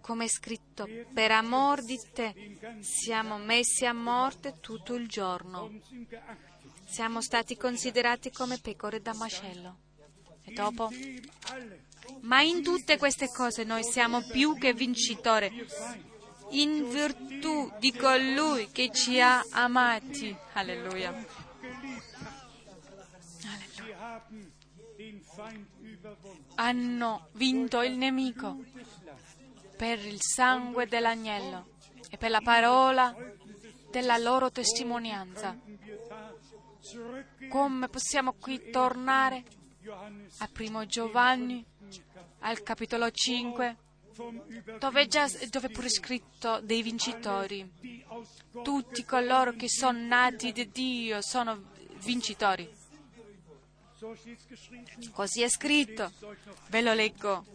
Come 0.02 0.26
è 0.26 0.28
scritto, 0.28 0.88
per 1.14 1.32
amor 1.32 1.84
di 1.84 1.98
te 2.14 2.58
siamo 2.82 3.38
messi 3.38 3.86
a 3.86 3.94
morte 3.94 4.60
tutto 4.60 4.96
il 4.96 5.08
giorno. 5.08 5.80
Siamo 6.86 7.22
stati 7.22 7.56
considerati 7.56 8.32
come 8.32 8.60
pecore 8.60 9.02
da 9.02 9.14
macello. 9.14 9.85
E 10.46 10.54
dopo? 10.54 10.90
Ma 12.22 12.42
in 12.42 12.64
tutte 12.64 12.98
queste 12.98 13.28
cose 13.30 13.64
noi 13.64 13.84
siamo 13.84 14.22
più 14.22 14.58
che 14.58 14.74
vincitori, 14.74 15.66
in 16.52 16.90
virtù 16.90 17.72
di 17.80 17.92
colui 17.94 18.70
che 18.72 18.92
ci 18.92 19.20
ha 19.20 19.44
amati. 19.52 20.36
Alleluia. 20.54 21.14
überwunden. 26.06 26.54
Hanno 26.56 27.28
vinto 27.34 27.82
il 27.82 27.98
nemico 27.98 28.64
per 29.76 30.00
il 30.06 30.22
sangue 30.22 30.88
dell'agnello 30.88 31.74
e 32.10 32.18
per 32.18 32.30
la 32.30 32.42
parola 32.42 33.14
della 33.92 34.18
loro 34.18 34.52
testimonianza. 34.52 35.58
Come 37.50 37.90
possiamo 37.90 38.34
qui 38.34 38.70
tornare 38.70 39.44
a 39.92 40.48
primo 40.52 40.86
Giovanni, 40.86 41.64
al 42.40 42.64
capitolo 42.64 43.12
5, 43.12 43.78
vom 44.16 44.42
Über 44.48 44.78
dove 44.80 45.08
già, 45.08 45.30
dove 45.50 45.68
è 45.68 45.70
pure 45.70 45.90
scritto 45.90 46.60
dei 46.62 46.82
vincitori. 46.82 47.70
Tutti 48.64 49.04
coloro 49.04 49.52
che 49.54 49.70
sono 49.70 50.00
nati 50.00 50.52
di 50.52 50.70
Dio 50.72 51.22
sono 51.22 51.72
vincitori. 52.04 52.68
Così 55.12 55.42
è 55.42 55.50
scritto. 55.50 56.12
Ve 56.70 56.82
lo 56.82 56.94
leggo. 56.94 57.46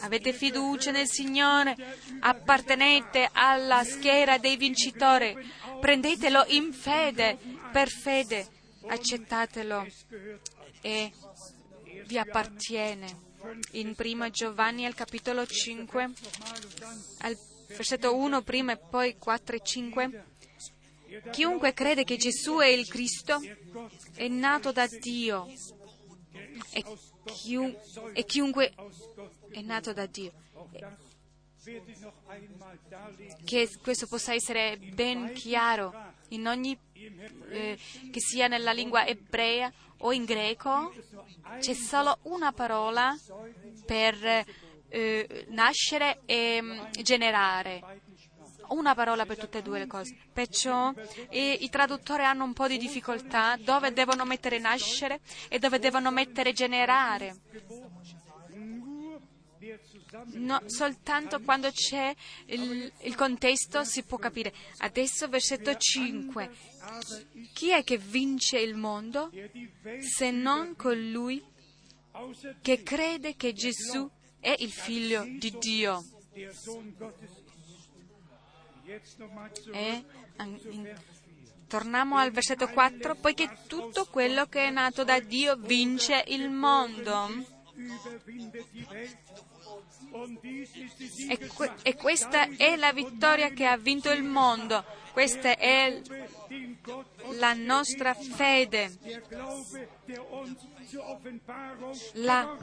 Avete 0.00 0.32
fiducia 0.32 0.90
nel 0.90 1.08
Signore, 1.08 1.76
appartenete 2.20 3.28
alla 3.32 3.84
schiera 3.84 4.38
dei 4.38 4.56
vincitori, 4.56 5.36
prendetelo 5.80 6.44
in 6.48 6.72
fede, 6.72 7.38
per 7.72 7.88
fede, 7.88 8.46
accettatelo 8.86 9.86
e 10.82 11.10
vi 12.06 12.18
appartiene. 12.18 13.30
In 13.72 13.94
1 13.96 14.30
Giovanni 14.30 14.84
al 14.84 14.94
capitolo 14.94 15.46
5, 15.46 16.10
al 17.20 17.38
versetto 17.68 18.14
1 18.14 18.42
prima 18.42 18.72
e 18.72 18.76
poi 18.76 19.16
4 19.16 19.56
e 19.56 19.60
5, 19.64 20.24
chiunque 21.30 21.72
crede 21.72 22.04
che 22.04 22.16
Gesù 22.16 22.58
è 22.58 22.66
il 22.66 22.86
Cristo 22.86 23.40
è 24.14 24.28
nato 24.28 24.72
da 24.72 24.86
Dio 24.86 25.48
e, 26.70 26.84
chiun- 27.24 27.76
e 28.12 28.24
chiunque 28.24 28.72
è 29.50 29.60
nato 29.60 29.92
da 29.92 30.06
Dio. 30.06 30.32
che 33.44 33.68
questo 33.82 34.06
possa 34.06 34.34
essere 34.34 34.78
ben 34.78 35.32
chiaro 35.32 35.92
in 36.28 36.46
ogni 36.46 36.76
eh, 37.50 37.78
che 38.10 38.20
sia 38.20 38.48
nella 38.48 38.72
lingua 38.72 39.06
ebrea 39.06 39.72
o 40.02 40.12
in 40.12 40.24
greco, 40.24 40.92
c'è 41.58 41.74
solo 41.74 42.18
una 42.22 42.52
parola 42.52 43.16
per 43.84 44.44
eh, 44.88 45.46
nascere 45.48 46.20
e 46.26 46.60
mm, 46.60 46.80
generare. 47.02 48.00
Una 48.68 48.94
parola 48.94 49.26
per 49.26 49.36
tutte 49.36 49.58
e 49.58 49.62
due 49.62 49.80
le 49.80 49.86
cose. 49.86 50.16
Perciò 50.32 50.92
eh, 51.28 51.58
i 51.60 51.68
traduttori 51.68 52.22
hanno 52.24 52.44
un 52.44 52.54
po' 52.54 52.68
di 52.68 52.78
difficoltà 52.78 53.56
dove 53.58 53.92
devono 53.92 54.24
mettere 54.24 54.58
nascere 54.58 55.20
e 55.48 55.58
dove 55.58 55.78
devono 55.78 56.10
mettere 56.10 56.52
generare. 56.52 57.36
No, 60.34 60.60
soltanto 60.66 61.40
quando 61.40 61.70
c'è 61.70 62.14
il, 62.46 62.92
il, 63.00 63.14
contesto 63.14 63.82
si 63.84 64.02
può 64.02 64.18
capire. 64.18 64.52
Adesso 64.78 65.28
versetto 65.28 65.74
5. 65.74 66.50
Chi 67.54 67.70
è 67.70 67.82
che 67.82 67.96
vince 67.96 68.58
il 68.58 68.74
mondo 68.74 69.30
se 70.00 70.30
non 70.30 70.76
colui 70.76 71.42
che 72.60 72.82
crede 72.82 73.36
che 73.36 73.54
Gesù 73.54 74.08
è 74.38 74.54
il 74.58 74.70
figlio 74.70 75.24
di 75.24 75.56
Dio? 75.58 76.04
E, 79.72 80.04
torniamo 81.68 82.18
al 82.18 82.32
versetto 82.32 82.68
4. 82.68 83.14
Poiché 83.14 83.48
tutto 83.66 84.04
quello 84.06 84.44
che 84.46 84.66
è 84.66 84.70
nato 84.70 85.04
da 85.04 85.20
Dio 85.20 85.56
vince 85.56 86.22
il 86.28 86.50
mondo. 86.50 87.60
E, 91.28 91.38
que- 91.48 91.72
e, 91.82 91.94
questa 91.96 92.48
è 92.56 92.76
la 92.76 92.92
vittoria 92.92 93.50
che 93.50 93.64
ha 93.66 93.76
vinto 93.78 94.10
il 94.10 94.22
mondo, 94.22 94.84
questa 95.12 95.56
è 95.56 96.00
la 97.38 97.54
nostra 97.54 98.12
fede, 98.12 98.98
la 102.14 102.56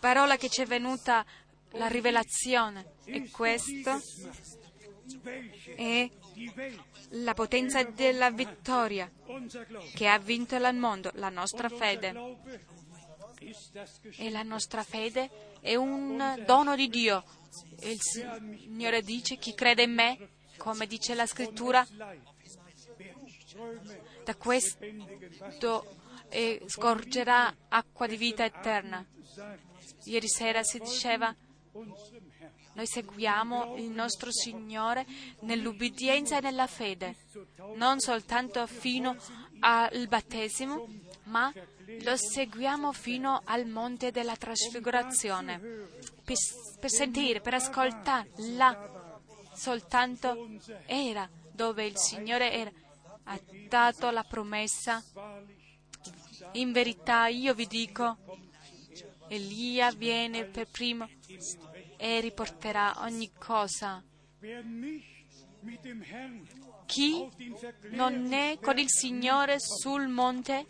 parola 0.00 0.36
che 0.36 0.48
ci 0.48 0.62
è 0.62 0.66
venuta, 0.66 1.24
la 1.72 1.86
rivelazione. 1.88 2.94
E 3.04 3.30
questo 3.30 4.00
è 5.76 6.10
la 7.10 7.34
potenza 7.34 7.82
della 7.82 8.30
vittoria 8.30 9.10
che 9.94 10.06
ha 10.06 10.18
vinto 10.18 10.56
il 10.56 10.74
mondo, 10.74 11.10
la 11.14 11.28
nostra 11.28 11.68
fede. 11.68 12.38
E 14.16 14.30
la 14.30 14.42
nostra 14.42 14.82
fede 14.82 15.30
è 15.60 15.74
un 15.74 16.42
dono 16.46 16.76
di 16.76 16.88
Dio. 16.88 17.24
Il 17.80 18.00
Signore 18.00 19.02
dice, 19.02 19.36
chi 19.36 19.54
crede 19.54 19.82
in 19.84 19.94
me, 19.94 20.28
come 20.56 20.86
dice 20.86 21.14
la 21.14 21.26
scrittura, 21.26 21.86
da 24.24 24.34
questo 24.36 25.96
eh, 26.28 26.62
scorgerà 26.66 27.54
acqua 27.68 28.06
di 28.06 28.16
vita 28.16 28.44
eterna. 28.44 29.04
Ieri 30.04 30.28
sera 30.28 30.62
si 30.62 30.78
diceva, 30.78 31.34
noi 31.72 32.86
seguiamo 32.86 33.76
il 33.76 33.90
nostro 33.90 34.30
Signore 34.30 35.04
nell'ubbidienza 35.40 36.38
e 36.38 36.40
nella 36.40 36.66
fede, 36.66 37.16
non 37.74 38.00
soltanto 38.00 38.66
fino 38.66 39.16
al 39.60 40.06
battesimo, 40.08 40.86
ma 41.24 41.52
lo 42.02 42.16
seguiamo 42.16 42.92
fino 42.92 43.40
al 43.44 43.66
monte 43.66 44.10
della 44.10 44.36
trasfigurazione, 44.36 45.58
per, 46.24 46.36
per 46.78 46.90
sentire, 46.90 47.40
per 47.40 47.54
ascoltare. 47.54 48.30
Là 48.56 49.18
soltanto 49.54 50.48
era 50.86 51.28
dove 51.52 51.84
il 51.84 51.96
Signore 51.96 52.52
era, 52.52 52.72
ha 53.24 53.40
dato 53.68 54.10
la 54.10 54.24
promessa. 54.24 55.02
In 56.52 56.72
verità 56.72 57.26
io 57.26 57.54
vi 57.54 57.66
dico, 57.66 58.16
Elia 59.28 59.92
viene 59.92 60.44
per 60.44 60.68
primo 60.70 61.08
e 61.96 62.20
riporterà 62.20 63.02
ogni 63.02 63.30
cosa 63.38 64.02
chi 66.90 67.30
non 67.90 68.32
è 68.32 68.58
con 68.60 68.76
il 68.76 68.90
Signore 68.90 69.56
sul 69.60 70.08
monte, 70.08 70.66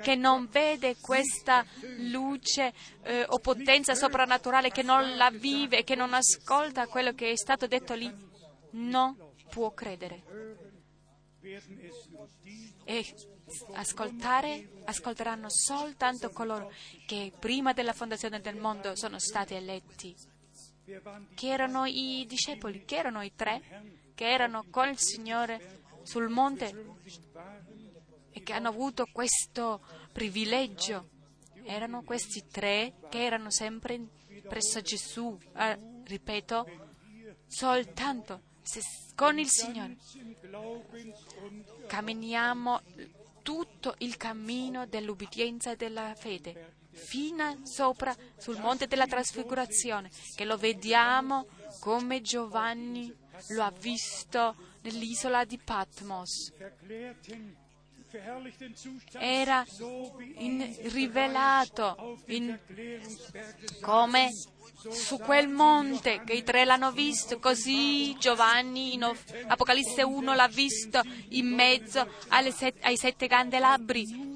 che 0.00 0.14
non 0.14 0.46
vede 0.48 0.96
questa 1.00 1.66
luce 1.98 2.72
eh, 3.02 3.24
o 3.26 3.40
potenza 3.40 3.96
soprannaturale, 3.96 4.70
che 4.70 4.84
non 4.84 5.16
la 5.16 5.30
vive, 5.30 5.82
che 5.82 5.96
non 5.96 6.14
ascolta 6.14 6.86
quello 6.86 7.14
che 7.14 7.32
è 7.32 7.36
stato 7.36 7.66
detto 7.66 7.94
lì, 7.94 8.08
non 8.70 9.16
può 9.50 9.72
credere. 9.72 10.22
E 12.84 13.14
ascoltare, 13.74 14.82
ascolteranno 14.84 15.48
soltanto 15.50 16.30
coloro 16.30 16.72
che 17.06 17.32
prima 17.36 17.72
della 17.72 17.92
fondazione 17.92 18.40
del 18.40 18.56
mondo 18.56 18.94
sono 18.94 19.18
stati 19.18 19.54
eletti 19.54 20.34
che 21.34 21.48
erano 21.48 21.84
i 21.84 22.24
discepoli, 22.28 22.84
che 22.84 22.96
erano 22.96 23.22
i 23.22 23.32
tre, 23.34 23.60
che 24.14 24.28
erano 24.28 24.64
con 24.70 24.88
il 24.88 24.98
Signore 24.98 25.82
sul 26.02 26.28
monte 26.28 26.94
e 28.30 28.42
che 28.42 28.52
hanno 28.52 28.68
avuto 28.68 29.06
questo 29.10 29.80
privilegio. 30.12 31.08
Erano 31.64 32.02
questi 32.02 32.44
tre 32.48 32.94
che 33.08 33.24
erano 33.24 33.50
sempre 33.50 34.00
presso 34.48 34.80
Gesù, 34.80 35.36
eh, 35.56 35.78
ripeto, 36.04 36.66
soltanto 37.48 38.42
se 38.62 38.80
con 39.16 39.38
il 39.38 39.48
Signore 39.48 39.96
camminiamo 41.88 42.80
tutto 43.42 43.94
il 43.98 44.16
cammino 44.16 44.86
dell'ubbidienza 44.86 45.72
e 45.72 45.76
della 45.76 46.14
fede 46.14 46.75
fino 46.96 47.60
sopra 47.64 48.14
sul 48.38 48.58
monte 48.58 48.86
della 48.86 49.06
trasfigurazione, 49.06 50.10
che 50.34 50.44
lo 50.44 50.56
vediamo 50.56 51.46
come 51.80 52.22
Giovanni 52.22 53.14
lo 53.48 53.62
ha 53.62 53.72
visto 53.78 54.56
nell'isola 54.82 55.44
di 55.44 55.58
Patmos. 55.58 56.52
Era 59.18 59.64
in, 60.36 60.74
rivelato 60.84 62.18
in, 62.26 62.58
come 63.82 64.30
su 64.90 65.18
quel 65.18 65.48
monte 65.48 66.22
che 66.24 66.32
i 66.32 66.42
tre 66.42 66.64
l'hanno 66.64 66.92
visto, 66.92 67.38
così 67.38 68.16
Giovanni 68.18 68.94
in 68.94 69.02
Apocalisse 69.48 70.02
1 70.02 70.34
l'ha 70.34 70.48
visto 70.48 71.02
in 71.30 71.52
mezzo 71.52 72.08
set, 72.52 72.76
ai 72.82 72.96
sette 72.96 73.26
candelabri 73.26 74.35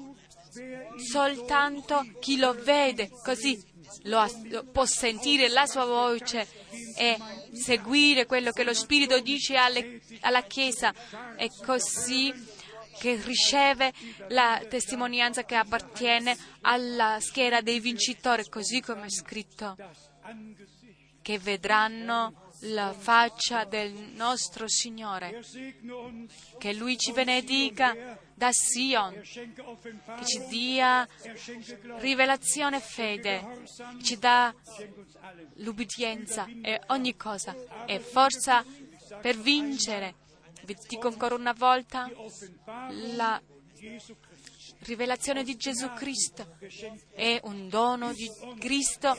soltanto 0.97 2.05
chi 2.19 2.37
lo 2.37 2.53
vede 2.53 3.09
così 3.23 3.69
lo, 4.03 4.25
lo 4.45 4.63
può 4.65 4.85
sentire 4.85 5.49
la 5.49 5.65
sua 5.65 5.85
voce 5.85 6.47
e 6.95 7.17
seguire 7.53 8.25
quello 8.25 8.51
che 8.51 8.63
lo 8.63 8.73
Spirito 8.73 9.19
dice 9.19 9.55
alle, 9.55 10.01
alla 10.21 10.43
Chiesa 10.43 10.93
e 11.35 11.49
così 11.65 12.33
che 12.99 13.15
riceve 13.23 13.91
la 14.29 14.63
testimonianza 14.69 15.43
che 15.43 15.55
appartiene 15.55 16.37
alla 16.61 17.17
schiera 17.19 17.61
dei 17.61 17.79
vincitori, 17.79 18.47
così 18.47 18.81
come 18.81 19.05
è 19.05 19.09
scritto, 19.09 19.75
che 21.21 21.39
vedranno 21.39 22.51
la 22.65 22.93
faccia 22.93 23.63
del 23.63 23.91
nostro 23.91 24.67
Signore. 24.67 25.41
Che 26.59 26.73
Lui 26.73 26.97
ci 26.97 27.11
benedica 27.11 28.19
da 28.41 28.49
Sion, 28.51 29.21
che 29.21 30.25
ci 30.25 30.43
dia 30.47 31.07
rivelazione 31.99 32.77
e 32.77 32.79
fede, 32.79 33.63
ci 34.01 34.17
dà 34.17 34.51
l'ubbidienza 35.57 36.47
e 36.63 36.81
ogni 36.87 37.15
cosa. 37.15 37.55
E 37.85 37.99
forza 37.99 38.65
per 39.21 39.37
vincere. 39.37 40.15
Vi 40.63 40.75
dico 40.87 41.07
ancora 41.09 41.35
una 41.35 41.53
volta 41.53 42.09
la 43.13 43.39
rivelazione 44.79 45.43
di 45.43 45.55
Gesù 45.55 45.93
Cristo, 45.93 46.57
è 47.13 47.39
un 47.43 47.69
dono 47.69 48.11
di 48.11 48.27
Cristo 48.57 49.15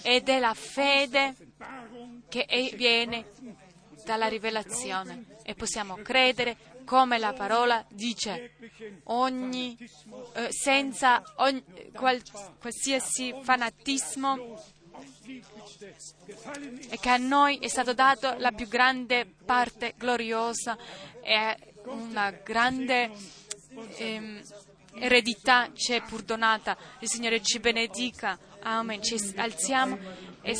ed 0.00 0.26
è 0.30 0.38
la 0.38 0.54
fede 0.54 1.34
che 2.30 2.72
viene 2.74 3.26
dalla 4.06 4.26
rivelazione. 4.26 5.36
E 5.42 5.54
possiamo 5.54 5.96
credere 5.96 6.76
come 6.88 7.18
la 7.18 7.34
parola 7.34 7.84
dice, 7.90 8.54
ogni, 9.04 9.76
eh, 10.32 10.48
senza 10.50 11.22
ogni, 11.36 11.62
qual, 11.92 12.22
qualsiasi 12.58 13.34
fanatismo 13.42 14.58
e 16.88 16.98
che 16.98 17.10
a 17.10 17.18
noi 17.18 17.58
è 17.58 17.68
stato 17.68 17.92
dato 17.92 18.34
la 18.38 18.52
più 18.52 18.66
grande 18.68 19.26
parte 19.44 19.92
gloriosa 19.98 20.78
e 21.20 21.74
una 21.84 22.30
grande 22.30 23.10
ehm, 23.96 24.42
eredità 24.94 25.70
ci 25.74 25.92
è 25.92 26.02
pur 26.02 26.22
donata. 26.22 26.74
Il 27.00 27.08
Signore 27.08 27.42
ci 27.42 27.58
benedica. 27.58 28.38
Amen. 28.60 29.02
Ci 29.02 29.34
alziamo 29.36 29.98
e 30.40 30.54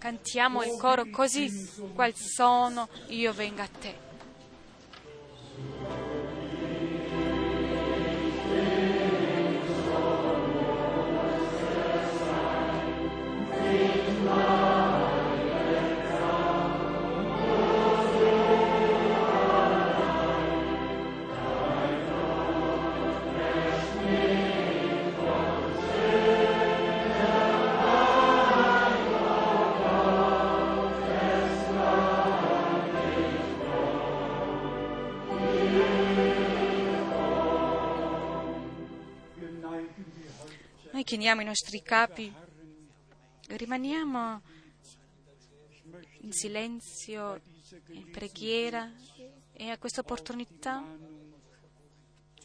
Cantiamo 0.00 0.62
il 0.62 0.78
coro 0.78 1.10
così 1.10 1.68
qual 1.94 2.14
sono, 2.14 2.88
io 3.08 3.34
vengo 3.34 3.60
a 3.60 3.68
te. 3.68 4.09
Thank 5.62 6.00
you. 6.00 6.09
Noi 41.10 41.18
chiniamo 41.18 41.40
i 41.40 41.44
nostri 41.44 41.82
capi, 41.82 42.32
rimaniamo 43.48 44.42
in 46.20 46.30
silenzio, 46.30 47.40
in 47.88 48.08
preghiera 48.12 48.88
e 49.50 49.70
a 49.70 49.78
questa 49.78 50.02
opportunità 50.02 50.80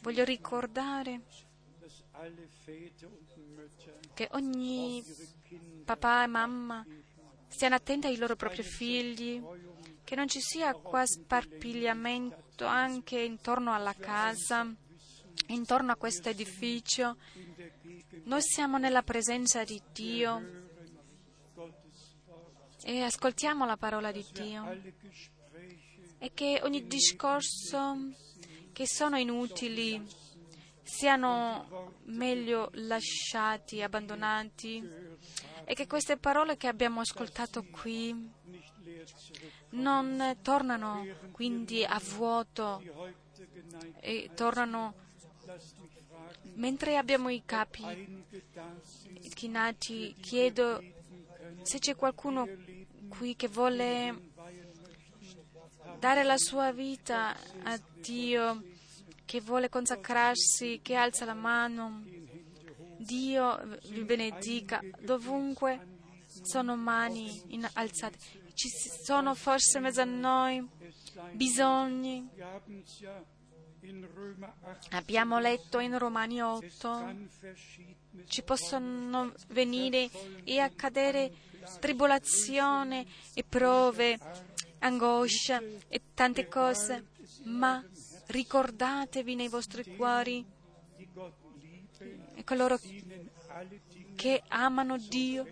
voglio 0.02 0.24
ricordare 0.24 1.20
che 4.14 4.28
ogni 4.32 5.00
papà 5.84 6.24
e 6.24 6.26
mamma 6.26 6.84
stiano 7.46 7.76
attenti 7.76 8.08
ai 8.08 8.16
loro 8.16 8.34
propri 8.34 8.64
figli, 8.64 9.40
che 10.02 10.16
non 10.16 10.26
ci 10.26 10.40
sia 10.40 10.74
qua 10.74 11.06
sparpigliamento 11.06 12.64
anche 12.64 13.20
intorno 13.20 13.72
alla 13.72 13.94
casa, 13.94 14.68
intorno 15.48 15.92
a 15.92 15.96
questo 15.96 16.30
edificio. 16.30 17.16
Noi 18.24 18.42
siamo 18.42 18.78
nella 18.78 19.02
presenza 19.02 19.64
di 19.64 19.80
Dio 19.92 20.64
e 22.84 23.02
ascoltiamo 23.02 23.64
la 23.66 23.76
parola 23.76 24.12
di 24.12 24.24
Dio. 24.32 24.80
E 26.18 26.30
che 26.32 26.60
ogni 26.62 26.86
discorso 26.86 28.12
che 28.72 28.86
sono 28.86 29.16
inutili 29.18 30.04
siano 30.82 31.94
meglio 32.04 32.70
lasciati, 32.74 33.82
abbandonati 33.82 34.88
e 35.64 35.74
che 35.74 35.86
queste 35.86 36.16
parole 36.16 36.56
che 36.56 36.68
abbiamo 36.68 37.00
ascoltato 37.00 37.64
qui 37.64 38.32
non 39.70 40.38
tornano 40.42 41.04
quindi 41.32 41.84
a 41.84 42.00
vuoto 42.14 42.80
e 44.00 44.30
tornano 44.34 44.94
mentre 46.56 46.96
abbiamo 46.96 47.28
i 47.28 47.42
capi 47.44 48.24
chinati 49.34 50.14
chiedo 50.20 50.82
se 51.62 51.78
c'è 51.78 51.94
qualcuno 51.94 52.46
qui 53.08 53.36
che 53.36 53.48
vuole 53.48 54.32
dare 55.98 56.22
la 56.22 56.36
sua 56.36 56.72
vita 56.72 57.36
a 57.62 57.80
Dio, 58.00 58.62
che 59.24 59.40
vuole 59.40 59.68
consacrarsi, 59.68 60.80
che 60.82 60.94
alza 60.94 61.24
la 61.24 61.34
mano. 61.34 62.04
Dio 62.98 63.78
vi 63.90 64.04
benedica 64.04 64.80
dovunque 65.00 65.94
sono 66.42 66.76
mani 66.76 67.42
in 67.48 67.68
alzate. 67.74 68.18
Ci 68.54 68.68
sono 69.02 69.34
forse 69.34 69.78
in 69.78 69.84
mezzo 69.84 70.00
a 70.00 70.04
noi 70.04 70.66
bisogni. 71.32 72.28
Abbiamo 74.90 75.38
letto 75.38 75.78
in 75.78 75.96
Romani 75.98 76.42
8, 76.42 77.14
ci 78.26 78.42
possono 78.42 79.32
venire 79.48 80.08
e 80.44 80.58
accadere 80.58 81.32
tribolazione 81.78 83.06
e 83.34 83.44
prove, 83.44 84.18
angoscia 84.80 85.62
e 85.88 86.00
tante 86.14 86.48
cose, 86.48 87.06
ma 87.44 87.84
ricordatevi 88.26 89.34
nei 89.34 89.48
vostri 89.48 89.96
cuori 89.96 90.44
coloro 92.46 92.78
che 94.14 94.42
amano 94.48 94.96
Dio 94.96 95.46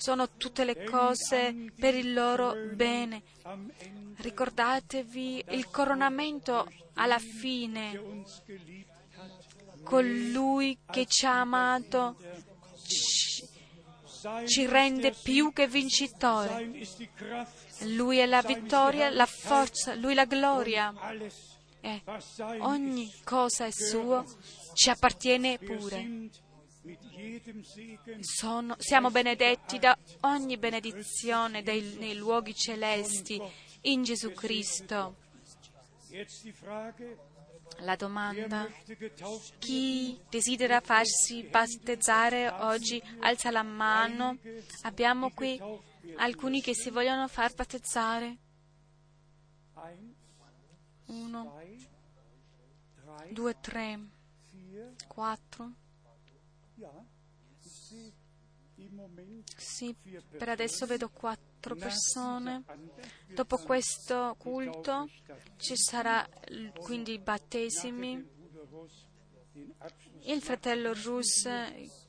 sono 0.00 0.30
tutte 0.38 0.64
le 0.64 0.82
cose 0.84 1.72
per 1.78 1.94
il 1.94 2.14
loro 2.14 2.54
bene. 2.72 3.22
Ricordatevi 4.16 5.44
il 5.50 5.68
coronamento 5.68 6.66
alla 6.94 7.18
fine. 7.18 8.24
Colui 9.84 10.78
che 10.90 11.04
ci 11.04 11.26
ha 11.26 11.40
amato 11.40 12.16
ci, 14.46 14.66
rende 14.66 15.12
più 15.22 15.52
che 15.52 15.68
vincitori. 15.68 16.86
Lui 17.80 18.18
è 18.18 18.26
la 18.26 18.40
vittoria, 18.40 19.10
la 19.10 19.26
forza, 19.26 19.94
lui 19.94 20.14
la 20.14 20.24
gloria. 20.24 20.94
E 21.82 22.02
ogni 22.60 23.12
cosa 23.22 23.66
è 23.66 23.70
suo, 23.70 24.24
ci 24.72 24.88
appartiene 24.88 25.58
pure. 25.58 26.30
Sono, 28.20 28.74
siamo 28.78 29.10
benedetti 29.10 29.78
da 29.78 29.96
ogni 30.20 30.56
benedizione 30.56 31.62
dei, 31.62 31.96
nei 31.98 32.16
luoghi 32.16 32.54
celesti 32.54 33.40
in 33.82 34.02
Gesù 34.02 34.32
Cristo. 34.32 35.16
La 37.80 37.96
domanda, 37.96 38.68
chi 39.58 40.18
desidera 40.28 40.80
farsi 40.80 41.42
battezzare 41.44 42.48
oggi 42.48 43.00
alza 43.20 43.50
la 43.50 43.62
mano. 43.62 44.38
Abbiamo 44.82 45.30
qui 45.30 45.60
alcuni 46.16 46.62
che 46.62 46.74
si 46.74 46.90
vogliono 46.90 47.28
far 47.28 47.54
battezzare. 47.54 48.36
Uno, 51.06 51.60
due, 53.30 53.60
tre, 53.60 53.98
quattro. 55.06 55.72
Sì, 59.56 59.94
per 60.36 60.48
adesso 60.48 60.86
vedo 60.86 61.08
quattro 61.10 61.74
persone. 61.74 62.64
Dopo 63.26 63.58
questo 63.58 64.34
culto 64.38 65.08
ci 65.56 65.76
sarà 65.76 66.26
quindi 66.80 67.12
i 67.14 67.18
battesimi. 67.18 68.38
Il 70.24 70.42
fratello 70.42 70.92
Rus 70.94 71.48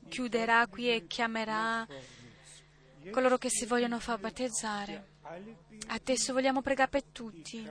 chiuderà 0.08 0.66
qui 0.66 0.90
e 0.90 1.06
chiamerà 1.06 1.86
coloro 3.10 3.38
che 3.38 3.48
si 3.50 3.66
vogliono 3.66 3.98
far 3.98 4.18
battezzare. 4.20 5.10
Adesso 5.88 6.32
vogliamo 6.32 6.62
pregare 6.62 6.90
per 6.90 7.04
tutti, 7.04 7.68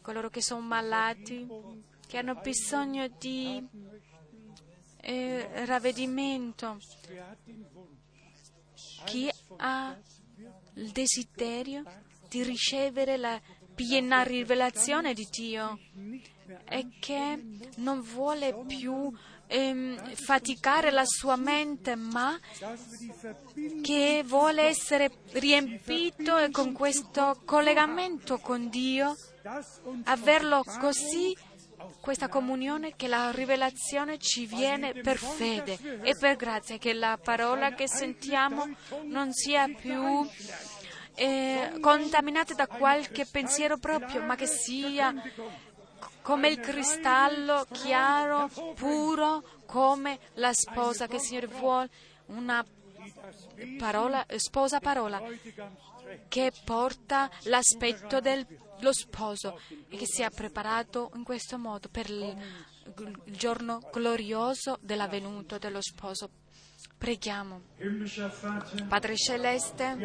coloro 0.00 0.28
che 0.30 0.42
sono 0.42 0.60
malati, 0.60 1.46
che 2.06 2.18
hanno 2.18 2.36
bisogno 2.36 3.08
di 3.18 3.66
eh, 5.08 5.64
ravvedimento. 5.64 6.78
Chi 9.06 9.30
ha 9.56 9.96
il 10.74 10.90
desiderio 10.90 11.82
di 12.28 12.42
ricevere 12.42 13.16
la 13.16 13.40
piena 13.74 14.22
rivelazione 14.22 15.14
di 15.14 15.26
Dio 15.30 15.78
e 16.68 16.88
che 17.00 17.42
non 17.76 18.02
vuole 18.02 18.64
più 18.66 19.10
ehm, 19.46 20.14
faticare 20.14 20.90
la 20.90 21.04
sua 21.06 21.36
mente, 21.36 21.94
ma 21.94 22.38
che 23.82 24.22
vuole 24.26 24.62
essere 24.64 25.10
riempito 25.32 26.34
con 26.50 26.72
questo 26.72 27.40
collegamento 27.46 28.38
con 28.38 28.68
Dio, 28.68 29.14
averlo 30.04 30.62
così 30.80 31.34
questa 32.00 32.28
comunione 32.28 32.94
che 32.96 33.08
la 33.08 33.30
rivelazione 33.30 34.18
ci 34.18 34.46
viene 34.46 34.94
per 34.94 35.18
fede 35.18 36.00
e 36.02 36.14
per 36.18 36.36
grazia, 36.36 36.78
che 36.78 36.92
la 36.92 37.18
parola 37.22 37.74
che 37.74 37.88
sentiamo 37.88 38.66
non 39.04 39.32
sia 39.32 39.68
più 39.68 40.26
eh, 41.14 41.78
contaminata 41.80 42.54
da 42.54 42.66
qualche 42.66 43.26
pensiero 43.26 43.76
proprio, 43.78 44.22
ma 44.22 44.36
che 44.36 44.46
sia 44.46 45.12
come 46.22 46.48
il 46.48 46.60
cristallo 46.60 47.66
chiaro, 47.70 48.48
puro, 48.74 49.42
come 49.66 50.18
la 50.34 50.52
sposa 50.52 51.06
che 51.06 51.16
il 51.16 51.22
Signore 51.22 51.46
vuole, 51.46 51.90
una 52.26 52.64
parola, 53.78 54.24
sposa 54.36 54.80
parola 54.80 55.20
che 56.28 56.52
porta 56.64 57.30
l'aspetto 57.44 58.20
dello 58.78 58.92
sposo 58.92 59.60
e 59.88 59.96
che 59.96 60.06
sia 60.06 60.30
preparato 60.30 61.10
in 61.14 61.24
questo 61.24 61.58
modo 61.58 61.88
per 61.90 62.08
il, 62.08 62.36
il 63.24 63.36
giorno 63.36 63.80
glorioso 63.92 64.78
della 64.80 65.08
venuta 65.08 65.58
dello 65.58 65.82
sposo. 65.82 66.30
Preghiamo. 66.96 67.60
Padre 68.88 69.16
Celeste, 69.16 69.96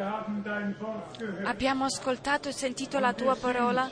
abbiamo 1.43 1.85
ascoltato 1.85 2.49
e 2.49 2.51
sentito 2.51 2.99
la 2.99 3.13
tua 3.13 3.35
parola 3.35 3.89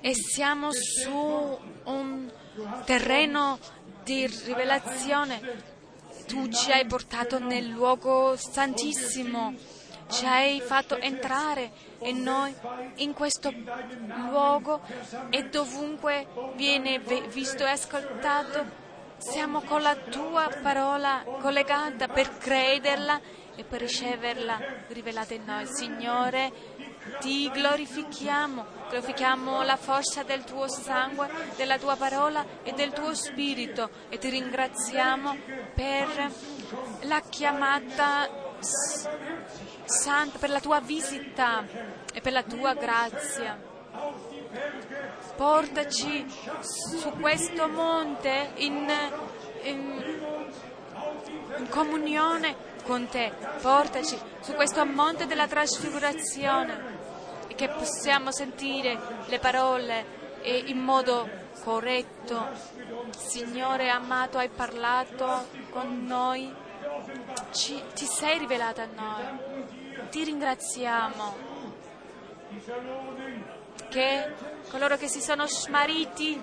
e 0.00 0.14
siamo 0.14 0.68
su 0.72 1.58
un 1.84 2.32
terreno 2.84 3.58
di 4.02 4.26
rivelazione. 4.26 5.72
Tu 6.26 6.48
ci 6.48 6.70
hai 6.70 6.86
portato 6.86 7.38
nel 7.38 7.68
luogo 7.68 8.36
santissimo, 8.36 9.54
ci 10.14 10.24
hai 10.26 10.60
fatto 10.60 10.96
entrare 10.96 11.72
e 11.98 12.12
noi 12.12 12.54
in 12.96 13.12
questo 13.12 13.52
luogo 14.28 14.80
e 15.28 15.48
dovunque 15.48 16.26
viene 16.54 17.00
visto 17.28 17.64
e 17.64 17.70
ascoltato 17.70 18.82
siamo 19.18 19.62
con 19.62 19.82
la 19.82 19.96
tua 19.96 20.48
parola 20.62 21.24
collegata 21.40 22.06
per 22.08 22.38
crederla 22.38 23.20
e 23.56 23.64
per 23.64 23.80
riceverla 23.80 24.58
rivelata 24.88 25.34
in 25.34 25.44
noi. 25.44 25.66
Signore, 25.66 26.52
ti 27.20 27.50
glorifichiamo, 27.50 28.64
glorifichiamo 28.90 29.62
la 29.62 29.76
forza 29.76 30.22
del 30.22 30.44
tuo 30.44 30.68
sangue, 30.68 31.28
della 31.56 31.78
tua 31.78 31.96
parola 31.96 32.44
e 32.62 32.72
del 32.72 32.92
tuo 32.92 33.14
spirito 33.14 33.90
e 34.08 34.18
ti 34.18 34.28
ringraziamo 34.28 35.36
per 35.74 36.32
la 37.02 37.20
chiamata 37.20 38.43
s- 38.64 39.08
santa, 39.84 40.38
per 40.38 40.50
la 40.50 40.60
tua 40.60 40.80
visita 40.80 41.64
e 42.12 42.20
per 42.20 42.32
la 42.32 42.42
tua 42.42 42.74
grazia. 42.74 43.56
Portaci 45.36 46.26
su 46.60 47.10
questo 47.20 47.68
monte 47.68 48.52
in, 48.56 48.88
in- 49.62 50.04
in 51.58 51.68
comunione 51.68 52.54
con 52.84 53.08
te. 53.08 53.32
Portaci 53.60 54.18
su 54.40 54.52
questo 54.54 54.84
monte 54.86 55.26
della 55.26 55.48
trasfigurazione 55.48 57.02
e 57.48 57.54
che 57.54 57.68
possiamo 57.68 58.30
sentire 58.30 58.98
le 59.26 59.38
parole 59.38 60.22
in 60.42 60.78
modo 60.78 61.28
corretto. 61.62 62.46
Signore 63.16 63.88
amato, 63.88 64.38
hai 64.38 64.48
parlato 64.50 65.46
con 65.70 66.04
noi, 66.06 66.52
Ci- 67.54 67.82
ti 67.94 68.04
sei 68.04 68.38
rivelata 68.38 68.82
a 68.82 68.88
noi. 68.92 70.08
Ti 70.10 70.24
ringraziamo 70.24 71.34
che 73.88 74.34
coloro 74.70 74.96
che 74.96 75.06
si 75.06 75.20
sono 75.20 75.46
smarriti 75.46 76.40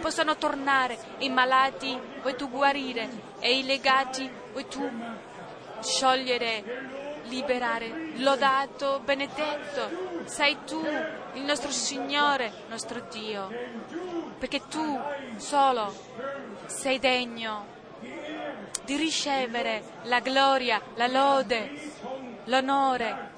possano 0.00 0.36
tornare, 0.36 0.98
i 1.18 1.28
malati 1.28 1.98
vuoi 2.22 2.36
tu 2.36 2.48
guarire 2.48 3.08
e 3.38 3.58
i 3.58 3.64
legati 3.64 4.30
vuoi 4.52 4.66
tu 4.66 4.90
sciogliere, 5.80 7.20
liberare. 7.24 8.12
Lodato, 8.16 9.00
benedetto, 9.04 10.24
sei 10.24 10.56
tu 10.64 10.82
il 11.34 11.42
nostro 11.42 11.70
Signore, 11.70 12.50
nostro 12.68 13.06
Dio, 13.10 13.50
perché 14.38 14.62
tu 14.68 14.98
solo 15.36 15.94
sei 16.64 16.98
degno 16.98 17.73
di 18.84 18.96
ricevere 18.96 19.82
la 20.02 20.20
gloria, 20.20 20.80
la 20.94 21.06
lode, 21.06 21.70
l'onore. 22.44 23.32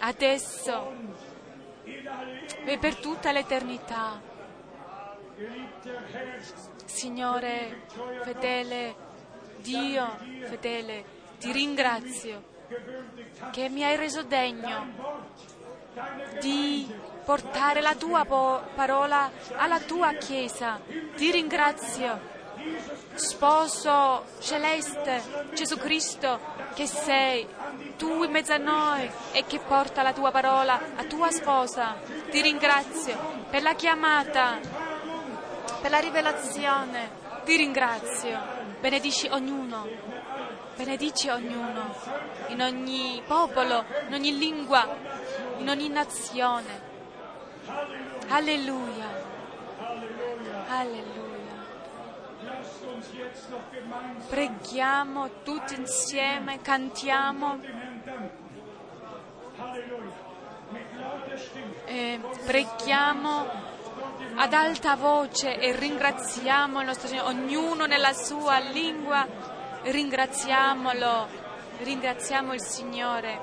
Adesso 0.00 0.92
e 2.64 2.78
per 2.78 2.96
tutta 2.96 3.32
l'eternità. 3.32 4.20
Signore 6.84 7.82
fedele, 8.22 8.94
Dio 9.58 10.18
fedele, 10.44 11.04
ti 11.38 11.52
ringrazio 11.52 12.56
che 13.52 13.68
mi 13.68 13.84
hai 13.84 13.96
reso 13.96 14.22
degno 14.22 14.92
di 16.40 16.86
portare 17.28 17.82
la 17.82 17.94
tua 17.94 18.24
parola 18.24 19.30
alla 19.54 19.80
tua 19.80 20.14
Chiesa. 20.14 20.80
Ti 21.14 21.30
ringrazio, 21.30 22.18
sposo 23.12 24.24
celeste, 24.38 25.20
Gesù 25.52 25.76
Cristo, 25.76 26.40
che 26.72 26.86
sei 26.86 27.46
tu 27.98 28.22
in 28.22 28.30
mezzo 28.30 28.54
a 28.54 28.56
noi 28.56 29.10
e 29.32 29.44
che 29.46 29.58
porta 29.58 30.00
la 30.00 30.14
tua 30.14 30.30
parola 30.30 30.80
a 30.96 31.04
tua 31.04 31.30
sposa. 31.30 31.96
Ti 32.30 32.40
ringrazio 32.40 33.44
per 33.50 33.60
la 33.60 33.74
chiamata, 33.74 34.58
per 35.82 35.90
la 35.90 35.98
rivelazione. 35.98 37.10
Ti 37.44 37.56
ringrazio. 37.56 38.40
Benedici 38.80 39.28
ognuno. 39.30 39.86
Benedici 40.76 41.28
ognuno, 41.28 41.94
in 42.46 42.62
ogni 42.62 43.20
popolo, 43.26 43.84
in 44.06 44.14
ogni 44.14 44.38
lingua, 44.38 44.96
in 45.58 45.68
ogni 45.68 45.90
nazione. 45.90 46.87
Alleluia. 48.28 49.08
Alleluia. 50.68 51.26
Preghiamo 54.28 55.42
tutti 55.42 55.74
insieme, 55.74 56.60
cantiamo 56.60 57.58
e 61.84 62.20
preghiamo 62.44 63.46
ad 64.36 64.52
alta 64.52 64.96
voce 64.96 65.58
e 65.58 65.74
ringraziamo 65.74 66.80
il 66.80 66.86
nostro 66.86 67.08
Signore, 67.08 67.28
ognuno 67.28 67.86
nella 67.86 68.12
sua 68.12 68.58
lingua, 68.58 69.26
ringraziamolo, 69.82 71.28
ringraziamo 71.78 72.52
il 72.54 72.62
Signore. 72.62 73.40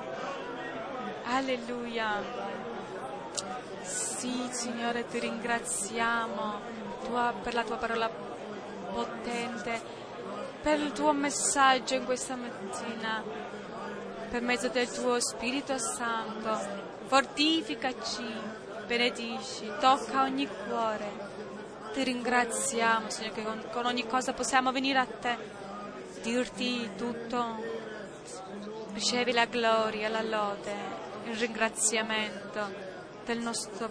Alleluia. 1.25 2.44
Sì, 3.85 4.49
Signore, 4.51 5.05
ti 5.05 5.19
ringraziamo 5.19 6.59
tua- 7.03 7.33
per 7.39 7.53
la 7.53 7.63
tua 7.63 7.75
parola 7.77 8.09
potente, 8.91 9.79
per 10.61 10.79
il 10.79 10.91
tuo 10.91 11.13
messaggio 11.13 11.93
in 11.93 12.03
questa 12.05 12.35
mattina, 12.35 13.23
per 14.29 14.41
mezzo 14.41 14.69
del 14.69 14.89
tuo 14.89 15.19
Spirito 15.19 15.77
Santo. 15.77 16.83
Fortificaci, 17.05 18.25
benedici, 18.87 19.71
tocca 19.79 20.23
ogni 20.23 20.47
cuore. 20.47 21.33
Ti 21.93 22.03
ringraziamo, 22.03 23.09
Signore, 23.09 23.33
che 23.35 23.43
con, 23.43 23.63
con 23.71 23.85
ogni 23.85 24.07
cosa 24.07 24.33
possiamo 24.33 24.71
venire 24.71 24.97
a 24.97 25.05
te, 25.05 25.37
dirti 26.23 26.89
tutto. 26.97 27.63
Ricevi 28.93 29.31
la 29.31 29.45
gloria, 29.45 30.09
la 30.09 30.21
lode, 30.23 30.73
il 31.25 31.35
ringraziamento 31.35 32.84
del, 33.25 33.39
nostro 33.39 33.89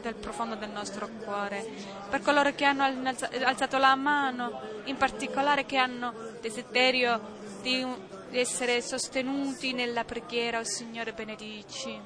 del 0.00 0.14
profondo 0.14 0.54
del 0.54 0.70
nostro 0.70 1.08
cuore. 1.08 1.64
Per 2.08 2.20
coloro 2.20 2.54
che 2.54 2.64
hanno 2.64 2.84
alza- 2.84 3.28
alzato 3.44 3.78
la 3.78 3.94
mano, 3.94 4.60
in 4.84 4.96
particolare 4.96 5.66
che 5.66 5.76
hanno 5.76 6.12
desiderio 6.40 7.34
di, 7.62 7.84
essere 8.30 8.82
sostenuti 8.82 9.72
nella 9.72 10.04
preghiera, 10.04 10.58
oh 10.58 10.64
Signore, 10.64 11.12
benedici. 11.12 11.98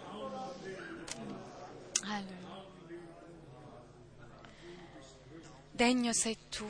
Alleluia. 2.05 2.39
Degno 5.70 6.12
sei 6.12 6.36
tu. 6.48 6.69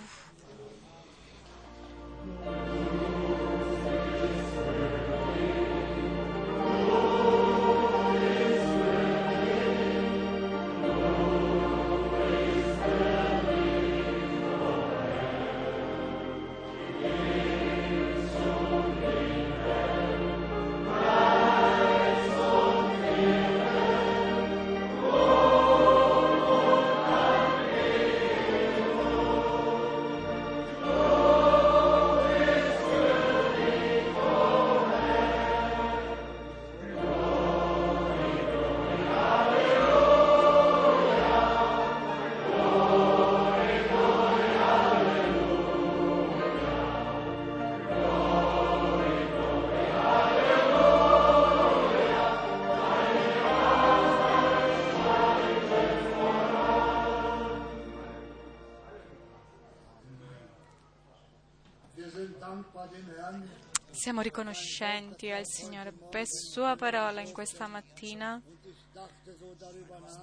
Siamo 64.20 64.36
riconoscenti 64.36 65.30
al 65.30 65.47
Signore 65.47 65.92
per 65.92 66.26
Sua 66.26 66.76
parola 66.76 67.22
in 67.22 67.32
questa 67.32 67.66
mattina 67.66 68.38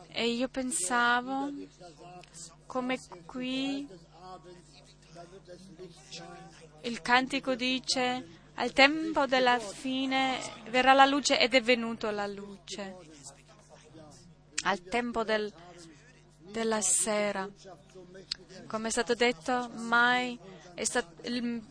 e 0.10 0.28
io 0.28 0.48
pensavo 0.50 1.50
come 2.68 3.00
qui 3.26 3.88
il 6.82 7.02
cantico 7.02 7.56
dice 7.56 8.40
al 8.54 8.72
tempo 8.72 9.26
della 9.26 9.58
fine 9.58 10.38
verrà 10.70 10.94
la 10.94 11.06
luce 11.06 11.40
ed 11.40 11.56
è 11.56 11.62
venuta 11.62 12.12
la 12.12 12.28
luce. 12.28 12.96
Al 14.66 14.80
tempo 14.84 15.24
del, 15.24 15.52
della 16.52 16.82
sera. 16.82 17.50
Come 18.68 18.88
è 18.90 18.92
stato 18.92 19.16
detto, 19.16 19.70
mai 19.70 20.40
stato, 20.86 21.28
il, 21.28 21.64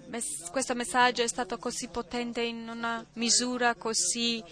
questo 0.50 0.74
messaggio 0.74 1.22
è 1.22 1.28
stato 1.28 1.58
così 1.58 1.88
potente 1.88 2.42
in 2.42 2.68
una 2.68 3.04
misura 3.14 3.74
così 3.76 4.42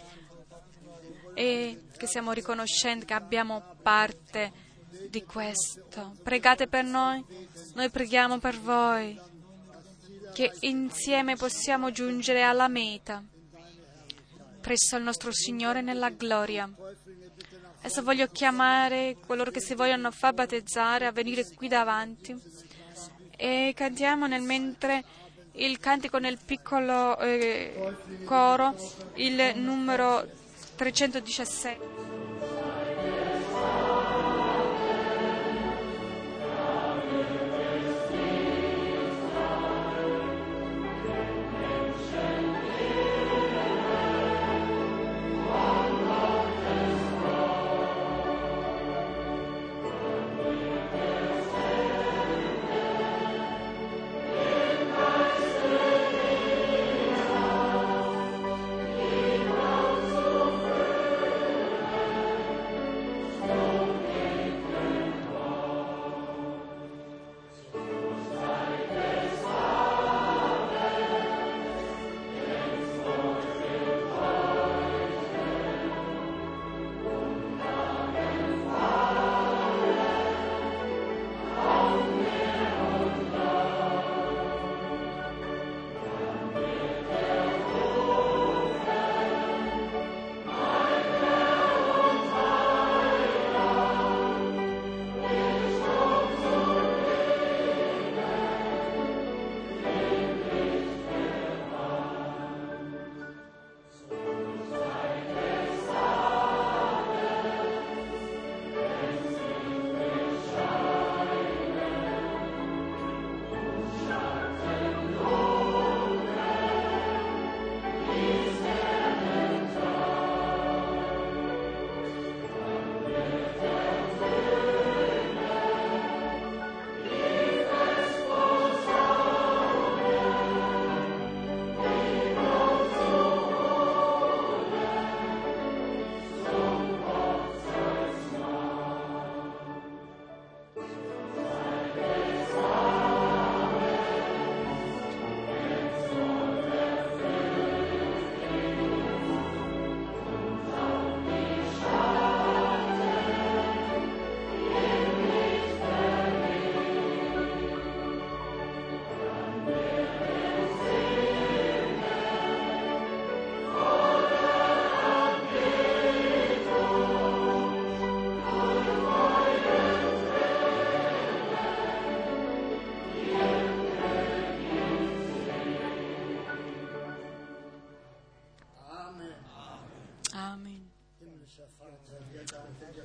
e 1.35 1.83
che 1.97 2.07
siamo 2.07 2.31
riconoscenti 2.31 3.07
che 3.07 3.15
abbiamo 3.15 3.77
parte 3.83 4.53
di 5.09 5.25
questo. 5.25 6.15
Pregate 6.23 6.69
per 6.69 6.85
noi, 6.85 7.25
noi 7.75 7.91
preghiamo 7.91 8.39
per 8.39 8.61
voi, 8.61 9.21
che 10.33 10.53
insieme 10.61 11.35
possiamo 11.37 11.91
giungere 11.91 12.43
alla 12.43 12.69
meta, 12.69 13.23
presso 14.61 14.97
il 14.97 15.03
nostro 15.03 15.33
Signore 15.33 15.81
nella 15.81 16.11
gloria. 16.11 16.71
Adesso 17.79 18.03
voglio 18.03 18.29
chiamare 18.29 19.17
coloro 19.27 19.51
che 19.51 19.61
si 19.61 19.75
vogliono 19.75 20.11
far 20.11 20.33
battezzare 20.33 21.07
a 21.07 21.13
venire 21.13 21.45
qui 21.55 21.69
davanti 21.69 22.64
e 23.37 23.73
cantiamo 23.77 24.27
nel 24.27 24.43
mentre 24.43 25.05
il 25.53 25.79
cantico 25.79 26.19
nel 26.19 26.39
piccolo 26.45 27.19
eh, 27.19 27.95
coro, 28.25 28.75
il 29.15 29.53
numero 29.57 30.27
317. 30.77 31.95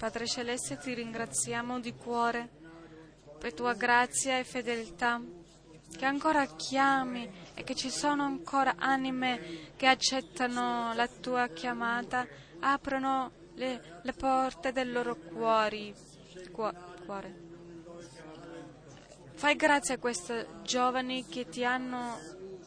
Padre 0.09 0.25
Celeste, 0.25 0.77
ti 0.77 0.95
ringraziamo 0.95 1.79
di 1.79 1.93
cuore 1.93 2.49
per 3.37 3.53
tua 3.53 3.75
grazia 3.75 4.39
e 4.39 4.43
fedeltà, 4.43 5.21
che 5.95 6.03
ancora 6.03 6.47
chiami 6.47 7.29
e 7.53 7.63
che 7.63 7.75
ci 7.75 7.91
sono 7.91 8.23
ancora 8.23 8.73
anime 8.79 9.69
che 9.75 9.85
accettano 9.85 10.95
la 10.95 11.07
tua 11.07 11.49
chiamata, 11.49 12.25
aprono 12.61 13.31
le, 13.53 13.99
le 14.01 14.13
porte 14.13 14.71
del 14.71 14.91
loro 14.91 15.15
cuori, 15.15 15.93
cuore. 16.51 17.35
Fai 19.35 19.55
grazie 19.55 19.93
a 19.93 19.99
questi 19.99 20.33
giovani 20.63 21.27
che 21.27 21.47
ti 21.49 21.63
hanno 21.63 22.17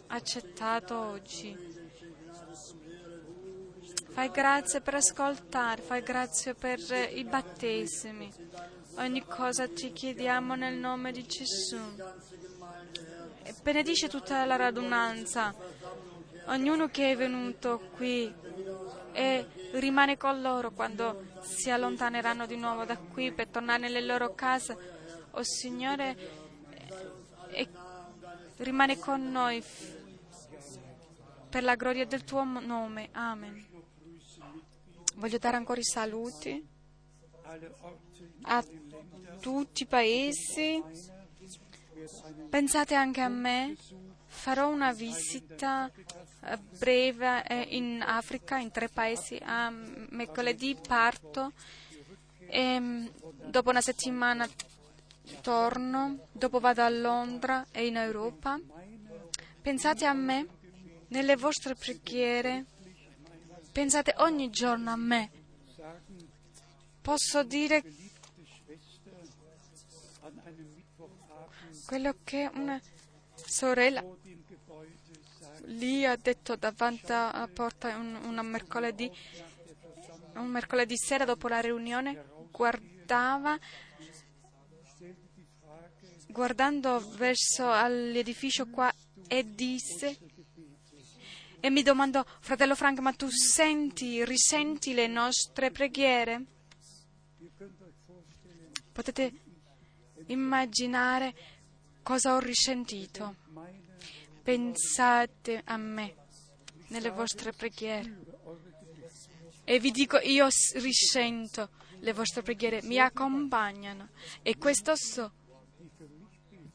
accettato 0.07 0.97
oggi. 0.97 1.72
Fai 4.13 4.31
grazie 4.31 4.83
per 4.83 4.97
ascoltare, 4.97 5.81
fai 5.81 6.03
grazie 6.03 6.55
per 6.55 6.79
i 7.15 7.25
battesimi. 7.25 8.31
Ogni 8.97 9.25
cosa 9.25 9.67
ti 9.67 9.91
chiediamo 9.91 10.55
nel 10.55 10.75
nome 10.75 11.13
di 11.13 11.27
Gesù. 11.27 11.81
E 13.43 13.55
benedice 13.63 14.09
tutta 14.09 14.45
la 14.45 14.57
radunanza, 14.57 15.55
ognuno 16.47 16.89
che 16.89 17.13
è 17.13 17.17
venuto 17.17 17.89
qui 17.97 18.33
e 19.13 19.47
rimane 19.73 20.19
con 20.19 20.43
loro 20.43 20.73
quando 20.73 21.25
si 21.41 21.71
allontaneranno 21.71 22.45
di 22.45 22.57
nuovo 22.57 22.85
da 22.85 22.99
qui 22.99 23.33
per 23.33 23.49
tornare 23.49 23.81
nelle 23.81 24.03
loro 24.03 24.35
case. 24.35 24.73
O 25.31 25.39
oh, 25.39 25.43
Signore, 25.43 26.17
e 27.49 27.67
rimane 28.59 28.99
con 28.99 29.31
noi 29.31 29.65
per 31.49 31.63
la 31.63 31.77
gloria 31.77 32.05
del 32.05 32.25
tuo 32.25 32.45
nome. 32.45 33.09
Amen. 33.13 33.72
Voglio 35.15 35.39
dare 35.39 35.57
ancora 35.57 35.81
i 35.81 35.85
saluti 35.85 36.67
a 38.43 38.65
tutti 39.41 39.83
i 39.83 39.87
paesi. 39.87 40.83
Pensate 42.49 42.95
anche 42.95 43.21
a 43.21 43.29
me. 43.29 43.77
Farò 44.27 44.69
una 44.69 44.93
visita 44.93 45.91
eh, 46.45 46.59
breve 46.79 47.45
eh, 47.47 47.67
in 47.71 48.03
Africa, 48.05 48.59
in 48.59 48.71
tre 48.71 48.89
paesi. 48.89 49.39
A 49.43 49.71
mercoledì 49.71 50.77
parto 50.77 51.53
e 52.47 52.81
mm, 52.81 53.07
dopo 53.47 53.71
una 53.71 53.81
settimana 53.81 54.49
torno, 55.41 56.27
dopo 56.33 56.61
vado 56.61 56.83
a 56.83 56.89
Londra 56.89 57.67
e 57.71 57.87
in 57.87 57.97
Europa 57.97 58.59
Pensate 59.63 60.07
a 60.07 60.13
me 60.13 60.47
nelle 61.07 61.37
vostre 61.37 61.77
preghiere. 61.77 62.65
Pensate 63.73 64.15
ogni 64.19 64.51
giorno 64.51 64.91
a 64.91 64.97
me. 64.97 65.31
Posso 67.01 67.43
dire 67.43 67.83
quello 71.87 72.17
che 72.23 72.51
una 72.53 72.81
sorella 73.35 74.05
lì 75.65 76.05
ha 76.05 76.17
detto 76.17 76.57
davanti 76.57 77.13
a 77.13 77.49
porta 77.53 77.97
un, 77.97 78.39
mercoledì, 78.45 79.11
un 80.35 80.47
mercoledì 80.49 80.97
sera 80.97 81.25
dopo 81.25 81.49
la 81.49 81.61
riunione, 81.61 82.25
guardava 82.51 83.59
guardando 86.29 86.99
verso 87.17 87.71
l'edificio 87.87 88.67
qua 88.67 88.93
e 89.29 89.55
disse 89.55 90.19
e 91.65 91.71
mi 91.71 91.83
domandò, 91.85 92.25
fratello 92.41 92.75
Frank, 92.75 92.99
ma 92.99 93.13
tu 93.13 93.29
senti, 93.31 94.25
risenti 94.25 94.95
le 94.95 95.07
nostre 95.07 95.71
preghiere? 95.71 96.45
Potete 98.91 99.33
immaginare 100.27 101.33
cosa 102.03 102.35
ho 102.35 102.41
risentito. 102.41 103.37
Pensate 104.43 105.63
a 105.65 105.77
me 105.77 106.17
nelle 106.89 107.11
vostre 107.11 107.53
preghiere. 107.53 108.13
E 109.63 109.79
vi 109.79 109.93
dico, 109.93 110.19
io 110.19 110.49
risento 110.75 111.71
le 112.01 112.13
vostre 112.13 112.43
preghiere, 112.43 112.83
mi 112.83 112.99
accompagnano. 112.99 114.09
E 114.43 114.59
questo 114.59 114.95
so, 114.97 115.33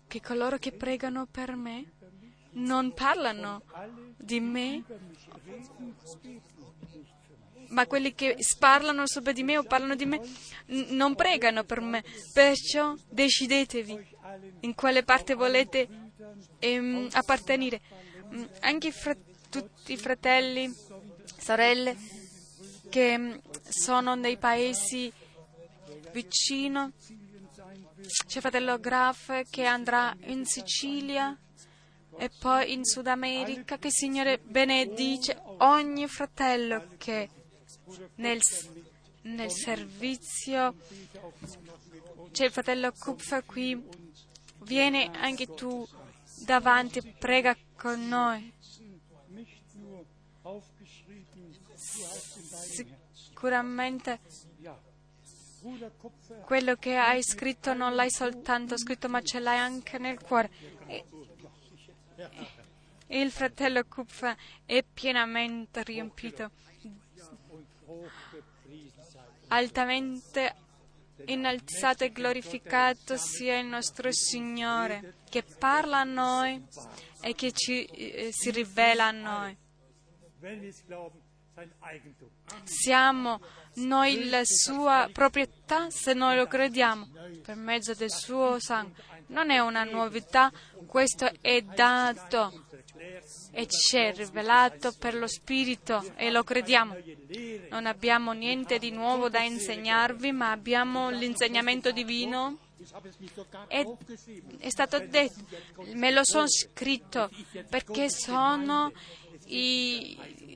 che 0.08 0.22
coloro 0.22 0.58
che 0.58 0.72
pregano 0.72 1.26
per 1.26 1.58
me 1.58 1.92
non 2.52 2.94
parlano 2.94 3.62
di 4.18 4.40
me, 4.40 4.84
ma 7.70 7.86
quelli 7.86 8.14
che 8.14 8.38
parlano 8.60 9.06
sopra 9.06 9.32
di 9.32 9.44
me 9.44 9.58
o 9.58 9.64
parlano 9.64 9.96
di 9.96 10.06
me 10.06 10.22
non 10.68 11.16
pregano 11.16 11.64
per 11.64 11.82
me. 11.82 12.04
Perciò 12.34 12.96
decidetevi 13.10 14.16
in 14.62 14.74
quale 14.76 15.04
parte 15.04 15.34
volete 15.34 15.88
ehm, 16.60 17.10
appartenere. 17.12 17.82
Mm, 18.34 18.44
Anche 18.62 18.92
fra- 18.92 19.16
tutti 19.50 19.94
i 19.94 19.98
fratelli, 19.98 20.74
sorelle 21.38 21.96
che 22.90 23.18
mm, 23.18 23.34
sono 23.68 24.16
nei 24.16 24.38
paesi 24.38 25.12
vicino. 26.12 26.92
C'è 28.26 28.40
fratello 28.40 28.80
Graf 28.80 29.44
che 29.50 29.66
andrà 29.66 30.16
in 30.26 30.46
Sicilia 30.46 31.38
e 32.18 32.30
poi 32.40 32.74
in 32.74 32.84
Sud 32.84 33.08
America. 33.08 33.78
Che 33.78 33.88
il 33.88 33.94
Signore 33.94 34.40
benedice 34.40 35.40
ogni 35.60 36.08
fratello 36.08 36.88
che 36.98 37.30
nel, 38.16 38.42
nel 39.22 39.52
servizio 39.52 40.76
c'è 42.32 42.46
il 42.46 42.52
fratello 42.52 42.92
Kupfer 42.92 43.46
qui. 43.46 43.82
Vieni 44.64 45.10
anche 45.14 45.54
tu 45.54 45.88
davanti, 46.44 47.02
prega 47.02 47.56
con 47.76 48.08
noi. 48.08 48.54
Sicuramente 53.14 54.20
quello 56.46 56.76
che 56.76 56.96
hai 56.96 57.24
scritto 57.24 57.74
non 57.74 57.96
l'hai 57.96 58.12
soltanto 58.12 58.78
scritto, 58.78 59.10
ma 59.10 59.22
ce 59.22 59.40
l'hai 59.40 59.58
anche 59.58 59.98
nel 59.98 60.20
cuore. 60.20 60.50
Il 63.08 63.32
fratello 63.32 63.84
Kupfer 63.86 64.36
è 64.66 64.84
pienamente 64.84 65.84
riempito, 65.84 66.52
altamente 69.48 70.56
innalzato 71.26 72.04
e 72.04 72.12
glorificato 72.12 73.18
sia 73.18 73.60
il 73.60 73.68
nostro 73.68 74.12
Signore, 74.12 75.16
che 75.30 75.44
parla 75.44 76.00
a 76.00 76.04
noi 76.04 76.64
e 77.22 77.34
che 77.34 77.52
ci, 77.52 77.86
eh, 77.86 78.30
si 78.32 78.52
rivela 78.52 79.08
a 79.08 79.12
noi. 79.12 79.58
Siamo 82.64 83.42
noi 83.76 84.30
la 84.30 84.44
sua 84.44 85.10
proprietà 85.12 85.90
se 85.90 86.14
noi 86.14 86.36
lo 86.36 86.46
crediamo 86.46 87.08
per 87.44 87.56
mezzo 87.56 87.94
del 87.94 88.12
suo 88.12 88.60
sangue. 88.60 89.17
Non 89.28 89.50
è 89.50 89.60
una 89.60 89.84
novità, 89.84 90.52
questo 90.86 91.30
è 91.42 91.62
dato 91.62 92.66
e 93.52 93.68
ci 93.68 93.98
è 93.98 94.14
rivelato 94.14 94.94
per 94.98 95.16
lo 95.16 95.28
Spirito 95.28 96.04
e 96.16 96.30
lo 96.32 96.44
crediamo. 96.44 96.96
Non 97.70 97.86
abbiamo 97.86 98.32
niente 98.32 98.78
di 98.80 98.92
nuovo 98.92 99.30
da 99.30 99.42
insegnarvi, 99.42 100.32
ma 100.32 100.52
abbiamo 100.52 101.10
l'insegnamento 101.10 101.92
divino. 101.92 102.60
È, 103.68 103.84
è 104.60 104.70
stato 104.70 105.00
detto, 105.00 105.44
me 105.94 106.12
lo 106.12 106.24
sono 106.24 106.48
scritto 106.48 107.30
perché 107.70 108.10
sono 108.10 108.92
i, 109.46 110.47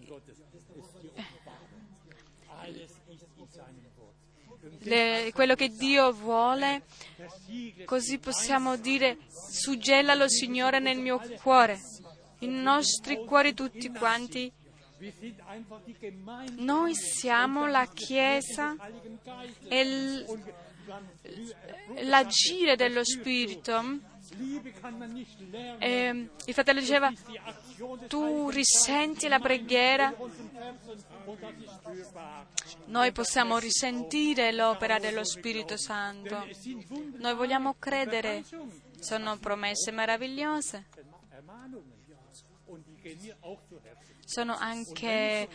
le, 4.83 5.31
quello 5.33 5.55
che 5.55 5.69
Dio 5.69 6.11
vuole, 6.11 6.83
così 7.85 8.17
possiamo 8.17 8.77
dire 8.77 9.17
suggellalo 9.29 10.27
Signore 10.27 10.79
nel 10.79 10.99
mio 10.99 11.19
cuore, 11.41 11.79
i 12.39 12.47
nostri 12.47 13.23
cuori 13.25 13.53
tutti 13.53 13.89
quanti. 13.89 14.51
Noi 16.57 16.93
siamo 16.95 17.65
la 17.67 17.87
Chiesa 17.87 18.75
e 19.67 20.25
l'agire 22.03 22.75
dello 22.75 23.03
Spirito. 23.03 24.09
E 25.79 26.29
il 26.45 26.53
fratello 26.53 26.79
diceva, 26.79 27.11
tu 28.07 28.49
risenti 28.49 29.27
la 29.27 29.39
preghiera. 29.39 30.13
noi 32.85 33.11
possiamo 33.11 33.57
risentire 33.57 34.51
l'opera 34.51 34.99
dello 34.99 35.23
Spirito 35.23 35.77
Santo. 35.77 36.47
Noi 37.17 37.35
vogliamo 37.35 37.75
credere. 37.77 38.43
Sono 38.99 39.37
promesse 39.37 39.91
meravigliose. 39.91 40.85
Sono 44.25 44.55
anche 44.55 45.49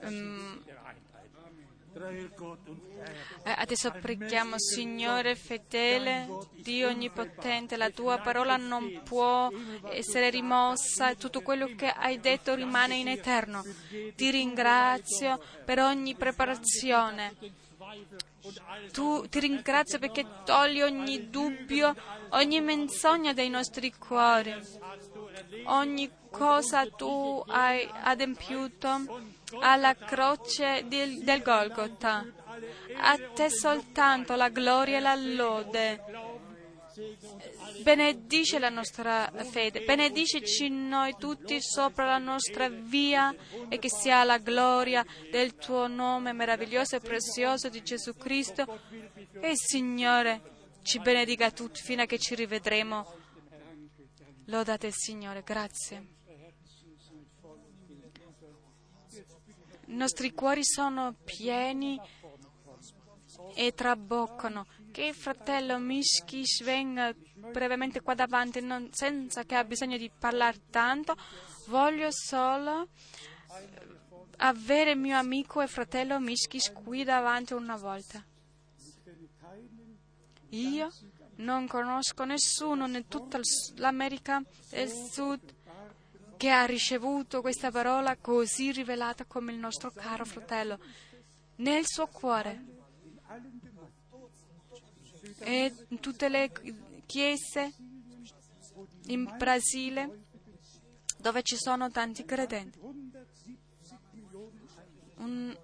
um, 0.00 0.62
Adesso 3.44 3.90
preghiamo, 3.90 4.58
Signore 4.58 5.34
fedele, 5.34 6.28
Dio 6.56 6.88
onnipotente, 6.88 7.76
la 7.76 7.90
tua 7.90 8.18
parola 8.18 8.56
non 8.56 9.00
può 9.02 9.48
essere 9.90 10.30
rimossa, 10.30 11.14
tutto 11.14 11.40
quello 11.40 11.66
che 11.74 11.88
hai 11.88 12.20
detto 12.20 12.54
rimane 12.54 12.96
in 12.96 13.08
eterno. 13.08 13.64
Ti 14.14 14.30
ringrazio 14.30 15.40
per 15.64 15.78
ogni 15.78 16.14
preparazione. 16.14 17.34
Tu, 18.92 19.26
ti 19.28 19.40
ringrazio 19.40 19.98
perché 19.98 20.24
togli 20.44 20.82
ogni 20.82 21.30
dubbio, 21.30 21.94
ogni 22.30 22.60
menzogna 22.60 23.32
dai 23.32 23.48
nostri 23.48 23.92
cuori. 23.92 24.54
Ogni 25.64 26.10
cosa 26.30 26.86
tu 26.86 27.42
hai 27.46 27.88
adempiuto 28.02 29.34
alla 29.60 29.94
croce 29.94 30.84
del, 30.86 31.22
del 31.22 31.42
Golgotha. 31.42 32.24
A 32.98 33.18
te 33.34 33.50
soltanto 33.50 34.34
la 34.34 34.48
gloria 34.48 34.96
e 34.96 35.00
la 35.00 35.14
lode. 35.14 36.02
Benedice 37.82 38.58
la 38.58 38.70
nostra 38.70 39.30
fede, 39.50 39.82
benediceci 39.82 40.70
noi 40.70 41.14
tutti 41.18 41.60
sopra 41.60 42.06
la 42.06 42.16
nostra 42.16 42.70
via 42.70 43.34
e 43.68 43.78
che 43.78 43.90
sia 43.90 44.24
la 44.24 44.38
gloria 44.38 45.04
del 45.30 45.56
tuo 45.56 45.86
nome 45.88 46.32
meraviglioso 46.32 46.96
e 46.96 47.00
prezioso 47.00 47.68
di 47.68 47.82
Gesù 47.82 48.14
Cristo. 48.16 48.80
E 49.40 49.50
il 49.50 49.58
Signore 49.58 50.40
ci 50.82 50.98
benedica 51.00 51.50
tutti 51.50 51.82
fino 51.82 52.02
a 52.02 52.06
che 52.06 52.18
ci 52.18 52.34
rivedremo. 52.34 53.14
Lodate 54.46 54.86
il 54.86 54.94
Signore, 54.94 55.42
grazie. 55.42 56.15
I 59.86 59.94
nostri 59.94 60.32
cuori 60.32 60.64
sono 60.64 61.14
pieni 61.24 62.00
e 63.54 63.72
traboccano. 63.72 64.66
Che 64.90 65.04
il 65.06 65.14
fratello 65.14 65.78
Mishkish 65.78 66.62
venga 66.62 67.14
brevemente 67.34 68.00
qua 68.00 68.14
davanti, 68.14 68.60
non, 68.60 68.88
senza 68.92 69.44
che 69.44 69.54
abbia 69.54 69.68
bisogno 69.68 69.96
di 69.96 70.10
parlare 70.10 70.60
tanto. 70.70 71.14
Voglio 71.66 72.08
solo 72.10 72.88
avere 74.38 74.94
mio 74.94 75.16
amico 75.16 75.60
e 75.60 75.66
fratello 75.66 76.18
Mishkish 76.18 76.72
qui 76.72 77.04
davanti 77.04 77.52
una 77.52 77.76
volta. 77.76 78.24
Io 80.50 80.90
non 81.36 81.66
conosco 81.66 82.24
nessuno 82.24 82.86
in 82.86 83.06
tutta 83.08 83.38
l'America 83.76 84.42
del 84.70 84.88
Sud 84.88 85.55
che 86.36 86.50
ha 86.50 86.64
ricevuto 86.64 87.40
questa 87.40 87.70
parola 87.70 88.16
così 88.16 88.72
rivelata 88.72 89.24
come 89.24 89.52
il 89.52 89.58
nostro 89.58 89.90
caro 89.90 90.24
fratello 90.24 90.78
nel 91.56 91.86
suo 91.86 92.06
cuore 92.06 92.64
e 95.38 95.72
in 95.88 96.00
tutte 96.00 96.28
le 96.28 96.52
chiese 97.06 97.72
in 99.06 99.32
Brasile 99.36 100.24
dove 101.18 101.42
ci 101.42 101.56
sono 101.56 101.90
tanti 101.90 102.24
credenti. 102.24 102.78
Un, 105.16 105.56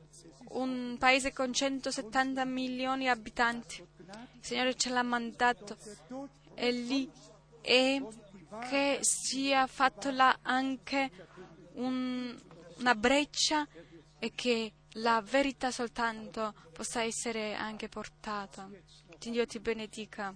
un 0.50 0.96
paese 0.98 1.32
con 1.32 1.52
170 1.52 2.44
milioni 2.44 3.04
di 3.04 3.08
abitanti. 3.08 3.80
Il 3.80 4.40
Signore 4.40 4.74
ce 4.74 4.90
l'ha 4.90 5.02
mandato 5.02 5.76
e 6.54 6.70
lì 6.72 7.10
e 7.60 8.02
che 8.60 8.98
sia 9.00 9.66
fatto 9.66 10.10
là 10.10 10.38
anche 10.42 11.10
un, 11.74 12.36
una 12.78 12.94
breccia 12.94 13.66
e 14.18 14.32
che 14.34 14.72
la 14.96 15.22
verità 15.22 15.70
soltanto 15.70 16.54
possa 16.72 17.02
essere 17.02 17.54
anche 17.54 17.88
portata. 17.88 18.68
Dio 19.18 19.46
ti 19.46 19.60
benedica. 19.60 20.34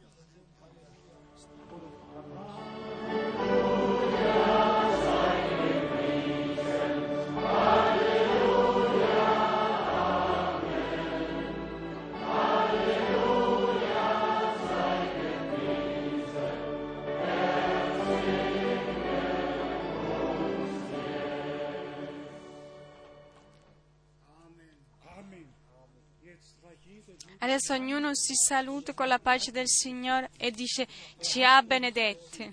Adesso 27.47 27.75
ognuno 27.75 28.13
si 28.13 28.35
saluta 28.35 28.93
con 28.93 29.07
la 29.07 29.21
pace 29.21 29.53
del 29.53 29.69
Signore 29.69 30.31
e 30.37 30.51
dice 30.51 30.85
ci 31.21 31.45
ha 31.45 31.63
benedetti. 31.63 32.53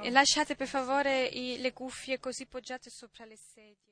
E 0.00 0.10
lasciate 0.10 0.54
per 0.54 0.68
favore 0.68 1.24
i- 1.26 1.58
le 1.58 1.72
cuffie 1.72 2.20
così 2.20 2.46
poggiate 2.46 2.88
sopra 2.88 3.24
le 3.24 3.36
sedie. 3.36 3.89